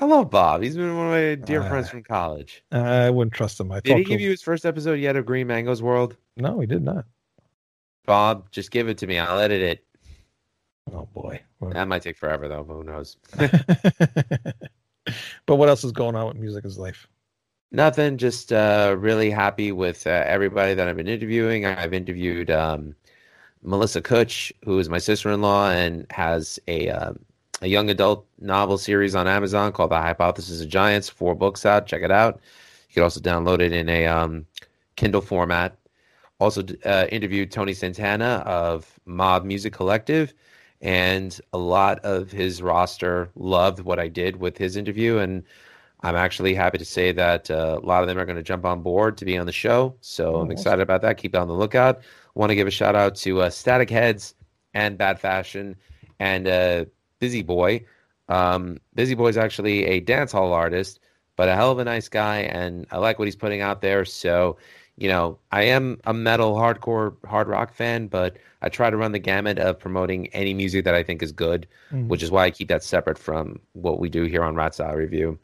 I 0.00 0.06
love 0.06 0.30
Bob. 0.30 0.62
He's 0.62 0.76
been 0.76 0.96
one 0.96 1.06
of 1.06 1.12
my 1.12 1.34
dear 1.36 1.62
Uh, 1.62 1.68
friends 1.68 1.88
from 1.88 2.02
college. 2.02 2.64
I 2.72 3.10
wouldn't 3.10 3.34
trust 3.34 3.60
him. 3.60 3.70
I 3.70 3.80
Did 3.80 3.98
he 3.98 4.04
give 4.04 4.20
you 4.20 4.30
his 4.30 4.42
first 4.42 4.66
episode 4.66 4.98
yet 4.98 5.16
of 5.16 5.24
Green 5.24 5.46
Mango's 5.46 5.82
World? 5.82 6.16
No, 6.36 6.58
he 6.60 6.66
did 6.66 6.82
not. 6.82 7.04
Bob, 8.06 8.50
just 8.50 8.70
give 8.70 8.88
it 8.88 8.98
to 8.98 9.06
me. 9.06 9.18
I'll 9.18 9.38
edit 9.38 9.62
it. 9.62 9.84
Oh 10.92 11.08
boy. 11.14 11.40
That 11.70 11.88
might 11.88 12.02
take 12.02 12.18
forever 12.18 12.48
though. 12.48 12.64
Who 12.64 12.84
knows? 12.84 13.16
but 15.46 15.56
what 15.56 15.68
else 15.68 15.84
is 15.84 15.92
going 15.92 16.14
on 16.14 16.26
with 16.26 16.36
Music 16.36 16.64
is 16.64 16.76
Life? 16.78 17.06
Nothing. 17.72 18.18
Just 18.18 18.52
uh, 18.52 18.94
really 18.98 19.30
happy 19.30 19.72
with 19.72 20.06
uh, 20.06 20.24
everybody 20.26 20.74
that 20.74 20.86
I've 20.86 20.96
been 20.96 21.08
interviewing. 21.08 21.64
I've 21.64 21.94
interviewed 21.94 22.50
um, 22.50 22.94
Melissa 23.62 24.02
Kutch, 24.02 24.52
who 24.64 24.78
is 24.78 24.88
my 24.88 24.98
sister-in-law 24.98 25.70
and 25.70 26.06
has 26.10 26.58
a 26.68 26.90
um, 26.90 27.18
a 27.64 27.66
young 27.66 27.88
adult 27.88 28.26
novel 28.40 28.76
series 28.76 29.14
on 29.14 29.26
Amazon 29.26 29.72
called 29.72 29.90
The 29.90 29.96
Hypothesis 29.96 30.60
of 30.60 30.68
Giants. 30.68 31.08
Four 31.08 31.34
books 31.34 31.64
out. 31.64 31.86
Check 31.86 32.02
it 32.02 32.10
out. 32.10 32.40
You 32.90 32.94
can 32.94 33.02
also 33.04 33.20
download 33.20 33.60
it 33.60 33.72
in 33.72 33.88
a 33.88 34.06
um, 34.06 34.44
Kindle 34.96 35.22
format. 35.22 35.76
Also 36.40 36.62
uh, 36.84 37.06
interviewed 37.10 37.50
Tony 37.50 37.72
Santana 37.72 38.42
of 38.44 39.00
Mob 39.06 39.44
Music 39.44 39.72
Collective, 39.72 40.34
and 40.82 41.40
a 41.54 41.58
lot 41.58 42.00
of 42.00 42.30
his 42.30 42.60
roster 42.60 43.30
loved 43.34 43.80
what 43.80 43.98
I 43.98 44.08
did 44.08 44.36
with 44.36 44.58
his 44.58 44.76
interview, 44.76 45.16
and 45.18 45.42
I'm 46.02 46.16
actually 46.16 46.54
happy 46.54 46.76
to 46.76 46.84
say 46.84 47.12
that 47.12 47.50
uh, 47.50 47.80
a 47.82 47.86
lot 47.86 48.02
of 48.02 48.08
them 48.08 48.18
are 48.18 48.26
going 48.26 48.36
to 48.36 48.42
jump 48.42 48.66
on 48.66 48.82
board 48.82 49.16
to 49.18 49.24
be 49.24 49.38
on 49.38 49.46
the 49.46 49.52
show. 49.52 49.94
So 50.02 50.36
Oh, 50.36 50.40
I'm 50.40 50.50
awesome. 50.50 50.50
excited 50.50 50.82
about 50.82 51.00
that. 51.00 51.16
Keep 51.16 51.34
on 51.34 51.48
the 51.48 51.54
lookout. 51.54 52.02
Want 52.34 52.50
to 52.50 52.54
give 52.56 52.66
a 52.66 52.70
shout 52.70 52.94
out 52.94 53.14
to 53.16 53.40
uh, 53.42 53.48
Static 53.48 53.88
Heads 53.88 54.34
and 54.74 54.98
Bad 54.98 55.18
Fashion 55.18 55.76
and 56.18 56.46
uh, 56.46 56.84
Busy 57.24 57.42
Boy. 57.42 57.82
Um, 58.28 58.76
Busy 58.94 59.14
Boy 59.14 59.28
is 59.28 59.38
actually 59.38 59.86
a 59.86 60.00
dance 60.00 60.30
hall 60.32 60.52
artist, 60.52 61.00
but 61.36 61.48
a 61.48 61.54
hell 61.54 61.70
of 61.72 61.78
a 61.78 61.84
nice 61.84 62.08
guy, 62.10 62.40
and 62.40 62.86
I 62.90 62.98
like 62.98 63.18
what 63.18 63.26
he's 63.28 63.34
putting 63.44 63.62
out 63.62 63.80
there. 63.80 64.04
So, 64.04 64.58
you 64.98 65.08
know, 65.08 65.38
I 65.50 65.62
am 65.76 65.98
a 66.04 66.12
metal, 66.12 66.54
hardcore, 66.54 67.14
hard 67.26 67.48
rock 67.48 67.72
fan, 67.72 68.08
but 68.08 68.36
I 68.60 68.68
try 68.68 68.90
to 68.90 68.96
run 68.98 69.12
the 69.12 69.18
gamut 69.18 69.58
of 69.58 69.78
promoting 69.78 70.26
any 70.34 70.52
music 70.52 70.84
that 70.84 70.94
I 70.94 71.02
think 71.02 71.22
is 71.22 71.32
good, 71.32 71.66
Mhm. 71.92 72.08
which 72.08 72.22
is 72.22 72.30
why 72.30 72.44
I 72.44 72.50
keep 72.50 72.68
that 72.68 72.84
separate 72.84 73.18
from 73.18 73.58
what 73.72 73.98
we 73.98 74.10
do 74.10 74.24
here 74.24 74.44
on 74.44 74.54
Rat 74.54 74.74
Salad 74.74 74.98
Review. 74.98 75.38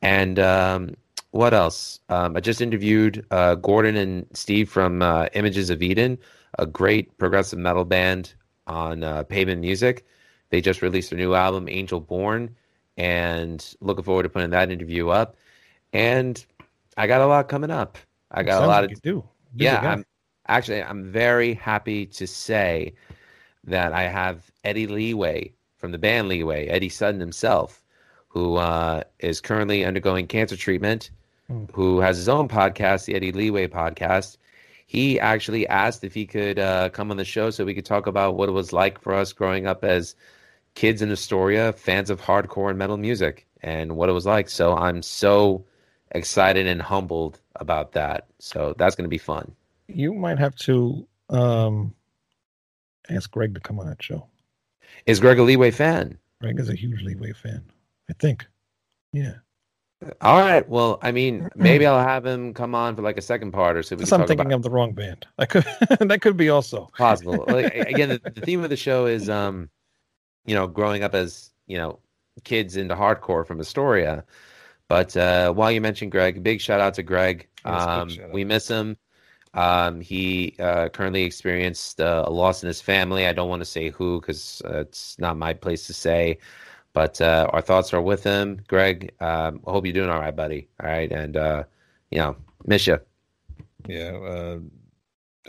And 0.00 0.38
um, 0.38 0.94
what 1.32 1.52
else? 1.52 2.00
Um, 2.08 2.34
I 2.34 2.40
just 2.40 2.62
interviewed 2.62 3.26
uh, 3.30 3.56
Gordon 3.56 3.96
and 3.96 4.26
Steve 4.32 4.70
from 4.70 5.02
uh, 5.02 5.26
Images 5.34 5.68
of 5.68 5.82
Eden, 5.82 6.16
a 6.58 6.64
great 6.64 7.18
progressive 7.18 7.58
metal 7.58 7.84
band 7.84 8.32
on 8.66 9.04
uh, 9.04 9.22
Pavement 9.24 9.60
Music. 9.60 10.06
They 10.50 10.60
just 10.60 10.82
released 10.82 11.10
their 11.10 11.18
new 11.18 11.34
album, 11.34 11.68
Angel 11.68 12.00
Born, 12.00 12.54
and 12.96 13.74
looking 13.80 14.04
forward 14.04 14.24
to 14.24 14.28
putting 14.28 14.50
that 14.50 14.70
interview 14.70 15.08
up. 15.08 15.36
And 15.92 16.44
I 16.96 17.06
got 17.06 17.20
a 17.20 17.26
lot 17.26 17.48
coming 17.48 17.70
up. 17.70 17.98
I 18.30 18.42
got 18.42 18.62
a 18.62 18.66
lot 18.66 18.82
like 18.84 18.92
of 18.92 19.02
do. 19.02 19.24
Busy 19.54 19.64
yeah. 19.64 19.82
guy. 19.82 19.92
I'm 19.92 20.04
actually 20.48 20.82
I'm 20.82 21.04
very 21.04 21.54
happy 21.54 22.06
to 22.06 22.26
say 22.26 22.94
that 23.64 23.92
I 23.92 24.02
have 24.02 24.50
Eddie 24.64 24.86
Leeway 24.86 25.52
from 25.76 25.92
the 25.92 25.98
band 25.98 26.28
Leeway, 26.28 26.66
Eddie 26.66 26.88
Sutton 26.88 27.20
himself, 27.20 27.82
who 28.28 28.56
uh, 28.56 29.02
is 29.18 29.40
currently 29.40 29.84
undergoing 29.84 30.26
cancer 30.26 30.56
treatment, 30.56 31.10
Hmm. 31.50 31.64
who 31.72 31.98
has 31.98 32.16
his 32.16 32.28
own 32.28 32.48
podcast, 32.48 33.06
the 33.06 33.14
Eddie 33.16 33.32
Leeway 33.32 33.66
podcast. 33.66 34.36
He 34.86 35.18
actually 35.18 35.66
asked 35.66 36.04
if 36.04 36.14
he 36.14 36.24
could 36.24 36.60
uh, 36.60 36.88
come 36.90 37.10
on 37.10 37.16
the 37.16 37.24
show 37.24 37.50
so 37.50 37.64
we 37.64 37.74
could 37.74 37.84
talk 37.84 38.06
about 38.06 38.36
what 38.36 38.48
it 38.48 38.52
was 38.52 38.72
like 38.72 39.00
for 39.00 39.14
us 39.14 39.32
growing 39.32 39.66
up 39.66 39.82
as 39.84 40.14
kids 40.74 41.02
in 41.02 41.10
Astoria, 41.10 41.72
fans 41.72 42.10
of 42.10 42.20
hardcore 42.20 42.70
and 42.70 42.78
metal 42.78 42.96
music, 42.96 43.46
and 43.62 43.96
what 43.96 44.08
it 44.08 44.12
was 44.12 44.26
like. 44.26 44.48
So 44.48 44.74
I'm 44.76 45.02
so 45.02 45.64
excited 46.12 46.66
and 46.66 46.80
humbled 46.80 47.40
about 47.56 47.92
that. 47.92 48.26
So 48.38 48.74
that's 48.78 48.96
going 48.96 49.04
to 49.04 49.10
be 49.10 49.18
fun. 49.18 49.52
You 49.88 50.14
might 50.14 50.38
have 50.38 50.56
to 50.56 51.06
um, 51.28 51.94
ask 53.08 53.30
Greg 53.30 53.54
to 53.54 53.60
come 53.60 53.78
on 53.78 53.86
that 53.86 54.02
show. 54.02 54.26
Is 55.06 55.20
Greg 55.20 55.38
a 55.38 55.42
Leeway 55.42 55.70
fan? 55.70 56.18
Greg 56.40 56.58
is 56.58 56.68
a 56.68 56.74
huge 56.74 57.02
Leeway 57.02 57.32
fan. 57.32 57.62
I 58.08 58.14
think. 58.14 58.46
Yeah. 59.12 59.34
All 60.22 60.40
right. 60.40 60.66
Well, 60.68 60.98
I 61.02 61.12
mean, 61.12 61.48
maybe 61.56 61.86
I'll 61.86 62.02
have 62.02 62.24
him 62.24 62.54
come 62.54 62.74
on 62.74 62.96
for 62.96 63.02
like 63.02 63.18
a 63.18 63.22
second 63.22 63.52
part 63.52 63.76
or 63.76 63.82
so 63.82 63.96
we 63.96 64.02
I'm 64.04 64.26
thinking 64.26 64.40
about 64.40 64.54
of 64.54 64.62
the 64.62 64.70
wrong 64.70 64.92
band. 64.92 65.26
I 65.38 65.46
could 65.46 65.64
that 66.00 66.20
could 66.22 66.36
be 66.36 66.48
also. 66.48 66.90
possible. 66.96 67.44
like, 67.46 67.74
again, 67.74 68.08
the, 68.08 68.30
the 68.30 68.40
theme 68.40 68.64
of 68.64 68.70
the 68.70 68.76
show 68.76 69.06
is, 69.06 69.28
um, 69.28 69.68
you 70.46 70.54
know, 70.54 70.66
growing 70.66 71.02
up 71.02 71.14
as 71.14 71.50
you 71.66 71.76
know 71.76 71.98
kids 72.44 72.76
into 72.76 72.94
hardcore 72.94 73.46
from 73.46 73.60
Astoria. 73.60 74.24
But 74.88 75.16
uh, 75.16 75.52
while 75.52 75.70
you 75.70 75.80
mentioned 75.80 76.10
Greg, 76.10 76.42
big 76.42 76.60
shout 76.60 76.80
out 76.80 76.94
to 76.94 77.02
Greg. 77.02 77.48
Um, 77.64 78.08
out. 78.10 78.32
we 78.32 78.44
miss 78.44 78.66
him. 78.66 78.96
Um, 79.54 80.00
he 80.00 80.54
uh, 80.58 80.88
currently 80.88 81.22
experienced 81.24 82.00
uh, 82.00 82.24
a 82.26 82.30
loss 82.30 82.62
in 82.62 82.66
his 82.68 82.80
family. 82.80 83.26
I 83.26 83.32
don't 83.32 83.48
want 83.48 83.60
to 83.60 83.66
say 83.66 83.90
who 83.90 84.20
because 84.20 84.62
uh, 84.64 84.80
it's 84.80 85.18
not 85.18 85.36
my 85.36 85.52
place 85.52 85.86
to 85.86 85.92
say. 85.92 86.38
But 86.92 87.20
uh, 87.20 87.48
our 87.52 87.60
thoughts 87.60 87.92
are 87.94 88.02
with 88.02 88.24
him, 88.24 88.62
Greg. 88.66 89.12
Um, 89.20 89.60
I 89.66 89.70
hope 89.70 89.86
you're 89.86 89.92
doing 89.92 90.10
all 90.10 90.18
right, 90.18 90.34
buddy. 90.34 90.68
All 90.82 90.88
right, 90.88 91.10
and 91.10 91.36
uh, 91.36 91.64
you 92.10 92.18
know, 92.18 92.36
miss 92.66 92.86
you. 92.86 92.98
Yeah, 93.86 94.16
uh, 94.16 94.58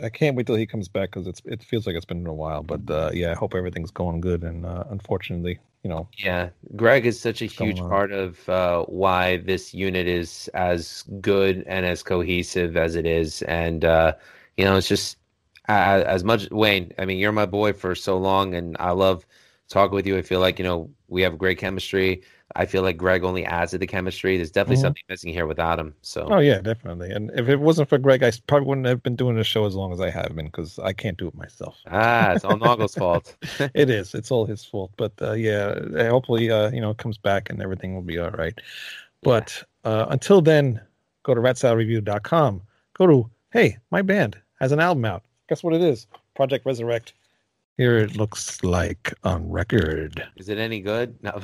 I 0.02 0.08
can't 0.10 0.36
wait 0.36 0.46
till 0.46 0.56
he 0.56 0.66
comes 0.66 0.88
back 0.88 1.10
because 1.10 1.26
it's 1.26 1.42
it 1.44 1.62
feels 1.62 1.86
like 1.86 1.96
it's 1.96 2.04
been 2.04 2.26
a 2.26 2.34
while. 2.34 2.62
But 2.62 2.88
uh, 2.90 3.10
yeah, 3.14 3.32
I 3.32 3.34
hope 3.34 3.54
everything's 3.54 3.90
going 3.90 4.20
good. 4.20 4.42
And 4.44 4.66
uh, 4.66 4.84
unfortunately, 4.90 5.58
you 5.82 5.90
know, 5.90 6.08
Yeah, 6.18 6.50
Greg 6.76 7.06
is 7.06 7.18
such 7.20 7.40
a 7.42 7.46
huge 7.46 7.84
on? 7.84 7.86
part 7.86 8.12
of 8.12 8.46
uh, 8.48 8.84
why 8.84 9.38
this 9.38 9.72
unit 9.74 10.06
is 10.06 10.48
as 10.54 11.04
good 11.20 11.64
and 11.66 11.86
as 11.86 12.02
cohesive 12.02 12.76
as 12.76 12.96
it 12.96 13.06
is, 13.06 13.42
and 13.42 13.84
uh, 13.84 14.14
you 14.56 14.64
know, 14.64 14.76
it's 14.76 14.88
just 14.88 15.16
as 15.68 16.22
much 16.24 16.50
Wayne. 16.50 16.92
I 16.98 17.06
mean, 17.06 17.18
you're 17.18 17.32
my 17.32 17.46
boy 17.46 17.72
for 17.72 17.94
so 17.94 18.18
long, 18.18 18.54
and 18.54 18.76
I 18.78 18.90
love 18.90 19.26
talking 19.68 19.94
with 19.94 20.06
you. 20.06 20.18
I 20.18 20.22
feel 20.22 20.40
like 20.40 20.58
you 20.58 20.64
know 20.64 20.90
we 21.08 21.22
have 21.22 21.38
great 21.38 21.58
chemistry. 21.58 22.22
I 22.56 22.66
feel 22.66 22.82
like 22.82 22.96
Greg 22.96 23.24
only 23.24 23.44
adds 23.44 23.70
to 23.70 23.78
the 23.78 23.86
chemistry. 23.86 24.36
There's 24.36 24.50
definitely 24.50 24.76
Mhm. 24.76 24.82
something 24.82 25.02
missing 25.08 25.32
here 25.32 25.46
without 25.46 25.78
him. 25.78 25.94
So 26.02 26.28
oh 26.30 26.38
yeah, 26.38 26.60
definitely. 26.60 27.10
And 27.10 27.30
if 27.34 27.48
it 27.48 27.60
wasn't 27.60 27.88
for 27.88 27.98
Greg, 27.98 28.22
I 28.22 28.32
probably 28.46 28.68
wouldn't 28.68 28.86
have 28.86 29.02
been 29.02 29.16
doing 29.16 29.36
the 29.36 29.44
show 29.44 29.64
as 29.64 29.74
long 29.74 29.92
as 29.92 30.00
I 30.00 30.10
have 30.10 30.34
been 30.36 30.46
because 30.46 30.78
I 30.78 30.92
can't 30.92 31.16
do 31.16 31.28
it 31.28 31.34
myself. 31.34 31.78
ah, 31.90 32.32
it's 32.32 32.44
all 32.44 32.56
Noggle's 32.58 32.94
fault. 32.94 33.36
it 33.74 33.88
is. 33.90 34.14
It's 34.14 34.30
all 34.30 34.44
his 34.46 34.64
fault. 34.64 34.92
But 34.96 35.12
uh, 35.22 35.32
yeah, 35.32 35.74
uh, 35.96 36.08
hopefully, 36.10 36.50
uh, 36.50 36.70
you 36.70 36.80
know, 36.80 36.90
it 36.90 36.98
comes 36.98 37.18
back 37.18 37.50
and 37.50 37.62
everything 37.62 37.94
will 37.94 38.02
be 38.02 38.18
all 38.18 38.30
right. 38.30 38.58
But 39.22 39.62
uh, 39.84 40.06
until 40.10 40.40
then, 40.42 40.80
go 41.22 41.34
to 41.34 41.40
ratsaladreview.com. 41.40 42.62
Go 42.98 43.06
to, 43.06 43.30
hey, 43.52 43.78
my 43.90 44.02
band 44.02 44.36
has 44.60 44.72
an 44.72 44.80
album 44.80 45.04
out. 45.04 45.24
Guess 45.48 45.62
what 45.62 45.74
it 45.74 45.80
is? 45.82 46.06
Project 46.34 46.64
Resurrect. 46.66 47.12
Here 47.78 47.96
it 47.96 48.16
looks 48.16 48.62
like 48.62 49.14
on 49.24 49.50
record. 49.50 50.22
Is 50.36 50.50
it 50.50 50.58
any 50.58 50.80
good? 50.80 51.16
No. 51.22 51.40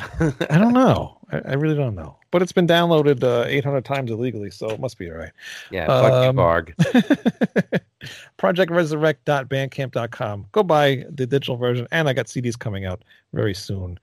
I 0.50 0.58
don't 0.58 0.72
know. 0.74 1.16
I, 1.32 1.38
I 1.38 1.52
really 1.54 1.74
don't 1.74 1.94
know. 1.94 2.16
But 2.30 2.42
it's 2.42 2.52
been 2.52 2.66
downloaded 2.66 3.24
uh, 3.24 3.46
800 3.48 3.82
times 3.84 4.10
illegally, 4.10 4.50
so 4.50 4.68
it 4.68 4.78
must 4.78 4.98
be 4.98 5.10
all 5.10 5.16
right. 5.16 5.32
yeah, 5.70 5.86
fuck 5.86 6.12
you, 6.12 6.28
Um, 6.28 6.36
Barg. 6.36 6.74
projectresurrect.bandcamp.com. 8.38 10.46
Go 10.52 10.62
buy 10.62 11.04
the 11.10 11.26
digital 11.26 11.56
version, 11.56 11.86
and 11.90 12.08
I 12.08 12.12
got 12.12 12.26
CDs 12.26 12.58
coming 12.58 12.84
out 12.84 13.02
very 13.32 13.54
soon. 13.54 13.98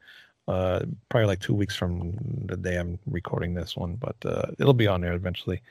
Uh, 0.47 0.81
probably 1.09 1.27
like 1.27 1.39
two 1.39 1.53
weeks 1.55 1.75
from 1.75 2.13
the 2.45 2.57
day 2.57 2.77
I'm 2.77 2.99
recording 3.07 3.53
this 3.53 3.75
one, 3.75 3.95
but 3.95 4.15
uh, 4.25 4.47
it'll 4.59 4.73
be 4.73 4.87
on 4.87 5.01
there 5.01 5.13
eventually. 5.13 5.61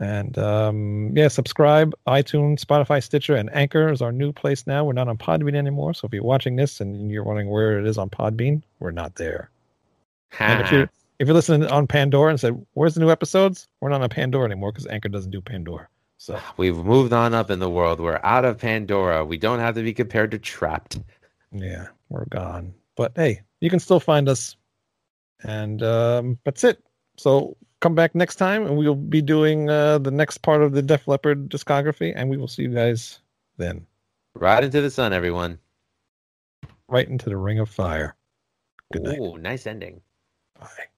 And 0.00 0.36
um, 0.38 1.12
yeah, 1.14 1.28
subscribe. 1.28 1.94
iTunes, 2.06 2.60
Spotify, 2.64 3.02
Stitcher, 3.02 3.36
and 3.36 3.54
Anchor 3.54 3.90
is 3.92 4.02
our 4.02 4.12
new 4.12 4.32
place 4.32 4.66
now. 4.66 4.84
We're 4.84 4.92
not 4.92 5.08
on 5.08 5.16
Podbean 5.16 5.54
anymore. 5.54 5.94
So 5.94 6.06
if 6.06 6.12
you're 6.12 6.24
watching 6.24 6.56
this 6.56 6.80
and 6.80 7.10
you're 7.10 7.22
wondering 7.24 7.48
where 7.48 7.78
it 7.78 7.86
is 7.86 7.96
on 7.96 8.10
Podbean, 8.10 8.62
we're 8.80 8.90
not 8.90 9.14
there. 9.14 9.50
And 10.38 10.62
if 10.62 10.72
you're 10.72 10.90
if 11.20 11.28
you're 11.28 11.34
listening 11.34 11.68
on 11.70 11.86
Pandora 11.86 12.30
and 12.30 12.40
said, 12.40 12.60
"Where's 12.72 12.94
the 12.94 13.00
new 13.00 13.10
episodes?" 13.10 13.68
We're 13.80 13.90
not 13.90 14.02
on 14.02 14.08
Pandora 14.08 14.46
anymore 14.46 14.72
because 14.72 14.86
Anchor 14.88 15.08
doesn't 15.08 15.30
do 15.30 15.40
Pandora. 15.40 15.86
So 16.18 16.40
We've 16.56 16.76
moved 16.76 17.12
on 17.12 17.34
up 17.34 17.50
in 17.50 17.58
the 17.58 17.70
world. 17.70 18.00
We're 18.00 18.20
out 18.24 18.44
of 18.44 18.58
Pandora. 18.58 19.24
We 19.24 19.38
don't 19.38 19.58
have 19.60 19.74
to 19.76 19.82
be 19.82 19.92
compared 19.92 20.30
to 20.32 20.38
Trapped. 20.38 20.98
Yeah, 21.52 21.88
we're 22.08 22.24
gone. 22.26 22.74
But 22.96 23.12
hey, 23.14 23.42
you 23.60 23.70
can 23.70 23.78
still 23.78 24.00
find 24.00 24.28
us. 24.28 24.56
And 25.44 25.82
um, 25.82 26.38
that's 26.44 26.64
it. 26.64 26.82
So 27.16 27.56
come 27.84 27.94
back 27.94 28.14
next 28.14 28.36
time 28.36 28.64
and 28.64 28.78
we'll 28.78 28.94
be 28.94 29.20
doing 29.20 29.68
uh, 29.68 29.98
the 29.98 30.10
next 30.10 30.38
part 30.38 30.62
of 30.62 30.72
the 30.72 30.80
Def 30.80 31.06
Leppard 31.06 31.50
discography. 31.50 32.14
And 32.16 32.30
we 32.30 32.38
will 32.38 32.48
see 32.48 32.62
you 32.62 32.72
guys 32.72 33.18
then. 33.58 33.86
Right 34.34 34.64
into 34.64 34.80
the 34.80 34.90
sun, 34.90 35.12
everyone. 35.12 35.58
Right 36.88 37.06
into 37.06 37.28
the 37.28 37.36
ring 37.36 37.58
of 37.58 37.68
fire. 37.68 38.16
Good 38.90 39.02
night. 39.02 39.18
Ooh, 39.18 39.36
nice 39.36 39.66
ending. 39.66 40.00
Bye. 40.58 40.88